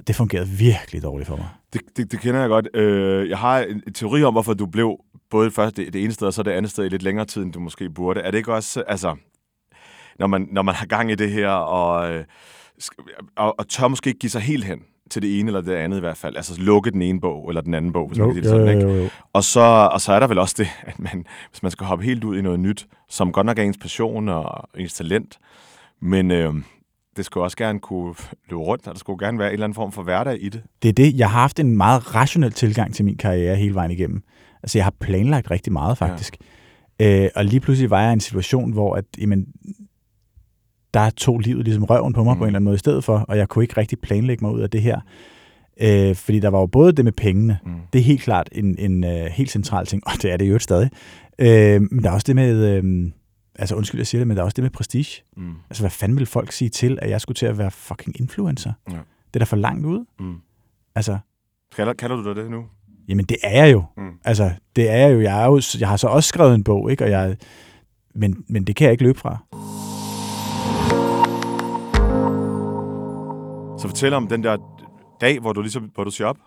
Det 0.08 0.16
fungerede 0.16 0.48
virkelig 0.48 1.04
dårligt 1.04 1.28
for 1.28 1.36
mig. 1.36 1.48
Det, 1.74 1.82
det, 1.98 2.12
det 2.12 2.20
kender 2.20 2.40
jeg 2.40 2.50
godt. 2.50 2.76
Øh, 2.76 3.30
jeg 3.30 3.38
har 3.38 3.60
en, 3.60 3.84
en 3.88 3.94
teori 3.94 4.24
om, 4.24 4.34
hvorfor 4.34 4.54
du 4.54 4.66
blev 4.66 4.98
både 5.30 5.46
det 5.46 5.54
første, 5.54 5.86
det, 5.86 5.94
det 5.94 6.04
ene 6.04 6.14
sted, 6.14 6.28
og 6.28 6.34
så 6.34 6.44
det 6.44 6.52
andet 6.52 6.72
sted 6.72 6.86
i 6.86 6.90
lidt 6.90 7.04
længere 7.04 7.26
tid, 7.26 7.44
end 7.44 7.54
du 7.54 7.60
måske 7.60 7.90
burde. 7.90 8.20
Er 8.20 8.32
det 8.32 8.38
ikke 8.38 8.54
også, 8.54 8.84
altså, 8.88 9.16
når 10.20 10.28
man, 10.28 10.48
når 10.52 10.62
man 10.62 10.76
har 10.76 10.86
gang 10.86 11.12
i 11.12 11.16
det 11.16 11.32
her, 11.32 11.50
og, 11.50 12.14
øh, 12.14 12.24
og, 13.36 13.60
og 13.60 13.68
tør 13.68 13.88
måske 13.88 14.08
ikke 14.08 14.20
give 14.20 14.30
sig 14.30 14.42
helt 14.42 14.64
hen 14.64 14.80
til 15.10 15.22
det 15.22 15.40
ene 15.40 15.50
eller 15.50 15.62
det 15.62 15.76
andet 15.76 15.98
i 15.98 16.00
hvert 16.00 16.18
fald, 16.18 16.36
altså 16.36 16.62
lukke 16.62 16.92
den 16.92 17.02
ene 17.02 17.22
bog 17.22 17.50
eller 17.50 17.62
den 17.62 17.74
anden 17.74 17.94
bog, 17.94 18.08
hvis 18.08 18.20
man 18.20 18.28
kan 18.28 18.36
sige 18.36 18.44
det 18.44 18.50
sådan, 18.50 18.78
ikke? 18.78 19.04
jo. 19.04 19.10
Og 19.34 19.44
så, 19.44 19.90
og 19.94 20.02
så 20.02 20.14
er 20.14 20.20
der 20.20 20.28
vel 20.28 20.38
også 20.38 20.56
det, 20.58 20.68
at 20.82 21.00
man, 21.00 21.26
hvis 21.50 21.64
man 21.64 21.72
skal 21.72 21.88
hoppe 21.88 22.06
helt 22.06 22.24
ud 22.24 22.38
i 22.38 22.42
noget 22.42 22.60
nyt, 22.60 22.88
som 23.10 23.32
godt 23.32 23.46
nok 23.46 23.60
er 23.60 23.64
ens 23.64 23.78
passion 23.78 24.30
og 24.30 24.70
ens 24.78 24.94
talent, 24.94 25.40
men 26.00 26.32
øh, 26.32 26.54
det 27.18 27.26
skulle 27.26 27.44
også 27.44 27.58
gerne 27.58 27.80
kunne 27.80 28.16
løbe 28.50 28.62
rundt, 28.62 28.88
og 28.88 28.94
der 28.94 29.00
skulle 29.00 29.26
gerne 29.26 29.40
være 29.40 29.48
en 29.48 29.54
eller 29.54 29.64
anden 29.64 29.76
form 29.76 29.92
for 29.92 30.04
hverdag 30.04 30.38
i 30.42 30.50
det. 30.50 30.64
Det 30.82 30.90
er 30.90 30.94
det. 30.94 31.18
Jeg 31.18 31.30
har 31.30 31.40
haft 31.40 31.60
en 31.60 31.78
meget 31.78 32.16
rationel 32.16 32.52
tilgang 32.52 32.94
til 32.94 33.06
min 33.06 33.18
karriere 33.18 33.56
hele 33.56 33.76
vejen 33.76 33.92
igennem. 33.92 34.24
Altså, 34.64 34.78
jeg 34.78 34.86
har 34.86 34.94
planlagt 35.00 35.52
rigtig 35.52 35.74
meget, 35.74 35.98
faktisk. 35.98 36.38
Ja. 37.00 37.24
Øh, 37.24 37.30
og 37.36 37.46
lige 37.46 37.60
pludselig 37.60 37.90
var 37.90 38.02
jeg 38.02 38.10
i 38.10 38.14
en 38.14 38.20
situation, 38.20 38.72
hvor 38.72 38.96
at, 38.96 39.06
jamen, 39.18 39.48
der 40.94 41.10
tog 41.10 41.40
livet 41.40 41.64
ligesom 41.64 41.84
røven 41.84 42.14
på 42.14 42.24
mig 42.24 42.34
mm. 42.34 42.38
på 42.38 42.44
en 42.44 42.48
eller 42.48 42.58
anden 42.58 42.66
måde 42.66 42.76
i 42.76 42.80
stedet 42.80 43.04
for, 43.04 43.18
og 43.18 43.38
jeg 43.38 43.50
kunne 43.50 43.64
ikke 43.64 43.78
rigtig 43.78 44.00
planlægge 44.00 44.46
mig 44.46 44.54
ud 44.54 44.62
af 44.62 44.70
det 44.70 44.82
her. 44.82 45.00
Øh, 45.82 46.16
fordi 46.16 46.40
der 46.40 46.50
var 46.50 46.60
jo 46.60 46.66
både 46.66 46.92
det 46.92 47.06
med 47.06 47.12
pengene. 47.12 47.58
Mm. 47.66 47.72
Det 47.94 48.00
er 48.00 48.04
helt 48.04 48.22
klart 48.22 48.50
en, 48.52 48.78
en 48.80 49.04
uh, 49.04 49.10
helt 49.10 49.52
central 49.52 49.86
ting, 49.86 50.04
og 50.08 50.12
det 50.22 50.32
er 50.32 50.38
det 50.38 50.50
jo 50.50 50.60
stadig. 50.60 50.90
Øh, 51.40 51.82
men 51.92 52.04
der 52.04 52.10
er 52.10 52.14
også 52.14 52.26
det 52.28 52.36
med, 52.36 52.78
øh, 52.78 53.12
altså 53.62 53.76
undskyld, 53.76 54.00
jeg 54.00 54.08
siger 54.08 54.20
det, 54.20 54.28
men 54.28 54.38
der 54.38 54.44
er 54.44 54.46
også 54.46 54.56
det 54.56 54.64
med 54.64 54.72
prestige. 54.72 55.24
Mm. 55.38 55.54
Altså, 55.70 55.84
hvad 55.84 55.92
fanden 55.92 56.18
vil 56.18 56.26
folk 56.26 56.52
sige 56.52 56.70
til, 56.70 57.00
at 57.02 57.10
jeg 57.10 57.22
skulle 57.22 57.36
til 57.36 57.46
at 57.46 57.58
være 57.58 57.72
fucking 57.72 58.20
influencer? 58.20 58.74
Ja. 58.90 58.98
Det 59.28 59.34
er 59.34 59.40
da 59.40 59.44
for 59.44 59.56
langt 59.56 59.86
ud. 59.86 60.06
Mm. 60.20 60.36
Altså, 60.96 61.18
Kalder, 61.76 61.94
kalder 61.94 62.16
du 62.16 62.24
dig 62.24 62.36
det 62.36 62.52
nu? 62.52 62.66
Jamen, 63.08 63.26
det 63.26 63.38
er 63.44 63.66
jeg 63.66 63.74
jo. 63.74 63.84
Mm. 63.98 64.12
Altså, 64.24 64.52
det 64.76 64.90
er 64.90 64.96
jeg 64.96 65.14
jo. 65.14 65.22
Jeg, 65.22 65.42
er 65.42 65.46
jo. 65.46 65.62
jeg 65.80 65.90
har 65.90 65.98
så 65.98 66.08
også 66.08 66.28
skrevet 66.28 66.56
en 66.56 66.64
bog, 66.64 66.92
ikke? 66.92 67.04
Og 67.04 67.10
jeg, 67.10 67.38
men, 68.16 68.44
men 68.48 68.64
det 68.64 68.76
kan 68.76 68.86
jeg 68.86 68.92
ikke 68.92 69.04
løbe 69.04 69.20
fra. 69.20 69.38
Så 73.82 73.88
fortæl 73.88 74.14
om 74.14 74.28
den 74.28 74.44
der 74.44 74.58
dag, 75.22 75.40
hvor 75.40 75.54
du 75.54 75.62
ligesom, 75.62 75.92
hvor 75.94 76.04
du 76.04 76.12
siger 76.12 76.28
op. 76.28 76.38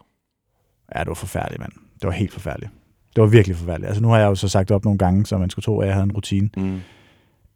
Ja, 0.94 1.00
det 1.00 1.08
var 1.08 1.14
forfærdeligt, 1.14 1.60
mand. 1.60 1.72
Det 1.94 2.06
var 2.06 2.10
helt 2.10 2.32
forfærdeligt. 2.32 2.72
Det 3.16 3.22
var 3.22 3.28
virkelig 3.28 3.56
forfærdeligt. 3.56 3.88
Altså, 3.88 4.02
nu 4.02 4.08
har 4.08 4.18
jeg 4.18 4.26
jo 4.26 4.34
så 4.34 4.48
sagt 4.48 4.70
op 4.70 4.84
nogle 4.84 4.98
gange, 4.98 5.26
så 5.26 5.38
man 5.38 5.50
skulle 5.50 5.64
tro, 5.64 5.80
at 5.80 5.86
jeg 5.86 5.94
havde 5.94 6.04
en 6.04 6.12
rutine. 6.12 6.50
Mm. 6.56 6.80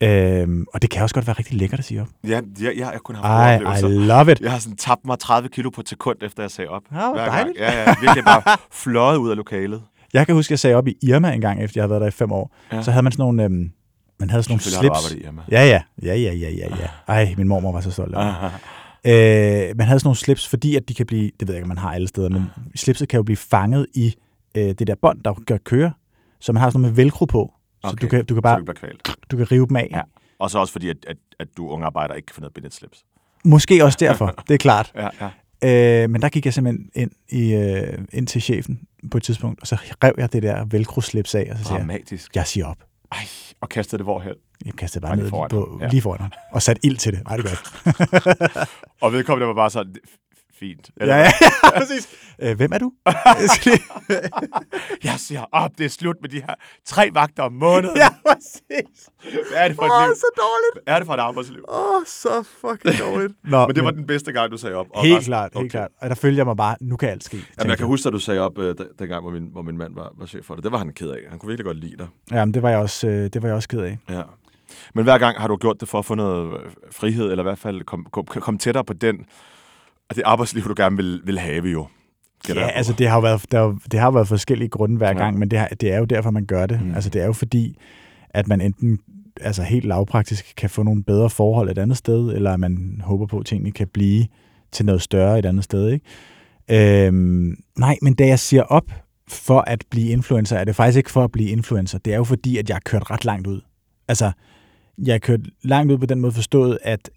Øhm, 0.02 0.66
og 0.74 0.82
det 0.82 0.90
kan 0.90 1.02
også 1.02 1.14
godt 1.14 1.26
være 1.26 1.36
rigtig 1.38 1.56
lækkert 1.58 1.78
at 1.80 1.84
sige 1.86 2.00
op. 2.00 2.06
Ja, 2.28 2.40
ja, 2.62 2.70
jeg 2.90 3.00
kunne 3.04 3.18
have 3.18 3.64
Ej, 3.66 3.78
I 3.78 3.82
love 3.82 4.32
it. 4.32 4.40
Jeg 4.40 4.50
har 4.50 4.58
sådan 4.58 4.76
tabt 4.76 5.04
mig 5.06 5.18
30 5.18 5.48
kilo 5.48 5.70
på 5.70 5.80
et 5.80 5.88
sekund, 5.88 6.16
efter 6.22 6.42
jeg 6.42 6.50
sagde 6.50 6.68
op. 6.70 6.82
Ja, 6.92 6.96
Hver 7.12 7.16
gang. 7.24 7.30
dejligt. 7.32 7.58
Ja, 7.58 7.82
ja, 7.82 7.94
virkelig 8.00 8.24
bare 8.24 8.42
fløjet 8.82 9.16
ud 9.16 9.30
af 9.30 9.36
lokalet. 9.36 9.82
Jeg 10.12 10.26
kan 10.26 10.34
huske, 10.34 10.48
at 10.48 10.50
jeg 10.50 10.58
sagde 10.58 10.76
op 10.76 10.88
i 10.88 10.96
Irma 11.02 11.32
en 11.32 11.40
gang, 11.40 11.62
efter 11.62 11.80
jeg 11.80 11.82
havde 11.82 11.90
været 11.90 12.00
der 12.00 12.08
i 12.08 12.10
fem 12.10 12.32
år. 12.32 12.54
Ja. 12.72 12.82
Så 12.82 12.90
havde 12.90 13.02
man 13.02 13.12
sådan 13.12 13.22
nogle, 13.22 13.44
øhm, 13.44 13.70
man 14.20 14.30
havde 14.30 14.42
sådan 14.42 14.52
nogle 14.72 14.90
har 14.90 15.00
slips. 15.00 15.22
i 15.22 15.26
Irma. 15.26 15.42
Ja, 15.50 15.66
ja, 15.66 15.82
ja, 16.02 16.14
ja, 16.14 16.32
ja, 16.32 16.50
ja, 16.50 16.66
ja. 16.76 16.88
Ej, 17.08 17.34
min 17.36 17.48
mormor 17.48 17.72
var 17.72 17.80
så 17.80 17.90
stolt 17.90 18.14
af 18.14 18.24
mig. 18.24 18.34
Ah, 18.42 18.50
Øh, 19.04 19.76
man 19.76 19.86
havde 19.86 20.00
sådan 20.00 20.06
nogle 20.06 20.16
slips, 20.16 20.48
fordi 20.48 20.76
at 20.76 20.88
de 20.88 20.94
kan 20.94 21.06
blive, 21.06 21.30
det 21.40 21.48
ved 21.48 21.54
jeg 21.54 21.58
ikke, 21.58 21.64
om 21.64 21.68
man 21.68 21.78
har 21.78 21.92
alle 21.92 22.08
steder, 22.08 22.28
men 22.28 22.44
slipset 22.76 23.08
kan 23.08 23.16
jo 23.16 23.22
blive 23.22 23.36
fanget 23.36 23.86
i 23.94 24.14
øh, 24.56 24.62
det 24.78 24.86
der 24.86 24.94
bånd, 25.02 25.22
der 25.24 25.32
gør 25.46 25.56
køre. 25.56 25.92
Så 26.40 26.52
man 26.52 26.60
har 26.62 26.70
sådan 26.70 26.80
noget 26.80 26.96
med 26.96 27.04
velcro 27.04 27.24
på. 27.24 27.52
Så 27.84 27.88
Okay. 27.92 28.02
du 28.02 28.08
kan, 28.08 28.24
du 28.24 28.34
kan 28.34 28.38
Så 28.38 28.42
bare 28.42 28.60
du 28.60 29.12
du 29.30 29.36
kan 29.36 29.52
rive 29.52 29.66
dem 29.66 29.76
af. 29.76 29.88
Ja. 29.90 30.00
Og 30.38 30.50
så 30.50 30.58
også 30.58 30.72
fordi, 30.72 30.88
at, 30.88 30.96
at, 31.06 31.16
at 31.38 31.48
du 31.56 31.68
unge 31.68 31.86
arbejder 31.86 32.14
ikke 32.14 32.26
kan 32.26 32.34
finde 32.34 32.44
ud 32.44 32.48
af 32.48 32.50
at 32.50 32.54
binde 32.54 32.66
et 32.66 32.74
slips. 32.74 33.04
Måske 33.44 33.84
også 33.84 33.96
derfor, 34.00 34.26
det 34.48 34.54
er 34.54 34.58
klart. 34.58 34.92
Ja, 34.96 35.08
ja. 35.20 36.02
Øh, 36.04 36.10
men 36.10 36.22
der 36.22 36.28
gik 36.28 36.44
jeg 36.44 36.54
simpelthen 36.54 36.90
ind, 36.94 37.10
i, 37.28 37.54
øh, 37.54 37.98
ind 38.12 38.26
til 38.26 38.42
chefen 38.42 38.80
på 39.10 39.16
et 39.16 39.22
tidspunkt, 39.22 39.60
og 39.60 39.66
så 39.66 39.76
rev 40.04 40.14
jeg 40.18 40.32
det 40.32 40.42
der 40.42 40.64
velcro-slips 40.64 41.34
af, 41.34 41.48
og 41.52 41.58
så 41.58 41.64
siger 41.64 41.74
jeg, 41.78 41.80
Dramatisk. 41.80 42.36
jeg 42.36 42.46
siger 42.46 42.66
op. 42.66 42.76
Ej, 43.12 43.18
og 43.60 43.68
kastede 43.68 43.98
det 43.98 44.04
hvorhen. 44.06 44.34
Jeg 44.64 44.74
kastede 44.74 45.02
bare 45.02 45.16
ned 45.16 45.28
foran 45.28 45.50
på. 45.50 45.78
Ja. 45.82 45.88
lige 45.88 46.02
foran 46.02 46.20
ham, 46.20 46.32
og 46.52 46.62
satte 46.62 46.86
ild 46.86 46.96
til 46.96 47.12
det. 47.12 47.24
Nej, 47.24 47.36
det 47.36 47.44
er 47.44 47.48
godt. 47.48 48.68
Og 49.02 49.12
vedkommende 49.12 49.46
var 49.48 49.54
bare 49.54 49.70
sådan, 49.70 49.94
fint. 50.60 50.90
Ja, 51.00 51.06
ja, 51.06 51.16
ja, 51.64 51.78
præcis. 51.78 52.08
Øh, 52.42 52.56
hvem 52.56 52.72
er 52.72 52.78
du? 52.78 52.92
Jeg 55.04 55.14
siger 55.16 55.44
op, 55.52 55.70
det 55.78 55.84
er 55.84 55.88
slut 55.90 56.16
med 56.20 56.28
de 56.30 56.36
her 56.40 56.54
tre 56.84 57.10
vagter 57.14 57.42
om 57.42 57.52
måneden. 57.52 57.96
ja, 57.96 58.08
præcis. 58.28 59.08
Hvad 59.50 59.58
er 59.64 59.68
det 59.68 59.76
for 59.76 59.82
et 59.84 59.90
Åh, 60.02 60.06
liv? 60.08 60.14
så 60.16 60.26
dårligt. 60.36 60.84
Hvad 60.86 60.94
er 60.94 60.98
det 60.98 61.06
for 61.06 61.14
et 61.14 61.20
arbejdsliv? 61.20 61.64
Åh, 61.68 61.96
oh, 61.96 62.02
så 62.06 62.42
fucking 62.60 62.98
dårligt. 62.98 63.32
Nå, 63.52 63.66
Men 63.66 63.76
det 63.76 63.84
var 63.84 63.90
den 63.90 64.06
bedste 64.06 64.32
gang, 64.32 64.52
du 64.52 64.56
sagde 64.56 64.76
op. 64.76 64.86
Og 64.94 65.02
Helt 65.04 65.16
resten- 65.18 65.30
klart, 65.30 65.50
helt 65.54 65.56
Okay. 65.56 65.68
klart. 65.70 65.90
Og 66.00 66.08
der 66.08 66.14
følger 66.14 66.36
jeg 66.38 66.46
mig 66.46 66.56
bare, 66.56 66.76
nu 66.80 66.96
kan 66.96 67.08
alt 67.08 67.24
ske. 67.24 67.36
Jamen, 67.58 67.70
jeg 67.70 67.78
kan 67.78 67.86
huske, 67.86 68.06
at 68.06 68.12
du 68.12 68.18
sagde 68.18 68.40
op, 68.40 68.58
øh, 68.58 68.74
den- 68.78 68.86
dengang, 68.98 69.22
hvor 69.22 69.30
min, 69.30 69.48
hvor 69.52 69.62
min 69.62 69.78
mand 69.78 69.94
var, 69.94 70.12
var 70.18 70.26
chef 70.26 70.44
for 70.44 70.54
det. 70.54 70.64
Det 70.64 70.72
var 70.72 70.78
han 70.78 70.92
ked 70.92 71.10
af. 71.10 71.18
Han 71.30 71.38
kunne 71.38 71.48
virkelig 71.48 71.64
godt 71.66 71.76
lide 71.80 71.96
dig. 71.98 72.06
Jamen, 72.32 72.54
det 72.54 72.62
var 72.62 72.70
jeg 72.70 72.78
også, 72.78 73.06
øh, 73.08 73.12
det 73.32 73.42
var 73.42 73.48
jeg 73.48 73.56
også 73.56 73.68
ked 73.68 73.80
af. 73.80 73.98
Ja. 74.10 74.22
Men 74.94 75.04
hver 75.04 75.18
gang 75.18 75.40
har 75.40 75.48
du 75.48 75.56
gjort 75.56 75.80
det 75.80 75.88
for 75.88 75.98
at 75.98 76.04
få 76.04 76.14
noget 76.14 76.52
øh, 76.60 76.70
frihed, 76.90 77.30
eller 77.30 77.42
i 77.42 77.48
hvert 77.48 77.58
fald 77.58 77.82
komme 77.82 78.04
kom, 78.12 78.24
kom 78.26 78.58
tættere 78.58 78.84
på 78.84 78.92
den, 78.92 79.26
det 80.14 80.22
arbejdsliv, 80.24 80.64
du 80.64 80.74
gerne 80.76 80.96
vil, 80.96 81.20
vil 81.24 81.38
have 81.38 81.66
jo. 81.66 81.86
Ja, 82.48 82.68
altså 82.68 82.92
det 82.92 83.08
har 83.08 83.20
været, 83.20 83.44
der, 83.52 83.60
er 83.60 83.76
det 83.92 84.00
har 84.00 84.10
været 84.10 84.28
forskellige 84.28 84.68
grunde 84.68 84.96
hver 84.96 85.08
Ja. 85.08 85.14
gang, 85.14 85.38
men 85.38 85.50
det, 85.50 85.58
har, 85.58 85.68
det 85.68 85.92
er 85.92 85.98
jo 85.98 86.04
derfor, 86.04 86.30
man 86.30 86.44
gør 86.46 86.66
det. 86.66 86.82
Mm. 86.84 86.94
Altså 86.94 87.10
det 87.10 87.22
er 87.22 87.26
jo 87.26 87.32
fordi, 87.32 87.78
at 88.30 88.48
man 88.48 88.60
enten 88.60 88.98
altså 89.40 89.62
helt 89.62 89.84
lavpraktisk 89.84 90.52
kan 90.56 90.70
få 90.70 90.82
nogle 90.82 91.02
bedre 91.04 91.30
forhold 91.30 91.70
et 91.70 91.78
andet 91.78 91.96
sted, 91.96 92.34
eller 92.34 92.52
at 92.52 92.60
man 92.60 93.00
håber 93.04 93.26
på, 93.26 93.38
at 93.38 93.46
tingene 93.46 93.70
kan 93.70 93.88
blive 93.88 94.26
til 94.72 94.86
noget 94.86 95.02
større 95.02 95.38
et 95.38 95.46
andet 95.46 95.64
sted. 95.64 95.90
Ikke? 95.90 97.06
Øhm, 97.06 97.56
nej, 97.78 97.96
men 98.02 98.14
da 98.14 98.26
jeg 98.26 98.38
siger 98.38 98.62
op 98.62 98.92
for 99.28 99.60
at 99.60 99.84
blive 99.90 100.08
influencer, 100.08 100.56
er 100.56 100.64
det 100.64 100.76
faktisk 100.76 100.96
ikke 100.96 101.10
for 101.10 101.24
at 101.24 101.32
blive 101.32 101.50
influencer. 101.50 101.98
Det 101.98 102.12
er 102.12 102.16
jo 102.16 102.24
fordi, 102.24 102.56
at 102.56 102.68
jeg 102.68 102.74
har 102.74 102.82
kørt 102.84 103.10
ret 103.10 103.24
langt 103.24 103.46
ud. 103.46 103.60
Altså, 104.08 104.32
jeg 104.98 105.14
har 105.14 105.18
kørt 105.18 105.40
langt 105.62 105.92
ud 105.92 105.98
på 105.98 106.06
den 106.06 106.20
måde 106.20 106.32
forstået, 106.32 106.78
at 106.82 107.10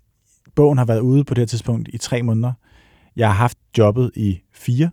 bogen 0.56 0.78
har 0.78 0.86
været 0.86 1.00
ude 1.00 1.24
på 1.24 1.34
det 1.34 1.42
her 1.42 1.46
tidspunkt 1.46 1.89
i 1.94 1.98
tre 1.98 2.22
måneder. 2.24 2.54
Jeg 3.16 3.28
har 3.28 3.34
haft 3.34 3.57
jobbet 3.78 4.12
i 4.16 4.41
fire, 4.51 4.89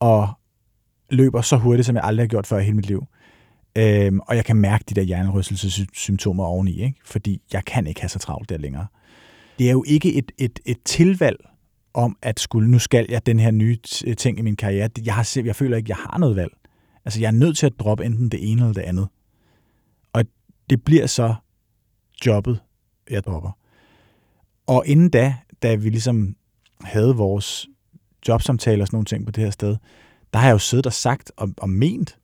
og 0.00 0.28
løber 1.10 1.40
så 1.40 1.56
hurtigt, 1.56 1.86
som 1.86 1.96
jeg 1.96 2.04
aldrig 2.04 2.22
har 2.22 2.28
gjort 2.28 2.46
før 2.46 2.58
i 2.58 2.64
hele 2.64 2.76
mit 2.76 2.86
liv. 2.86 3.06
Øhm, 3.78 4.20
og 4.20 4.36
jeg 4.36 4.44
kan 4.44 4.56
mærke 4.56 4.84
de 4.88 4.94
der 4.94 5.02
hjernerystelsessymptomer 5.02 6.44
oveni, 6.44 6.82
ikke? 6.82 7.00
fordi 7.04 7.42
jeg 7.52 7.64
kan 7.64 7.86
ikke 7.86 8.00
have 8.00 8.08
så 8.08 8.18
travlt 8.18 8.48
der 8.48 8.58
længere. 8.58 8.86
Det 9.58 9.66
er 9.66 9.72
jo 9.72 9.84
ikke 9.86 10.14
et, 10.14 10.32
et, 10.38 10.60
et 10.66 10.76
tilvalg 10.84 11.36
om, 11.94 12.16
at 12.22 12.40
skulle, 12.40 12.70
nu 12.70 12.78
skal 12.78 13.06
jeg 13.08 13.26
den 13.26 13.38
her 13.38 13.50
nye 13.50 13.78
ting 14.18 14.38
i 14.38 14.42
min 14.42 14.56
karriere. 14.56 14.88
Jeg, 15.04 15.14
har, 15.14 15.40
jeg 15.44 15.56
føler 15.56 15.76
ikke, 15.76 15.90
jeg 15.90 15.96
har 15.96 16.18
noget 16.18 16.36
valg. 16.36 16.52
Altså, 17.04 17.20
jeg 17.20 17.26
er 17.26 17.32
nødt 17.32 17.58
til 17.58 17.66
at 17.66 17.72
droppe 17.78 18.04
enten 18.04 18.28
det 18.28 18.50
ene 18.50 18.60
eller 18.60 18.72
det 18.72 18.82
andet. 18.82 19.08
Og 20.12 20.24
det 20.70 20.84
bliver 20.84 21.06
så 21.06 21.34
jobbet, 22.26 22.60
jeg 23.10 23.24
dropper. 23.24 23.50
Og 24.66 24.84
inden 24.86 25.10
da, 25.10 25.34
da 25.62 25.74
vi 25.74 25.88
ligesom 25.88 26.36
havde 26.84 27.16
vores 27.16 27.68
jobsamtaler 28.28 28.82
og 28.82 28.86
sådan 28.86 28.96
nogle 28.96 29.04
ting 29.04 29.24
på 29.26 29.30
det 29.30 29.44
her 29.44 29.50
sted, 29.50 29.76
der 30.32 30.38
har 30.38 30.46
jeg 30.46 30.52
jo 30.52 30.58
siddet 30.58 30.86
og 30.86 30.92
sagt 30.92 31.32
og, 31.36 31.48
og 31.56 31.70
ment, 31.70 32.18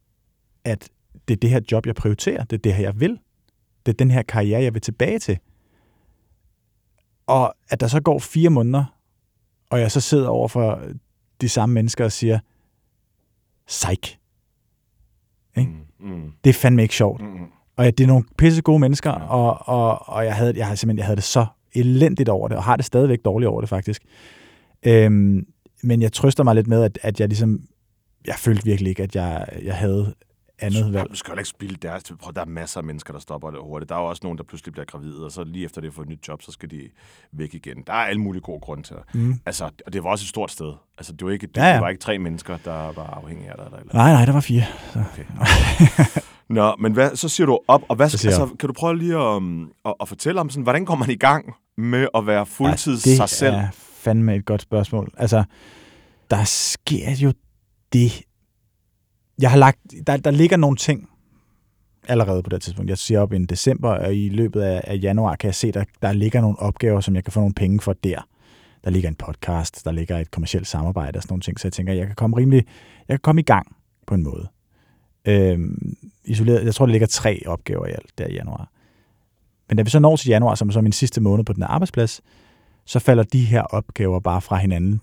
at 0.64 0.88
det 1.28 1.34
er 1.34 1.40
det 1.40 1.50
her 1.50 1.60
job, 1.72 1.86
jeg 1.86 1.94
prioriterer. 1.94 2.44
Det 2.44 2.56
er 2.56 2.60
det 2.62 2.74
her, 2.74 2.82
jeg 2.82 3.00
vil. 3.00 3.18
Det 3.86 3.92
er 3.92 3.96
den 3.96 4.10
her 4.10 4.22
karriere, 4.22 4.62
jeg 4.62 4.74
vil 4.74 4.82
tilbage 4.82 5.18
til. 5.18 5.38
Og 7.26 7.54
at 7.68 7.80
der 7.80 7.86
så 7.86 8.00
går 8.00 8.18
fire 8.18 8.50
måneder, 8.50 8.84
og 9.70 9.80
jeg 9.80 9.92
så 9.92 10.00
sidder 10.00 10.28
over 10.28 10.48
for 10.48 10.82
de 11.40 11.48
samme 11.48 11.72
mennesker 11.74 12.04
og 12.04 12.12
siger, 12.12 12.38
psych. 13.66 14.18
Ikke? 15.56 15.70
Mm, 16.00 16.10
mm, 16.10 16.32
Det 16.44 16.50
er 16.50 16.54
fandme 16.54 16.82
ikke 16.82 16.94
sjovt. 16.94 17.20
mm, 17.20 17.26
mm. 17.26 17.46
Og 17.76 17.84
ja, 17.84 17.90
det 17.90 18.04
er 18.04 18.08
nogle 18.08 18.24
pisse 18.38 18.62
gode 18.62 18.78
mennesker, 18.78 19.10
og, 19.10 19.68
og, 19.68 20.08
og 20.08 20.24
jeg, 20.24 20.34
havde, 20.34 20.52
jeg, 20.56 20.66
havde 20.66 20.76
simpelthen, 20.76 20.98
jeg 20.98 21.06
havde 21.06 21.16
det 21.16 21.24
så 21.24 21.46
elendigt 21.74 22.28
over 22.28 22.48
det, 22.48 22.56
og 22.56 22.64
har 22.64 22.76
det 22.76 22.84
stadigvæk 22.84 23.24
dårligt 23.24 23.48
over 23.48 23.60
det 23.60 23.68
faktisk. 23.68 24.02
Øhm, 24.86 25.46
men 25.82 26.02
jeg 26.02 26.12
trøster 26.12 26.44
mig 26.44 26.54
lidt 26.54 26.66
med, 26.66 26.82
at, 26.82 26.98
at 27.02 27.20
jeg 27.20 27.28
ligesom, 27.28 27.60
jeg 28.26 28.34
følte 28.38 28.64
virkelig 28.64 28.90
ikke, 28.90 29.02
at 29.02 29.16
jeg, 29.16 29.46
jeg 29.62 29.74
havde 29.76 30.14
andet 30.58 30.92
valg. 30.92 31.10
Du 31.10 31.16
skal 31.16 31.32
jo 31.32 31.38
ikke 31.38 31.48
spille 31.48 31.76
deres... 31.82 32.02
Prøv, 32.20 32.32
der 32.34 32.40
er 32.40 32.44
masser 32.46 32.80
af 32.80 32.84
mennesker, 32.84 33.12
der 33.12 33.20
stopper 33.20 33.50
det 33.50 33.60
hurtigt. 33.62 33.88
Der 33.88 33.94
er 33.96 34.00
jo 34.00 34.06
også 34.06 34.20
nogen, 34.22 34.38
der 34.38 34.44
pludselig 34.44 34.72
bliver 34.72 34.84
gravide, 34.84 35.24
og 35.24 35.32
så 35.32 35.44
lige 35.44 35.64
efter 35.64 35.80
det 35.80 35.94
får 35.94 36.02
et 36.02 36.08
nyt 36.08 36.28
job, 36.28 36.42
så 36.42 36.52
skal 36.52 36.70
de 36.70 36.80
væk 37.32 37.54
igen. 37.54 37.82
Der 37.86 37.92
er 37.92 37.96
alle 37.96 38.20
mulige 38.20 38.42
gode 38.42 38.60
grunde 38.60 38.82
til 38.82 38.96
det. 38.96 39.20
Mm. 39.20 39.34
Altså, 39.46 39.70
og 39.86 39.92
det 39.92 40.04
var 40.04 40.10
også 40.10 40.22
et 40.22 40.28
stort 40.28 40.50
sted. 40.50 40.72
Altså, 40.98 41.12
det 41.12 41.26
var 41.26 41.32
ikke, 41.32 41.46
det, 41.46 41.56
Ja, 41.56 41.66
ja. 41.66 41.72
det 41.74 41.80
var 41.80 41.88
ikke 41.88 42.00
tre 42.00 42.18
mennesker, 42.18 42.56
der 42.64 42.72
var 42.72 43.20
afhængige 43.22 43.50
af 43.50 43.54
dig. 43.56 43.64
Eller, 43.64 43.78
eller. 43.78 43.94
Nej, 43.94 44.12
nej, 44.12 44.24
der 44.24 44.32
var 44.32 44.40
fire. 44.40 44.64
Så. 44.92 45.02
Okay. 45.12 45.24
Nå, 46.48 46.76
men 46.78 46.92
hvad, 46.92 47.16
så 47.16 47.28
siger 47.28 47.46
du 47.46 47.58
op, 47.68 47.82
og 47.88 47.96
hvad, 47.96 48.08
Så 48.08 48.28
altså, 48.28 48.46
kan 48.58 48.66
du 48.66 48.72
prøve 48.72 48.98
lige 48.98 49.14
at, 49.16 49.36
um, 49.36 49.70
at, 49.84 49.94
at 50.00 50.08
fortælle 50.08 50.40
om, 50.40 50.50
sådan, 50.50 50.62
hvordan 50.62 50.86
kommer 50.86 51.06
man 51.06 51.14
i 51.14 51.18
gang 51.18 51.54
med 51.78 52.08
at 52.14 52.26
være 52.26 52.46
fuldtids 52.46 53.02
det 53.02 53.16
sig 53.16 53.28
selv? 53.28 53.54
er 53.54 53.68
fandme 54.06 54.36
et 54.36 54.44
godt 54.44 54.62
spørgsmål. 54.62 55.12
Altså, 55.16 55.44
der 56.30 56.44
sker 56.44 57.16
jo 57.22 57.32
det. 57.92 58.22
Jeg 59.38 59.50
har 59.50 59.58
lagt, 59.58 59.78
der, 60.06 60.16
der 60.16 60.30
ligger 60.30 60.56
nogle 60.56 60.76
ting 60.76 61.08
allerede 62.08 62.42
på 62.42 62.50
det 62.50 62.62
tidspunkt. 62.62 62.88
Jeg 62.90 62.98
siger 62.98 63.20
op 63.20 63.32
i 63.32 63.36
en 63.36 63.46
december, 63.46 63.90
og 63.90 64.14
i 64.14 64.28
løbet 64.28 64.60
af, 64.62 64.80
af 64.84 64.98
januar 65.02 65.36
kan 65.36 65.46
jeg 65.46 65.54
se, 65.54 65.72
der, 65.72 65.84
der 66.02 66.12
ligger 66.12 66.40
nogle 66.40 66.58
opgaver, 66.58 67.00
som 67.00 67.14
jeg 67.14 67.24
kan 67.24 67.32
få 67.32 67.40
nogle 67.40 67.54
penge 67.54 67.80
for 67.80 67.92
der. 67.92 68.28
Der 68.84 68.90
ligger 68.90 69.08
en 69.08 69.14
podcast, 69.14 69.84
der 69.84 69.92
ligger 69.92 70.18
et 70.18 70.30
kommersielt 70.30 70.66
samarbejde 70.66 71.16
og 71.16 71.22
sådan 71.22 71.32
nogle 71.32 71.42
ting, 71.42 71.60
så 71.60 71.68
jeg 71.68 71.72
tænker, 71.72 71.92
jeg 71.92 72.06
kan 72.06 72.14
komme 72.14 72.36
rimelig, 72.36 72.66
jeg 73.08 73.14
kan 73.14 73.20
komme 73.22 73.40
i 73.40 73.44
gang 73.44 73.76
på 74.06 74.14
en 74.14 74.22
måde. 74.22 74.48
Øhm, 75.24 75.96
isoleret, 76.24 76.64
jeg 76.64 76.74
tror, 76.74 76.86
der 76.86 76.92
ligger 76.92 77.06
tre 77.06 77.42
opgaver 77.46 77.86
i 77.86 77.90
alt 77.90 78.18
der 78.18 78.26
i 78.26 78.34
januar. 78.34 78.70
Men 79.68 79.76
da 79.76 79.82
vi 79.82 79.90
så 79.90 79.98
når 79.98 80.16
til 80.16 80.28
januar, 80.28 80.54
som 80.54 80.68
er 80.68 80.72
så 80.72 80.80
min 80.80 80.92
sidste 80.92 81.20
måned 81.20 81.44
på 81.44 81.52
den 81.52 81.62
her 81.62 81.68
arbejdsplads, 81.68 82.20
så 82.86 82.98
falder 82.98 83.22
de 83.22 83.44
her 83.44 83.62
opgaver 83.62 84.20
bare 84.20 84.40
fra 84.40 84.56
hinanden. 84.56 85.00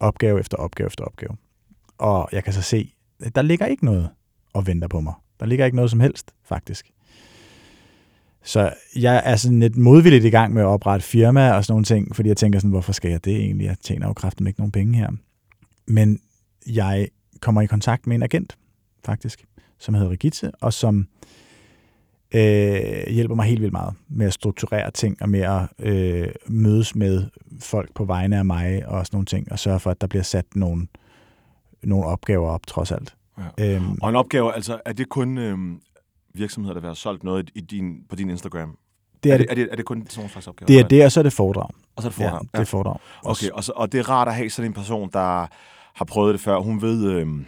Opgave 0.00 0.40
efter 0.40 0.56
opgave 0.56 0.86
efter 0.86 1.04
opgave. 1.04 1.36
Og 1.98 2.28
jeg 2.32 2.44
kan 2.44 2.52
så 2.52 2.62
se, 2.62 2.94
at 3.22 3.34
der 3.34 3.42
ligger 3.42 3.66
ikke 3.66 3.84
noget 3.84 4.08
og 4.52 4.66
venter 4.66 4.88
på 4.88 5.00
mig. 5.00 5.14
Der 5.40 5.46
ligger 5.46 5.64
ikke 5.64 5.76
noget 5.76 5.90
som 5.90 6.00
helst, 6.00 6.34
faktisk. 6.44 6.90
Så 8.42 8.72
jeg 8.96 9.22
er 9.24 9.36
sådan 9.36 9.60
lidt 9.60 9.76
modvilligt 9.76 10.24
i 10.24 10.30
gang 10.30 10.54
med 10.54 10.62
at 10.62 10.66
oprette 10.66 11.06
firma 11.06 11.52
og 11.52 11.64
sådan 11.64 11.72
nogle 11.72 11.84
ting, 11.84 12.16
fordi 12.16 12.28
jeg 12.28 12.36
tænker 12.36 12.58
sådan, 12.58 12.70
hvorfor 12.70 12.92
skal 12.92 13.10
jeg 13.10 13.24
det 13.24 13.36
egentlig? 13.36 13.64
Jeg 13.64 13.76
tjener 13.82 14.06
jo 14.06 14.12
kraften 14.12 14.46
ikke 14.46 14.60
nogen 14.60 14.72
penge 14.72 14.98
her. 14.98 15.10
Men 15.86 16.20
jeg 16.66 17.08
kommer 17.40 17.62
i 17.62 17.66
kontakt 17.66 18.06
med 18.06 18.16
en 18.16 18.22
agent, 18.22 18.58
faktisk, 19.04 19.44
som 19.78 19.94
hedder 19.94 20.10
Rigitte, 20.10 20.50
og 20.60 20.72
som 20.72 20.98
øh, 20.98 21.04
hjælper 23.08 23.34
mig 23.34 23.46
helt 23.46 23.60
vildt 23.60 23.72
meget 23.72 23.94
med 24.08 24.26
at 24.26 24.32
strukturere 24.32 24.90
ting 24.90 25.22
og 25.22 25.28
med 25.28 25.40
at 25.40 25.62
øh, 25.78 26.28
mødes 26.46 26.94
med 26.94 27.24
folk 27.60 27.94
på 27.94 28.04
vegne 28.04 28.38
af 28.38 28.44
mig 28.44 28.86
og 28.88 29.06
sådan 29.06 29.16
nogle 29.16 29.26
ting, 29.26 29.52
og 29.52 29.58
sørge 29.58 29.80
for, 29.80 29.90
at 29.90 30.00
der 30.00 30.06
bliver 30.06 30.22
sat 30.22 30.46
nogle, 30.54 30.86
nogle 31.82 32.06
opgaver 32.06 32.50
op, 32.50 32.66
trods 32.66 32.92
alt. 32.92 33.14
Ja. 33.58 33.74
Øhm, 33.76 33.98
Og 34.02 34.08
en 34.10 34.16
opgave, 34.16 34.54
altså, 34.54 34.80
er 34.84 34.92
det 34.92 35.08
kun 35.08 35.38
øhm, 35.38 35.80
virksomheder, 36.34 36.74
der 36.74 36.80
vil 36.80 36.88
have 36.88 36.96
solgt 36.96 37.24
noget 37.24 37.50
i 37.54 37.60
din, 37.60 37.96
på 38.08 38.16
din 38.16 38.30
Instagram? 38.30 38.76
det 39.24 39.32
er 39.32 39.36
det, 39.36 39.46
er, 39.50 39.54
det, 39.54 39.68
er 39.72 39.76
det 39.76 39.84
kun 39.84 40.06
sådan 40.08 40.20
nogle 40.20 40.30
slags 40.32 40.46
opgaver? 40.46 40.66
det, 40.66 40.78
er 40.80 40.88
det, 40.88 41.04
og 41.04 41.12
så 41.12 41.20
er 41.20 41.22
det 41.22 41.32
foredrag. 41.32 41.68
Og 41.96 42.02
så 42.02 42.08
er 42.08 42.10
det 42.12 42.18
Ja, 42.20 42.24
foredrag. 42.24 42.40
det 42.52 42.60
er 42.60 42.64
foredrag. 42.64 42.96
Okay, 43.24 43.50
og, 43.50 43.64
så, 43.64 43.72
og 43.76 43.92
det 43.92 43.98
er 44.00 44.08
rart 44.10 44.28
at 44.28 44.34
have 44.34 44.50
sådan 44.50 44.70
en 44.70 44.74
person, 44.74 45.10
der 45.12 45.46
har 45.94 46.04
prøvet 46.04 46.32
det 46.32 46.40
før. 46.40 46.58
Hun 46.58 46.82
ved, 46.82 47.10
øhm, 47.12 47.46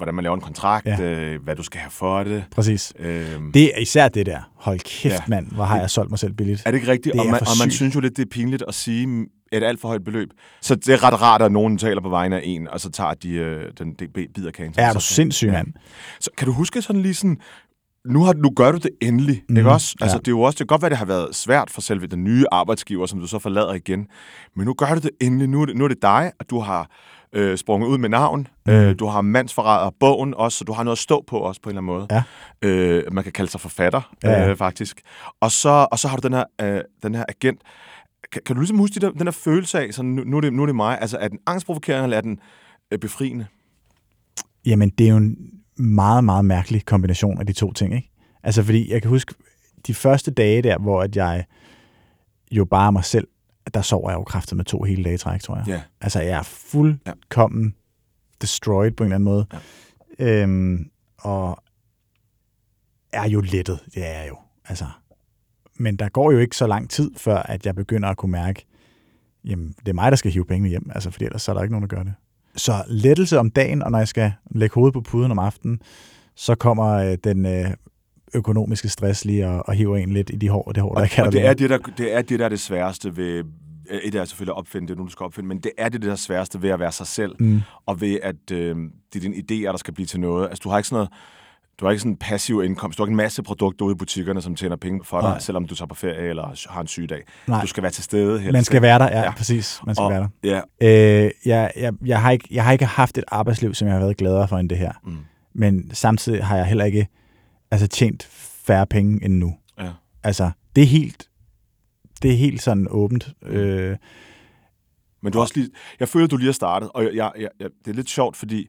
hvordan 0.00 0.14
man 0.14 0.22
laver 0.24 0.34
en 0.36 0.40
kontrakt, 0.42 0.86
Ja. 0.86 1.00
øh, 1.02 1.42
hvad 1.42 1.56
du 1.56 1.62
skal 1.62 1.80
have 1.80 1.90
for 1.90 2.22
det. 2.22 2.44
Præcis. 2.54 2.92
Øhm, 2.98 3.52
Det 3.52 3.64
er 3.76 3.78
især 3.80 4.08
det 4.08 4.26
der. 4.26 4.50
Hold 4.56 4.78
kæft, 4.78 5.04
Ja. 5.04 5.10
ja. 5.12 5.20
mand, 5.28 5.46
hvor 5.52 5.64
har 5.64 5.78
jeg 5.80 5.90
solgt 5.90 6.10
mig 6.10 6.18
selv 6.18 6.32
billigt. 6.32 6.62
er 6.66 6.70
det 6.70 6.78
ikke 6.78 6.92
rigtigt? 6.92 7.12
det 7.12 7.20
og, 7.20 7.26
man, 7.26 7.40
og 7.40 7.46
man 7.62 7.70
synes 7.70 7.94
jo 7.94 8.00
lidt, 8.00 8.16
det 8.16 8.22
er 8.22 8.30
pinligt 8.30 8.64
at 8.68 8.74
sige 8.74 9.26
et 9.52 9.62
alt 9.62 9.80
for 9.80 9.88
højt 9.88 10.04
beløb. 10.04 10.28
Så 10.60 10.74
det 10.74 10.88
er 10.88 11.04
ret 11.04 11.22
rart, 11.22 11.42
at 11.42 11.52
nogen 11.52 11.78
taler 11.78 12.00
på 12.00 12.08
vegne 12.08 12.36
af 12.36 12.42
en, 12.44 12.68
og 12.68 12.80
så 12.80 12.90
tager 12.90 13.14
de 13.14 13.30
øh, 13.30 13.64
den 13.78 13.92
det 13.98 14.08
bider 14.34 14.50
kagen. 14.50 14.74
Er 14.78 14.92
du 14.92 15.00
sindssyg, 15.00 15.46
Ja. 15.46 15.52
mand? 15.52 15.66
Så 16.20 16.30
kan 16.38 16.46
du 16.46 16.52
huske 16.52 16.82
sådan 16.82 17.02
lige 17.02 17.14
sådan, 17.14 17.36
nu, 18.04 18.22
har, 18.24 18.32
nu 18.32 18.50
gør 18.56 18.72
du 18.72 18.78
det 18.78 18.90
endelig, 19.02 19.36
mm, 19.36 19.44
Mhm, 19.52 19.56
ikke 19.58 19.70
også? 19.70 19.96
Altså, 20.00 20.16
ja. 20.16 20.18
det 20.18 20.28
er 20.28 20.32
jo 20.32 20.40
også, 20.40 20.54
det 20.56 20.58
kan 20.58 20.66
godt 20.66 20.82
være, 20.82 20.88
det 20.90 20.98
har 20.98 21.04
været 21.04 21.34
svært 21.34 21.70
for 21.70 21.80
selve 21.80 22.06
den 22.06 22.24
nye 22.24 22.44
arbejdsgiver, 22.52 23.06
som 23.06 23.20
du 23.20 23.26
så 23.26 23.38
forlader 23.38 23.74
igen. 23.74 24.06
Men 24.56 24.66
nu 24.66 24.74
gør 24.74 24.94
du 24.94 25.00
det 25.00 25.10
endelig. 25.20 25.48
Nu 25.48 25.62
er 25.62 25.66
det, 25.66 25.76
nu 25.76 25.84
er 25.84 25.88
det 25.88 26.02
dig, 26.02 26.32
at 26.40 26.50
du 26.50 26.58
har 26.60 26.90
øh, 27.32 27.58
sprunget 27.58 27.88
ud 27.88 27.98
med 27.98 28.08
navn. 28.08 28.46
Mm. 28.66 28.72
Øh, 28.72 28.98
du 28.98 29.06
har 29.06 29.20
mandsforræder 29.20 29.90
bogen 30.00 30.34
også, 30.34 30.58
så 30.58 30.64
du 30.64 30.72
har 30.72 30.82
noget 30.82 30.96
at 30.96 31.00
stå 31.00 31.24
på 31.26 31.38
også 31.38 31.60
på 31.60 31.70
en 31.70 31.76
eller 31.76 31.92
anden 31.92 32.08
måde. 32.10 32.24
Ja. 32.62 32.68
Øh, 32.68 33.12
man 33.12 33.24
kan 33.24 33.32
kalde 33.32 33.50
sig 33.50 33.60
forfatter, 33.60 34.14
Ja. 34.24 34.48
Øh, 34.50 34.56
faktisk. 34.56 35.00
Og 35.40 35.50
så, 35.52 35.88
og 35.90 35.98
så 35.98 36.08
har 36.08 36.16
du 36.16 36.28
den 36.28 36.36
her, 36.36 36.44
øh, 36.60 36.80
den 37.02 37.14
her 37.14 37.24
agent. 37.28 37.60
Kan, 38.32 38.42
kan 38.46 38.56
du 38.56 38.60
ligesom 38.60 38.78
huske 38.78 38.94
de 38.94 39.06
der, 39.06 39.12
den 39.12 39.26
her 39.26 39.30
følelse 39.30 39.80
af, 39.80 39.94
sådan, 39.94 40.10
nu, 40.10 40.22
nu, 40.24 40.36
er 40.36 40.40
det, 40.40 40.52
nu 40.52 40.62
er 40.62 40.66
det 40.66 40.74
mig, 40.74 40.98
altså 41.00 41.18
er 41.18 41.28
den 41.28 41.38
angstprovokerende, 41.46 42.04
eller 42.04 42.16
er 42.16 42.20
den 42.20 42.40
øh, 42.90 42.98
befriende? 42.98 43.46
Jamen, 44.66 44.90
det 44.90 45.06
er 45.06 45.10
jo 45.10 45.16
en 45.16 45.36
meget, 45.76 46.24
meget 46.24 46.44
mærkelig 46.44 46.84
kombination 46.84 47.38
af 47.38 47.46
de 47.46 47.52
to 47.52 47.72
ting, 47.72 47.94
ikke? 47.94 48.10
Altså, 48.42 48.62
fordi 48.62 48.92
jeg 48.92 49.02
kan 49.02 49.08
huske 49.08 49.34
de 49.86 49.94
første 49.94 50.30
dage 50.30 50.62
der, 50.62 50.78
hvor 50.78 51.02
at 51.02 51.16
jeg 51.16 51.44
jo 52.50 52.64
bare 52.64 52.86
er 52.86 52.90
mig 52.90 53.04
selv, 53.04 53.28
der 53.74 53.82
sover 53.82 54.10
jeg 54.10 54.16
jo 54.16 54.24
kraftet 54.24 54.56
med 54.56 54.64
to 54.64 54.82
hele 54.82 55.04
dage 55.04 55.18
træk, 55.18 55.40
tror 55.40 55.56
jeg. 55.56 55.64
Ja. 55.66 55.80
Altså, 56.00 56.20
jeg 56.20 56.38
er 56.38 56.42
fuldkommen 56.42 57.74
destroyed 58.42 58.90
på 58.90 59.04
en 59.04 59.06
eller 59.06 59.14
anden 59.14 59.24
måde. 59.24 59.46
Ja. 60.18 60.42
Øhm, 60.42 60.90
og 61.18 61.62
er 63.12 63.28
jo 63.28 63.40
lettet, 63.40 63.80
det 63.94 64.06
er 64.06 64.20
jeg 64.20 64.28
jo. 64.28 64.36
Altså. 64.68 64.84
Men 65.76 65.96
der 65.96 66.08
går 66.08 66.32
jo 66.32 66.38
ikke 66.38 66.56
så 66.56 66.66
lang 66.66 66.90
tid, 66.90 67.10
før 67.16 67.36
at 67.36 67.66
jeg 67.66 67.74
begynder 67.74 68.08
at 68.08 68.16
kunne 68.16 68.32
mærke, 68.32 68.66
jamen, 69.44 69.74
det 69.78 69.88
er 69.88 69.92
mig, 69.92 70.12
der 70.12 70.16
skal 70.16 70.30
hive 70.30 70.44
pengene 70.44 70.68
hjem, 70.68 70.90
altså, 70.94 71.10
fordi 71.10 71.24
ellers 71.24 71.42
så 71.42 71.52
er 71.52 71.54
der 71.54 71.62
ikke 71.62 71.72
nogen, 71.72 71.88
der 71.88 71.96
gør 71.96 72.02
det. 72.02 72.14
Så 72.56 72.84
lettelse 72.88 73.38
om 73.38 73.50
dagen, 73.50 73.82
og 73.82 73.90
når 73.90 73.98
jeg 73.98 74.08
skal 74.08 74.32
lægge 74.50 74.74
hovedet 74.74 74.94
på 74.94 75.00
puden 75.00 75.30
om 75.30 75.38
aftenen, 75.38 75.80
så 76.34 76.54
kommer 76.54 76.86
øh, 76.86 77.18
den 77.24 77.46
øh, 77.46 77.70
økonomiske 78.34 78.88
stress 78.88 79.24
lige 79.24 79.48
og, 79.48 79.68
og 79.68 79.74
hiver 79.74 79.96
en 79.96 80.10
lidt 80.12 80.30
i 80.30 80.36
de 80.36 80.48
hår, 80.48 80.72
det 80.74 80.82
hår, 80.82 80.94
der 80.94 81.00
Og, 81.02 81.08
kan 81.08 81.26
og 81.26 81.32
det, 81.32 81.46
er 81.46 81.54
det, 81.54 81.70
der, 81.70 81.78
det 81.98 82.14
er 82.16 82.22
det, 82.22 82.38
der 82.38 82.44
er 82.44 82.48
det 82.48 82.60
sværeste 82.60 83.16
ved... 83.16 83.44
øh, 83.90 83.98
Et 84.04 84.14
er 84.14 84.24
selvfølgelig 84.24 84.52
at 84.52 84.58
opfinde 84.58 84.88
det, 84.88 84.96
nu 84.98 85.04
du 85.04 85.10
skal 85.10 85.24
opfinde, 85.24 85.48
men 85.48 85.58
det 85.58 85.72
er 85.78 85.88
det, 85.88 86.02
der 86.02 86.12
er 86.12 86.16
sværeste 86.16 86.62
ved 86.62 86.70
at 86.70 86.78
være 86.80 86.92
sig 86.92 87.06
selv, 87.06 87.36
Mm. 87.38 87.60
og 87.86 88.00
ved, 88.00 88.18
at 88.22 88.50
øh, 88.52 88.76
det 89.12 89.16
er 89.16 89.20
dine 89.20 89.34
idéer, 89.36 89.70
der 89.72 89.76
skal 89.76 89.94
blive 89.94 90.06
til 90.06 90.20
noget. 90.20 90.48
Altså, 90.48 90.60
du 90.64 90.68
har 90.68 90.78
ikke 90.78 90.88
sådan 90.88 90.96
noget... 90.96 91.10
Du 91.80 91.84
har 91.86 91.90
ikke 91.90 92.00
sådan 92.00 92.12
en 92.12 92.16
passiv 92.16 92.62
indkomst. 92.64 92.98
Du 92.98 93.02
har 93.02 93.06
ikke 93.06 93.12
en 93.12 93.16
masse 93.16 93.42
produkter 93.42 93.84
ude 93.86 93.92
i 93.92 93.96
butikkerne, 93.96 94.42
som 94.42 94.54
tjener 94.54 94.76
penge 94.76 95.00
for 95.04 95.20
dig, 95.20 95.30
Nej. 95.30 95.38
selvom 95.38 95.64
du 95.66 95.74
tager 95.74 95.86
på 95.86 95.94
ferie 95.94 96.28
eller 96.28 96.68
har 96.70 96.80
en 96.80 96.86
sygedag. 96.86 97.22
Nej. 97.46 97.60
Du 97.60 97.66
skal 97.66 97.82
være 97.82 97.92
til 97.92 98.04
stede. 98.04 98.38
helst, 98.40 98.52
Man 98.52 98.64
skal 98.64 98.82
være 98.82 98.98
der, 98.98 99.04
ja, 99.04 99.18
Ja. 99.18 99.24
ja. 99.24 99.30
præcis. 99.34 99.80
Man 99.86 99.94
skal 99.94 100.02
og, 100.04 100.10
være 100.10 100.28
der. 100.42 100.60
Ja, 100.80 101.24
Øh, 101.24 101.30
jeg, 101.46 101.70
jeg, 101.76 101.92
jeg, 102.06 102.22
har 102.22 102.30
ikke, 102.30 102.48
jeg 102.50 102.64
har 102.64 102.72
ikke 102.72 102.84
haft 102.84 103.18
et 103.18 103.24
arbejdsliv, 103.28 103.74
som 103.74 103.88
jeg 103.88 103.94
har 103.94 104.00
været 104.00 104.16
gladere 104.16 104.48
for 104.48 104.58
end 104.58 104.68
det 104.68 104.78
her. 104.78 104.92
Mm. 105.04 105.16
Men 105.54 105.90
samtidig 105.94 106.44
har 106.44 106.56
jeg 106.56 106.66
heller 106.66 106.84
ikke 106.84 107.06
altså, 107.70 107.86
tjent 107.88 108.22
færre 108.66 108.86
penge 108.86 109.24
end 109.24 109.34
nu. 109.34 109.54
ja. 109.78 109.90
Altså, 110.22 110.50
det 110.76 110.82
er 110.82 110.86
helt, 110.86 111.28
det 112.22 112.32
er 112.32 112.36
helt 112.36 112.62
sådan 112.62 112.86
åbent. 112.90 113.28
Øh, 113.42 113.96
Men 115.22 115.32
du 115.32 115.38
har 115.38 115.42
også 115.42 115.54
lige, 115.56 115.70
jeg 116.00 116.08
føler, 116.08 116.26
du 116.26 116.36
lige 116.36 116.46
har 116.46 116.52
startet, 116.52 116.90
og 116.94 117.04
jeg, 117.04 117.14
jeg, 117.14 117.48
jeg, 117.60 117.68
det 117.84 117.90
er 117.90 117.94
lidt 117.94 118.10
sjovt, 118.10 118.36
fordi 118.36 118.66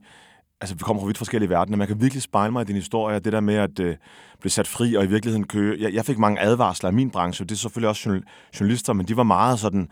altså, 0.61 0.75
vi 0.75 0.79
kommer 0.79 1.01
fra 1.01 1.07
vidt 1.07 1.17
forskellige 1.17 1.49
verdener. 1.49 1.77
Man 1.77 1.87
kan 1.87 2.01
virkelig 2.01 2.21
spejle 2.21 2.51
mig 2.51 2.61
i 2.61 2.65
din 2.65 2.75
historie, 2.75 3.15
og 3.15 3.25
det 3.25 3.33
der 3.33 3.39
med 3.39 3.55
at 3.55 3.79
øh, 3.79 3.95
blive 4.39 4.51
sat 4.51 4.67
fri 4.67 4.95
og 4.95 5.03
i 5.03 5.07
virkeligheden 5.07 5.47
kø. 5.47 5.77
Jeg, 5.79 5.93
jeg 5.93 6.05
fik 6.05 6.17
mange 6.17 6.39
advarsler 6.39 6.87
af 6.89 6.93
min 6.93 7.09
branche, 7.11 7.45
det 7.45 7.51
er 7.51 7.55
selvfølgelig 7.55 7.89
også 7.89 8.09
journal- 8.09 8.23
journalister, 8.59 8.93
men 8.93 9.05
de 9.07 9.17
var 9.17 9.23
meget 9.23 9.59
sådan, 9.59 9.89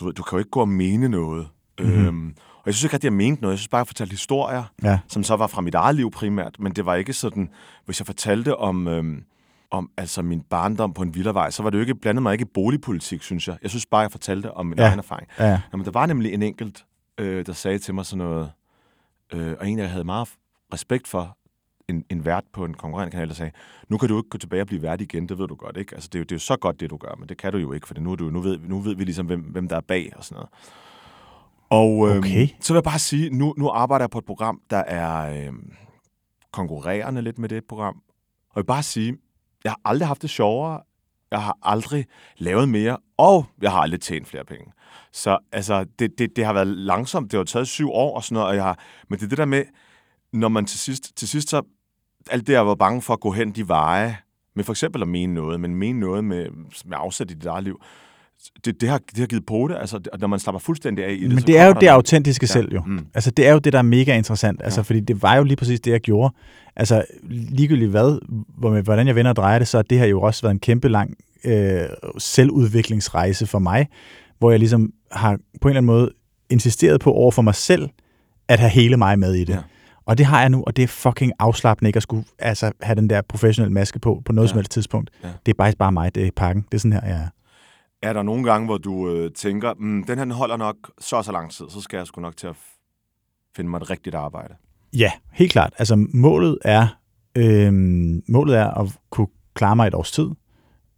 du 0.00 0.04
ved, 0.04 0.12
du 0.12 0.22
kan 0.22 0.36
jo 0.36 0.38
ikke 0.38 0.50
gå 0.50 0.60
og 0.60 0.68
mene 0.68 1.08
noget. 1.08 1.48
Mm-hmm. 1.80 2.06
Øhm, 2.06 2.34
og 2.64 2.66
jeg 2.66 2.74
synes 2.74 2.84
ikke 2.84 2.94
rigtig, 2.94 3.06
jeg 3.06 3.12
mente 3.12 3.42
noget. 3.42 3.52
Jeg 3.52 3.58
synes 3.58 3.68
bare, 3.68 3.78
jeg 3.78 3.86
fortalte 3.86 4.10
historier, 4.10 4.64
ja. 4.82 4.98
som 5.08 5.24
så 5.24 5.36
var 5.36 5.46
fra 5.46 5.60
mit 5.60 5.74
eget 5.74 5.96
liv 5.96 6.10
primært, 6.10 6.56
men 6.60 6.72
det 6.72 6.86
var 6.86 6.94
ikke 6.94 7.12
sådan, 7.12 7.50
hvis 7.84 8.00
jeg 8.00 8.06
fortalte 8.06 8.56
om, 8.56 8.88
øhm, 8.88 9.24
om 9.70 9.90
altså 9.96 10.22
min 10.22 10.40
barndom 10.40 10.92
på 10.94 11.02
en 11.02 11.14
villavej, 11.14 11.50
så 11.50 11.62
var 11.62 11.70
det 11.70 11.78
jo 11.78 11.80
ikke, 11.80 11.94
blandet 11.94 12.22
mig 12.22 12.32
ikke 12.32 12.42
i 12.42 12.50
boligpolitik, 12.54 13.22
synes 13.22 13.48
jeg. 13.48 13.58
Jeg 13.62 13.70
synes 13.70 13.86
bare, 13.86 14.00
jeg 14.00 14.10
fortalte 14.10 14.52
om 14.54 14.66
min 14.66 14.78
Ja. 14.78 14.84
egen 14.86 14.98
erfaring. 14.98 15.28
ja. 15.38 15.60
Jamen, 15.72 15.84
der 15.84 15.90
var 15.92 16.06
nemlig 16.06 16.34
en 16.34 16.42
enkelt, 16.42 16.84
øh, 17.18 17.46
der 17.46 17.52
sagde 17.52 17.78
til 17.78 17.94
mig 17.94 18.06
sådan 18.06 18.24
noget, 18.24 18.50
øh, 19.32 19.54
og 19.60 19.68
en, 19.68 19.78
jeg 19.78 19.90
havde 19.90 20.04
meget 20.04 20.28
respekt 20.74 21.08
for, 21.08 21.36
en, 21.88 22.04
en 22.10 22.24
vært 22.24 22.44
på 22.52 22.64
en 22.64 22.74
konkurrerende 22.74 23.10
kanal, 23.10 23.28
der 23.28 23.34
sagde, 23.34 23.52
nu 23.88 23.98
kan 23.98 24.08
du 24.08 24.16
ikke 24.18 24.28
gå 24.28 24.38
tilbage 24.38 24.62
og 24.62 24.66
blive 24.66 24.82
vært 24.82 25.00
igen, 25.00 25.28
det 25.28 25.38
ved 25.38 25.48
du 25.48 25.54
godt, 25.54 25.76
ikke? 25.76 25.94
Altså, 25.94 26.08
det 26.12 26.18
er 26.18 26.20
jo, 26.20 26.24
det 26.24 26.32
er 26.32 26.36
jo 26.36 26.40
så 26.40 26.56
godt, 26.56 26.80
det 26.80 26.90
du 26.90 26.96
gør, 26.96 27.14
men 27.18 27.28
det 27.28 27.36
kan 27.38 27.52
du 27.52 27.58
jo 27.58 27.72
ikke, 27.72 27.86
for 27.86 27.94
nu, 27.98 28.12
er 28.12 28.16
du, 28.16 28.24
nu, 28.30 28.40
ved, 28.40 28.58
nu 28.58 28.80
ved 28.80 28.94
vi 28.96 29.04
ligesom, 29.04 29.26
hvem, 29.26 29.40
hvem 29.40 29.68
der 29.68 29.76
er 29.76 29.80
bag 29.80 30.12
og 30.16 30.24
sådan 30.24 30.34
noget. 30.36 30.48
Og 31.70 32.08
øhm, 32.08 32.18
Okay. 32.18 32.48
så 32.60 32.72
vil 32.72 32.76
jeg 32.76 32.84
bare 32.84 32.98
sige, 32.98 33.30
nu, 33.30 33.54
nu 33.58 33.68
arbejder 33.68 34.02
jeg 34.02 34.10
på 34.10 34.18
et 34.18 34.24
program, 34.24 34.60
der 34.70 34.78
er 34.78 35.46
øhm, 35.46 35.72
konkurrerende 36.52 37.22
lidt 37.22 37.38
med 37.38 37.48
det 37.48 37.64
program. 37.68 37.94
Og 38.50 38.56
jeg 38.56 38.62
vil 38.62 38.66
bare 38.66 38.82
sige, 38.82 39.16
jeg 39.64 39.72
har 39.72 39.80
aldrig 39.84 40.08
haft 40.08 40.22
det 40.22 40.30
sjovere, 40.30 40.80
jeg 41.30 41.42
har 41.42 41.58
aldrig 41.62 42.06
lavet 42.38 42.68
mere, 42.68 42.96
og 43.16 43.44
jeg 43.62 43.70
har 43.70 43.78
aldrig 43.80 44.00
tjent 44.00 44.28
flere 44.28 44.44
penge. 44.44 44.72
Så 45.12 45.38
altså, 45.52 45.84
det, 45.98 46.18
det, 46.18 46.36
det 46.36 46.44
har 46.44 46.52
været 46.52 46.66
langsomt, 46.66 47.32
det 47.32 47.38
har 47.38 47.44
taget 47.44 47.68
syv 47.68 47.90
år 47.90 48.16
og 48.16 48.24
sådan 48.24 48.34
noget, 48.34 48.48
og 48.48 48.56
jeg 48.56 48.64
har, 48.64 48.78
men 49.08 49.18
det 49.18 49.24
er 49.24 49.28
det 49.28 49.38
der 49.38 49.44
med, 49.44 49.64
når 50.32 50.48
man 50.48 50.66
til 50.66 50.78
sidst, 50.78 51.16
til 51.16 51.28
sidst 51.28 51.48
så, 51.48 51.62
alt 52.30 52.46
det, 52.46 52.52
jeg 52.52 52.66
var 52.66 52.74
bange 52.74 53.02
for 53.02 53.12
at 53.14 53.20
gå 53.20 53.30
hen 53.30 53.52
de 53.52 53.68
veje, 53.68 54.18
med 54.54 54.64
for 54.64 54.72
eksempel 54.72 55.02
at 55.02 55.08
mene 55.08 55.34
noget, 55.34 55.60
men 55.60 55.74
mene 55.74 56.00
noget 56.00 56.24
med, 56.24 56.50
med 56.84 56.96
afsæt 57.00 57.30
i 57.30 57.34
dit 57.34 57.46
eget 57.46 57.64
liv, 57.64 57.80
det, 58.64 58.80
det, 58.80 58.88
har, 58.88 58.98
det 58.98 59.18
har 59.18 59.26
givet 59.26 59.46
på 59.46 59.66
det, 59.70 59.76
altså, 59.80 60.00
når 60.20 60.26
man 60.28 60.38
slapper 60.38 60.58
fuldstændig 60.60 61.04
af 61.04 61.12
i 61.12 61.20
det, 61.22 61.28
Men 61.28 61.38
det 61.38 61.58
er 61.58 61.66
jo 61.66 61.72
det 61.80 61.86
autentiske 61.86 62.46
selv 62.46 62.74
jo. 62.74 62.82
Mm. 62.86 63.06
Altså, 63.14 63.30
det 63.30 63.46
er 63.46 63.52
jo 63.52 63.58
det, 63.58 63.72
der 63.72 63.78
er 63.78 63.82
mega 63.82 64.16
interessant. 64.16 64.60
Altså, 64.64 64.80
Ja. 64.80 64.82
fordi 64.82 65.00
det 65.00 65.22
var 65.22 65.36
jo 65.36 65.42
lige 65.42 65.56
præcis 65.56 65.80
det, 65.80 65.90
jeg 65.90 66.00
gjorde. 66.00 66.34
Altså, 66.76 67.04
ligegyldigt 67.30 67.90
hvad, 67.90 68.18
hvordan 68.82 69.06
jeg 69.06 69.14
vender 69.14 69.30
og 69.30 69.36
drejer 69.36 69.58
det, 69.58 69.68
så 69.68 69.78
har 69.78 69.82
det 69.82 69.98
her 69.98 70.06
jo 70.06 70.20
også 70.20 70.42
været 70.42 70.52
en 70.54 70.60
kæmpe 70.60 70.88
lang 70.88 71.14
øh, 71.44 71.80
selvudviklingsrejse 72.18 73.46
for 73.46 73.58
mig, 73.58 73.86
hvor 74.38 74.50
jeg 74.50 74.58
ligesom 74.58 74.92
har 75.12 75.30
på 75.60 75.68
en 75.68 75.70
eller 75.70 75.78
anden 75.80 75.86
måde 75.86 76.10
insisteret 76.50 77.00
på 77.00 77.12
over 77.12 77.30
for 77.30 77.42
mig 77.42 77.54
selv, 77.54 77.88
at 78.48 78.58
have 78.58 78.70
hele 78.70 78.96
mig 78.96 79.18
med 79.18 79.34
i 79.34 79.44
det. 79.44 79.52
Ja. 79.52 79.58
Og 80.06 80.18
det 80.18 80.26
har 80.26 80.40
jeg 80.40 80.48
nu, 80.50 80.62
og 80.66 80.76
det 80.76 80.82
er 80.82 80.86
fucking 80.86 81.32
afslappende 81.38 81.88
ikke 81.88 81.96
at 81.96 82.02
skulle 82.02 82.24
altså, 82.38 82.72
have 82.82 82.96
den 82.96 83.10
der 83.10 83.22
professionelle 83.28 83.72
maske 83.74 83.98
på 83.98 84.22
på 84.24 84.32
noget 84.32 84.48
Ja. 84.48 84.50
som 84.50 84.58
helst 84.58 84.72
tidspunkt. 84.72 85.10
Ja. 85.22 85.28
Det 85.46 85.52
er 85.52 85.56
bare, 85.58 85.72
bare 85.78 85.92
mig, 85.92 86.14
det 86.14 86.26
er 86.26 86.30
pakken. 86.36 86.64
Det 86.72 86.74
er 86.74 86.78
sådan 86.78 86.92
her, 86.92 87.00
jeg 87.06 87.16
er. 87.16 87.28
Er 88.04 88.12
der 88.12 88.22
nogle 88.22 88.44
gange, 88.44 88.66
hvor 88.66 88.78
du 88.78 89.10
øh, 89.10 89.30
tænker, 89.32 89.74
mm, 89.78 90.04
den 90.04 90.18
her 90.18 90.34
holder 90.34 90.56
nok 90.56 90.76
så 91.00 91.22
så 91.22 91.32
lang 91.32 91.50
tid, 91.50 91.64
så 91.68 91.80
skal 91.80 91.96
jeg 91.96 92.06
sgu 92.06 92.20
nok 92.20 92.36
til 92.36 92.46
at 92.46 92.56
finde 93.56 93.70
mig 93.70 93.76
et 93.78 93.90
rigtigt 93.90 94.14
arbejde? 94.14 94.54
Ja, 94.96 95.12
helt 95.32 95.52
klart. 95.52 95.72
Altså 95.78 96.06
målet 96.14 96.58
er, 96.64 96.86
øh, 97.36 97.72
målet 98.28 98.56
er 98.56 98.70
at 98.70 98.98
kunne 99.10 99.26
klare 99.54 99.76
mig 99.76 99.86
et 99.86 99.94
års 99.94 100.12
tid, 100.12 100.30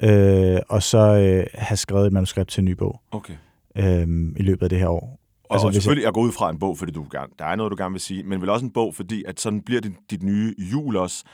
øh, 0.03 0.59
og 0.69 0.83
så 0.83 0.99
øh, 0.99 1.47
have 1.55 1.77
skrevet 1.77 2.07
et 2.07 2.13
manuskript 2.13 2.51
til 2.51 2.61
en 2.61 2.65
ny 2.65 2.71
bog 2.73 3.01
Okay. 3.11 3.35
øh, 3.77 4.33
i 4.37 4.43
løbet 4.43 4.63
af 4.63 4.69
det 4.71 4.79
her 4.79 4.89
år. 4.89 5.21
Og, 5.45 5.55
Altså, 5.55 5.67
og 5.67 5.75
selvfølgelig, 5.75 6.03
jeg... 6.03 6.07
jeg 6.07 6.15
går 6.15 6.21
ud 6.21 6.33
fra 6.33 6.51
en 6.51 6.59
bog, 6.59 6.79
fordi 6.79 6.93
du 6.93 7.07
gerne, 7.13 7.33
der 7.39 7.45
er 7.45 7.57
noget, 7.57 7.71
du 7.71 7.77
gerne 7.79 7.93
vil 7.93 8.01
sige, 8.01 8.23
men 8.23 8.41
vel 8.41 8.51
også 8.51 8.67
en 8.67 8.73
bog, 8.73 8.95
fordi 8.95 9.25
at 9.29 9.41
sådan 9.41 9.61
bliver 9.63 9.81
dit, 9.81 9.93
dit 10.11 10.23
nye 10.23 10.55
jul 10.73 10.97
også, 10.97 11.25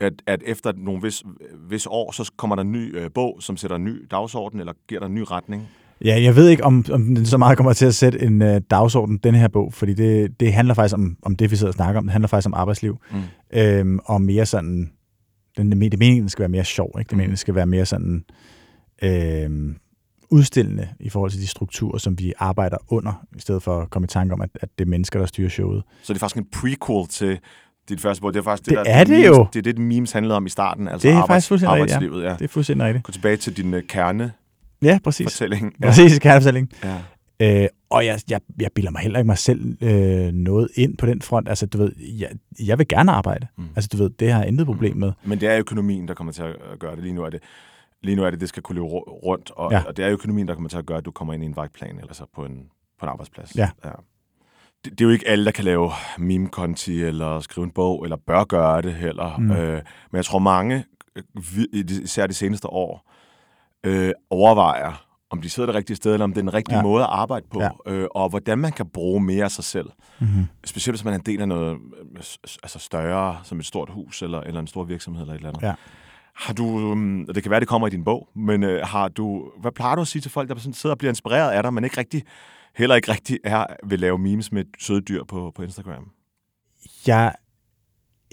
at, 0.00 0.12
at 0.26 0.42
efter 0.46 0.72
nogle 0.76 1.02
vis, 1.02 1.22
vis 1.70 1.86
år, 1.90 2.12
så 2.12 2.32
kommer 2.36 2.56
der 2.56 2.62
en 2.62 2.72
ny 2.72 2.96
øh, 2.96 3.10
bog, 3.14 3.36
som 3.40 3.56
sætter 3.56 3.76
en 3.76 3.84
ny 3.84 4.06
dagsorden, 4.10 4.60
eller 4.60 4.72
giver 4.88 4.98
dig 5.00 5.06
en 5.06 5.14
ny 5.14 5.24
retning. 5.30 5.68
Ja, 6.04 6.22
jeg 6.22 6.36
ved 6.36 6.48
ikke, 6.48 6.64
om, 6.64 6.84
om 6.92 7.02
den 7.14 7.26
så 7.26 7.38
meget 7.38 7.56
kommer 7.56 7.72
til 7.72 7.86
at 7.86 7.94
sætte 7.94 8.22
en 8.22 8.42
øh, 8.42 8.60
dagsorden, 8.70 9.16
den 9.18 9.34
her 9.34 9.48
bog, 9.48 9.72
fordi 9.74 9.94
det, 9.94 10.40
det 10.40 10.52
handler 10.52 10.74
faktisk 10.74 10.94
om, 10.94 11.16
om 11.22 11.36
det, 11.36 11.50
vi 11.50 11.56
sidder 11.56 11.70
og 11.70 11.74
snakker 11.74 11.98
om. 11.98 12.04
Det 12.04 12.12
handler 12.12 12.28
faktisk 12.28 12.46
om 12.48 12.54
arbejdsliv, 12.54 12.98
Mm. 13.12 13.58
øh, 13.58 13.98
og 14.04 14.22
mere 14.22 14.46
sådan, 14.46 14.90
den, 15.56 15.70
det 15.72 15.94
er 15.94 15.98
meningen, 15.98 16.28
skal 16.28 16.40
være 16.42 16.48
mere 16.48 16.64
sjov, 16.64 16.90
ikke? 16.98 17.08
Det 17.08 17.12
Mm. 17.12 17.16
meningen, 17.18 17.36
skal 17.36 17.54
være 17.54 17.66
mere 17.66 17.86
sådan 17.86 18.24
øh, 19.02 19.74
udstillende 20.30 20.88
i 21.00 21.08
forhold 21.08 21.30
til 21.30 21.40
de 21.40 21.46
strukturer, 21.46 21.98
som 21.98 22.18
vi 22.18 22.32
arbejder 22.38 22.76
under, 22.88 23.26
i 23.36 23.40
stedet 23.40 23.62
for 23.62 23.80
at 23.80 23.90
komme 23.90 24.04
i 24.04 24.08
tanke 24.08 24.34
om, 24.34 24.40
at, 24.40 24.50
at 24.54 24.68
det 24.78 24.84
er 24.84 24.88
mennesker, 24.88 25.18
der 25.18 25.26
styrer 25.26 25.48
showet. 25.48 25.82
Så 26.02 26.12
det 26.12 26.18
er 26.18 26.20
faktisk 26.20 26.36
en 26.44 26.46
prequel 26.52 27.06
til 27.08 27.38
dit 27.90 28.00
første 28.00 28.20
bog. 28.20 28.34
Det 28.34 28.40
er 28.40 28.44
faktisk 28.44 28.70
Det 28.70 28.78
der, 28.78 28.84
er 28.92 29.04
det 29.04 29.10
memes, 29.12 29.26
jo. 29.26 29.46
Det 29.52 29.58
er 29.58 29.72
det, 29.72 29.78
memes 29.78 30.12
handlede 30.12 30.36
om 30.36 30.46
i 30.46 30.48
starten, 30.48 30.88
altså 30.88 31.08
Det 31.08 31.14
er 31.14 31.18
arbejds, 31.18 31.28
faktisk 31.28 31.48
fuldstændig 31.48 31.74
rigtigt, 31.74 31.90
ja. 31.90 31.96
arbejdslivet. 31.96 32.24
Ja. 32.24 32.32
Det 32.38 32.44
er 32.44 32.48
fuldstændig 32.48 32.86
rigtigt. 32.86 33.04
Gå 33.04 33.12
tilbage 33.12 33.36
til 33.36 33.56
din 33.56 33.74
øh, 33.74 33.82
kernefortælling. 33.82 34.32
Ja, 34.82 34.98
præcis. 35.04 35.40
Ja. 35.40 35.46
Præcis, 35.86 36.18
kernefortælling. 36.18 36.70
Ja. 36.84 37.62
Øh, 37.62 37.68
og 37.90 38.06
jeg, 38.06 38.20
jeg, 38.30 38.40
jeg 38.60 38.70
bilder 38.74 38.90
mig 38.90 39.00
heller 39.00 39.18
ikke 39.18 39.26
mig 39.26 39.38
selv 39.38 39.76
øh, 39.82 40.32
noget 40.32 40.68
ind 40.74 40.96
på 40.96 41.06
den 41.06 41.22
front. 41.22 41.48
Altså, 41.48 41.66
du 41.66 41.78
ved, 41.78 41.92
jeg, 42.18 42.28
jeg 42.66 42.78
vil 42.78 42.88
gerne 42.88 43.12
arbejde. 43.12 43.46
Mm. 43.56 43.62
Mm. 43.64 43.70
Altså, 43.76 43.88
du 43.92 43.96
ved, 43.96 44.10
det 44.10 44.32
har 44.32 44.38
jeg 44.38 44.48
intet 44.48 44.66
problem 44.66 44.96
med. 44.96 45.12
Men 45.24 45.40
det 45.40 45.48
er 45.48 45.58
økonomien, 45.58 46.08
der 46.08 46.14
kommer 46.14 46.32
til 46.32 46.42
at 46.42 46.54
gøre 46.78 46.94
det. 46.96 47.02
Lige 47.02 47.12
nu 47.14 47.22
er 47.22 47.30
det, 47.30 47.40
lige 48.02 48.16
nu 48.16 48.24
er 48.24 48.30
det, 48.30 48.40
det 48.40 48.48
skal 48.48 48.62
kunne 48.62 48.74
løbe 48.74 48.86
ru- 48.86 49.10
rundt, 49.26 49.50
og. 49.56 49.72
Ja. 49.72 49.82
og 49.86 49.96
det 49.96 50.04
er 50.04 50.10
økonomien, 50.10 50.48
der 50.48 50.54
kommer 50.54 50.68
til 50.68 50.78
at 50.78 50.86
gøre, 50.86 50.98
at 50.98 51.04
du 51.04 51.10
kommer 51.10 51.34
ind 51.34 51.42
i 51.42 51.46
en 51.46 51.56
vagtplan, 51.56 51.98
eller 52.00 52.14
så 52.14 52.24
på 52.34 52.44
en, 52.44 52.52
på 53.00 53.06
en 53.06 53.08
arbejdsplads. 53.08 53.56
Ja. 53.56 53.68
ja. 53.84 53.90
Det, 54.84 54.92
det, 54.92 55.00
er 55.00 55.04
jo 55.04 55.10
ikke 55.10 55.28
alle, 55.28 55.44
der 55.44 55.50
kan 55.50 55.64
lave 55.64 55.90
meme-konti, 56.18 57.02
eller 57.02 57.40
skrive 57.40 57.64
en 57.64 57.70
bog, 57.70 58.04
eller 58.04 58.16
bør 58.16 58.44
gøre 58.44 58.82
det 58.82 58.94
heller. 58.94 59.36
Mm. 59.38 59.50
Øh, 59.50 59.82
men 60.10 60.16
jeg 60.16 60.24
tror, 60.24 60.38
mange, 60.38 60.84
øh, 61.16 61.84
især 62.02 62.26
de 62.26 62.34
seneste 62.34 62.66
år, 62.66 63.10
øh, 63.84 64.12
overvejer, 64.30 65.06
om 65.30 65.42
de 65.42 65.50
sidder 65.50 65.66
det 65.66 65.74
rigtige 65.74 65.96
sted, 65.96 66.12
eller 66.12 66.24
om 66.24 66.32
det 66.32 66.38
er 66.38 66.42
den 66.42 66.54
rigtige 66.54 66.76
ja. 66.76 66.82
Måde 66.82 67.02
at 67.02 67.10
arbejde 67.10 67.46
på, 67.52 67.62
ja. 67.62 67.70
Øh, 67.86 68.08
og 68.14 68.28
hvordan 68.28 68.58
man 68.58 68.72
kan 68.72 68.86
bruge 68.86 69.20
mere 69.20 69.44
af 69.44 69.50
sig 69.50 69.64
selv. 69.64 69.90
Mm-hmm. 70.18 70.46
Specielt 70.64 70.96
hvis 70.96 71.04
man 71.04 71.14
er 71.14 71.18
en 71.18 71.26
del 71.26 71.40
af 71.40 71.48
noget 71.48 71.72
øh, 72.16 72.22
altså 72.62 72.78
større, 72.78 73.38
som 73.42 73.58
et 73.58 73.66
stort 73.66 73.90
hus, 73.90 74.22
eller, 74.22 74.40
eller 74.40 74.60
en 74.60 74.66
stor 74.66 74.84
virksomhed, 74.84 75.22
eller 75.22 75.34
et 75.34 75.38
eller 75.38 75.48
andet. 75.48 75.62
Ja. 75.62 75.74
Har 76.34 76.54
du, 76.54 76.64
um, 76.64 77.26
det 77.34 77.42
kan 77.42 77.50
være, 77.50 77.60
det 77.60 77.68
kommer 77.68 77.86
i 77.86 77.90
din 77.90 78.04
bog, 78.04 78.28
men 78.34 78.62
øh, 78.62 78.86
har 78.86 79.08
du, 79.08 79.50
hvad 79.60 79.72
plejer 79.72 79.94
du 79.94 80.00
at 80.00 80.08
sige 80.08 80.22
til 80.22 80.30
folk, 80.30 80.48
der 80.48 80.58
sådan 80.58 80.72
sidder 80.72 80.94
og 80.94 80.98
bliver 80.98 81.10
inspireret 81.10 81.50
af 81.50 81.62
dig, 81.62 81.74
men 81.74 81.84
ikke 81.84 81.98
rigtig, 81.98 82.22
heller 82.76 82.96
ikke 82.96 83.12
rigtig 83.12 83.38
er, 83.44 83.66
vil 83.86 84.00
lave 84.00 84.18
memes 84.18 84.52
med 84.52 84.64
søde 84.78 85.00
dyr 85.00 85.24
på, 85.24 85.52
på 85.56 85.62
Instagram? 85.62 86.10
Jeg, 87.06 87.34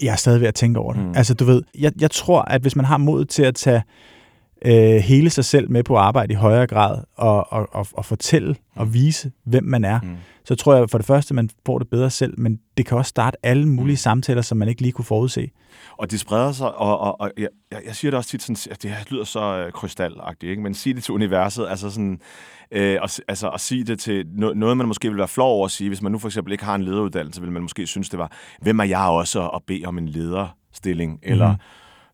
jeg 0.02 0.12
er 0.12 0.16
stadig 0.16 0.40
ved 0.40 0.48
at 0.48 0.54
tænke 0.54 0.80
over 0.80 0.92
det. 0.92 1.02
Mm. 1.02 1.08
Mm. 1.08 1.14
Altså, 1.16 1.34
du 1.34 1.44
ved, 1.44 1.62
jeg, 1.78 1.92
jeg 2.00 2.10
tror, 2.10 2.42
at 2.42 2.60
hvis 2.60 2.76
man 2.76 2.84
har 2.84 2.96
mod 2.96 3.24
til 3.24 3.42
at 3.42 3.54
tage 3.54 3.82
øh, 4.64 4.96
hele 4.96 5.30
sig 5.30 5.44
selv 5.44 5.70
med 5.70 5.84
på 5.84 5.96
arbejde 5.96 6.32
i 6.32 6.36
højere 6.36 6.66
grad, 6.66 7.02
og, 7.16 7.52
og, 7.52 7.68
og, 7.72 7.86
og 7.92 8.04
fortælle 8.04 8.56
og 8.74 8.94
vise, 8.94 9.32
hvem 9.44 9.64
man 9.64 9.84
er, 9.84 10.00
Mm. 10.00 10.16
Så 10.48 10.54
tror 10.54 10.74
jeg 10.74 10.90
for 10.90 10.98
det 10.98 11.06
første, 11.06 11.34
man 11.34 11.50
får 11.66 11.78
det 11.78 11.88
bedre 11.88 12.10
selv, 12.10 12.40
men 12.40 12.58
det 12.76 12.86
kan 12.86 12.98
også 12.98 13.08
starte 13.08 13.46
alle 13.46 13.68
mulige 13.68 13.96
samtaler, 13.96 14.42
som 14.42 14.58
man 14.58 14.68
ikke 14.68 14.82
lige 14.82 14.92
kunne 14.92 15.04
forudse. 15.04 15.50
Og 15.96 16.10
det 16.10 16.20
spreder 16.20 16.52
sig, 16.52 16.74
og, 16.74 16.98
og, 17.00 17.20
og 17.20 17.30
jeg, 17.38 17.48
jeg 17.86 17.96
siger 17.96 18.10
det 18.10 18.18
også 18.18 18.30
tit 18.30 18.42
sådan, 18.42 18.56
at 18.70 18.82
det 18.82 18.90
her 18.90 18.96
lyder 19.10 19.24
så 19.24 19.40
øh, 19.40 19.72
krystalagtigt, 19.72 20.50
ikke? 20.50 20.62
men 20.62 20.74
sig 20.74 20.94
det 20.94 21.04
til 21.04 21.14
universet, 21.14 21.66
altså 21.68 21.90
sådan, 21.90 22.20
øh, 22.70 22.98
og, 23.02 23.08
altså 23.28 23.48
at 23.48 23.60
sige 23.60 23.84
det 23.84 23.98
til 23.98 24.26
no, 24.32 24.52
noget, 24.54 24.76
man 24.76 24.86
måske 24.86 25.08
vil 25.08 25.18
være 25.18 25.28
flov 25.28 25.56
over 25.56 25.64
at 25.64 25.70
sige, 25.70 25.88
hvis 25.88 26.02
man 26.02 26.12
nu 26.12 26.18
for 26.18 26.28
eksempel 26.28 26.52
ikke 26.52 26.64
har 26.64 26.74
en 26.74 26.82
lederuddannelse, 26.82 27.40
vil 27.40 27.52
man 27.52 27.62
måske 27.62 27.86
synes, 27.86 28.08
det 28.08 28.18
var, 28.18 28.32
hvem 28.62 28.78
er 28.78 28.84
jeg 28.84 28.98
også 29.08 29.48
at 29.48 29.62
bede 29.66 29.84
om 29.86 29.98
en 29.98 30.08
lederstilling, 30.08 31.18
eller 31.22 31.54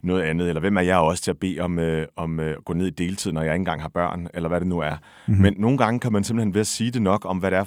noget 0.03 0.23
andet, 0.23 0.49
eller 0.49 0.61
hvem 0.61 0.77
er 0.77 0.81
jeg 0.81 0.97
også 0.97 1.23
til 1.23 1.31
at 1.31 1.39
bede 1.39 1.61
om, 1.61 1.79
øh, 1.79 2.07
om 2.17 2.41
øh, 2.41 2.51
at 2.51 2.65
gå 2.65 2.73
ned 2.73 2.87
i 2.87 2.91
deltid, 2.91 3.33
når 3.33 3.43
jeg 3.43 3.55
ikke 3.55 3.61
engang 3.61 3.83
har 3.83 3.89
børn, 3.89 4.29
eller 4.35 4.49
hvad 4.49 4.61
det 4.61 4.69
nu 4.69 4.79
er. 4.79 4.97
Mm-hmm. 5.27 5.43
Men 5.43 5.55
nogle 5.59 5.79
gange 5.79 6.01
kan 6.01 6.13
man 6.13 6.25
simpelthen 6.25 6.55
ved 6.55 6.61
at 6.61 6.67
sige 6.67 6.91
det 6.91 7.03
nok 7.03 7.25
om, 7.25 7.39
hvad 7.39 7.51
det 7.51 7.59
er, 7.59 7.65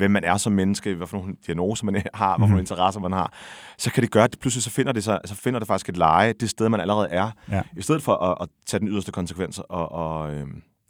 hvem 0.00 0.10
man 0.10 0.24
er 0.24 0.36
som 0.36 0.52
menneske, 0.52 0.94
hvad 0.94 1.06
for 1.06 1.16
nogle 1.16 1.34
diagnoser 1.46 1.84
man 1.84 1.94
har, 2.14 2.28
hvad 2.28 2.34
for 2.34 2.38
nogle 2.38 2.54
mhm. 2.54 2.60
interesser 2.60 3.00
man 3.00 3.12
har, 3.12 3.32
så 3.78 3.90
kan 3.90 4.02
det 4.02 4.10
gøre, 4.10 4.24
at 4.24 4.36
pludselig 4.40 4.62
så 4.62 4.70
finder 4.70 4.92
det, 4.92 5.04
så, 5.04 5.18
så 5.24 5.34
finder 5.34 5.58
det 5.58 5.66
faktisk 5.66 5.88
et 5.88 5.96
leje, 5.96 6.32
det 6.32 6.50
sted, 6.50 6.68
man 6.68 6.80
allerede 6.80 7.08
er, 7.10 7.30
ja. 7.50 7.62
i 7.76 7.82
stedet 7.82 8.02
for 8.02 8.14
at, 8.14 8.36
at 8.40 8.48
tage 8.66 8.80
den 8.80 8.88
yderste 8.88 9.12
konsekvens 9.12 9.58
og, 9.58 9.92
og, 9.92 10.34
øh, 10.34 10.46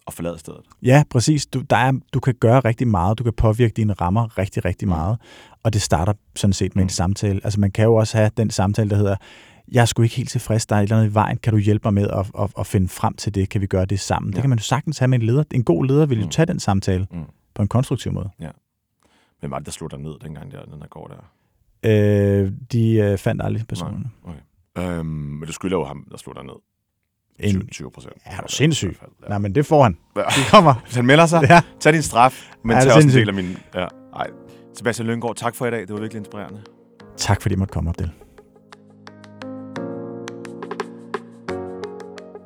og 0.06 0.12
forlade 0.12 0.38
stedet. 0.38 0.60
Ja, 0.82 1.02
præcis. 1.10 1.46
Du, 1.46 1.60
der 1.60 1.76
er, 1.76 1.92
du 2.12 2.20
kan 2.20 2.34
gøre 2.40 2.60
rigtig 2.60 2.88
meget. 2.88 3.18
Du 3.18 3.24
kan 3.24 3.32
påvirke 3.32 3.72
dine 3.76 3.92
rammer 3.92 4.38
rigtig, 4.38 4.64
rigtig 4.64 4.88
mm. 4.88 4.94
meget. 4.94 5.18
Og 5.62 5.72
det 5.72 5.82
starter 5.82 6.12
sådan 6.36 6.52
set 6.52 6.76
med 6.76 6.82
mm. 6.82 6.86
en 6.86 6.88
samtale. 6.88 7.40
Altså 7.44 7.60
man 7.60 7.70
kan 7.70 7.84
jo 7.84 7.94
også 7.94 8.16
have 8.16 8.30
den 8.36 8.50
samtale, 8.50 8.90
der 8.90 8.96
hedder, 8.96 9.16
jeg 9.72 9.80
er 9.80 9.84
sgu 9.84 10.02
ikke 10.02 10.16
helt 10.16 10.30
tilfreds, 10.30 10.66
der 10.66 10.76
er 10.76 10.80
et 10.80 10.82
eller 10.82 10.96
andet 10.96 11.10
i 11.10 11.14
vejen, 11.14 11.38
kan 11.38 11.52
du 11.52 11.58
hjælpe 11.58 11.82
mig 11.84 11.94
med 11.94 12.08
at, 12.10 12.30
at, 12.38 12.50
at 12.58 12.66
finde 12.66 12.88
frem 12.88 13.14
til 13.14 13.34
det, 13.34 13.48
kan 13.48 13.60
vi 13.60 13.66
gøre 13.66 13.84
det 13.84 14.00
sammen? 14.00 14.32
Ja. 14.32 14.34
Det 14.34 14.42
kan 14.42 14.50
man 14.50 14.58
jo 14.58 14.64
sagtens 14.64 14.98
have 14.98 15.08
med 15.08 15.18
en 15.20 15.26
leder. 15.26 15.44
En 15.50 15.64
god 15.64 15.86
leder 15.86 16.06
vil 16.06 16.18
jo 16.18 16.24
mm. 16.24 16.30
tage 16.30 16.46
den 16.46 16.60
samtale 16.60 17.06
mm. 17.10 17.24
på 17.54 17.62
en 17.62 17.68
konstruktiv 17.68 18.12
måde. 18.12 18.30
Ja. 18.40 18.50
Hvem 19.40 19.50
var 19.50 19.58
det, 19.58 19.66
der 19.66 19.72
slog 19.72 19.90
dig 19.90 19.98
ned 19.98 20.18
dengang, 20.22 20.52
der, 20.52 20.64
den 20.64 20.80
der 20.80 20.86
går 20.86 21.06
der? 21.06 21.32
Øh, 22.42 22.52
de 22.72 22.92
øh, 22.94 23.18
fandt 23.18 23.42
aldrig 23.42 23.66
personerne. 23.66 24.10
Okay. 24.24 24.98
Øhm, 24.98 25.06
men 25.06 25.46
du 25.46 25.52
skylder 25.52 25.76
jo 25.76 25.84
ham, 25.84 26.04
der 26.10 26.16
slog 26.16 26.34
dig 26.34 26.44
ned. 26.44 26.54
En, 27.38 27.68
20 27.68 27.90
procent. 27.90 28.14
Ja, 28.26 28.36
er 28.36 28.40
du 28.40 28.48
sindssyg? 28.48 28.96
Ja. 29.22 29.28
Nej, 29.28 29.38
men 29.38 29.54
det 29.54 29.66
får 29.66 29.82
han. 29.82 29.96
Ja. 30.16 30.20
Det 30.20 30.50
kommer. 30.50 30.74
Han 30.94 31.06
melder 31.06 31.26
sig, 31.26 31.42
ja. 31.48 31.62
tag 31.80 31.92
din 31.92 32.02
straf, 32.02 32.50
men 32.64 32.76
ja, 32.76 32.82
tag 32.82 32.94
også 32.94 33.08
en 33.08 33.14
del 33.14 33.28
af 33.28 33.34
min... 33.34 33.56
Ja. 33.74 33.86
Ej. 34.16 34.30
Sebastian 34.74 35.06
Løngaard, 35.06 35.36
tak 35.36 35.54
for 35.54 35.66
i 35.66 35.70
dag. 35.70 35.80
Det 35.80 35.92
var 35.92 36.00
virkelig 36.00 36.18
inspirerende. 36.18 36.62
Tak 37.16 37.42
fordi 37.42 37.54
I 37.54 37.56
måtte 37.56 37.72
komme, 37.72 37.90
Abdel. 37.90 38.10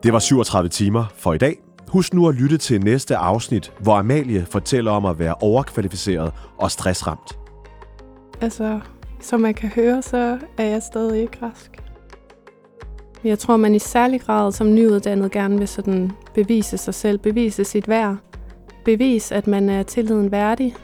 Det 0.03 0.13
var 0.13 0.19
37 0.19 0.69
timer 0.69 1.05
for 1.17 1.33
i 1.33 1.39
dag. 1.39 1.64
Husk 1.95 2.15
nu 2.15 2.29
at 2.29 2.35
lytte 2.35 2.59
til 2.59 2.85
næste 2.85 3.17
afsnit, 3.17 3.73
hvor 3.81 3.95
Amalie 3.95 4.47
fortæller 4.47 4.91
om 4.91 5.05
at 5.05 5.19
være 5.19 5.35
overkvalificeret 5.35 6.33
og 6.59 6.71
stressramt. 6.71 7.39
Altså, 8.41 8.81
som 9.21 9.41
man 9.41 9.55
kan 9.55 9.69
høre, 9.69 10.03
så 10.03 10.39
er 10.59 10.65
jeg 10.65 10.83
stadig 10.83 11.23
ikke 11.23 11.39
rask. 11.43 11.83
Jeg 13.25 13.39
tror, 13.39 13.57
man 13.57 13.75
i 13.75 13.79
særlig 13.79 14.21
grad 14.21 14.53
som 14.53 14.75
nyuddannet 14.75 15.31
gerne 15.31 15.59
vil 15.59 15.69
sådan 15.69 16.13
bevise 16.35 16.79
sig 16.79 16.95
selv, 16.95 17.19
bevise 17.19 17.65
sit 17.65 17.89
værd. 17.89 18.17
Bevise, 18.85 19.35
at 19.35 19.47
man 19.47 19.71
er 19.71 19.83
tilliden 19.83 20.33
værdig, 20.33 20.75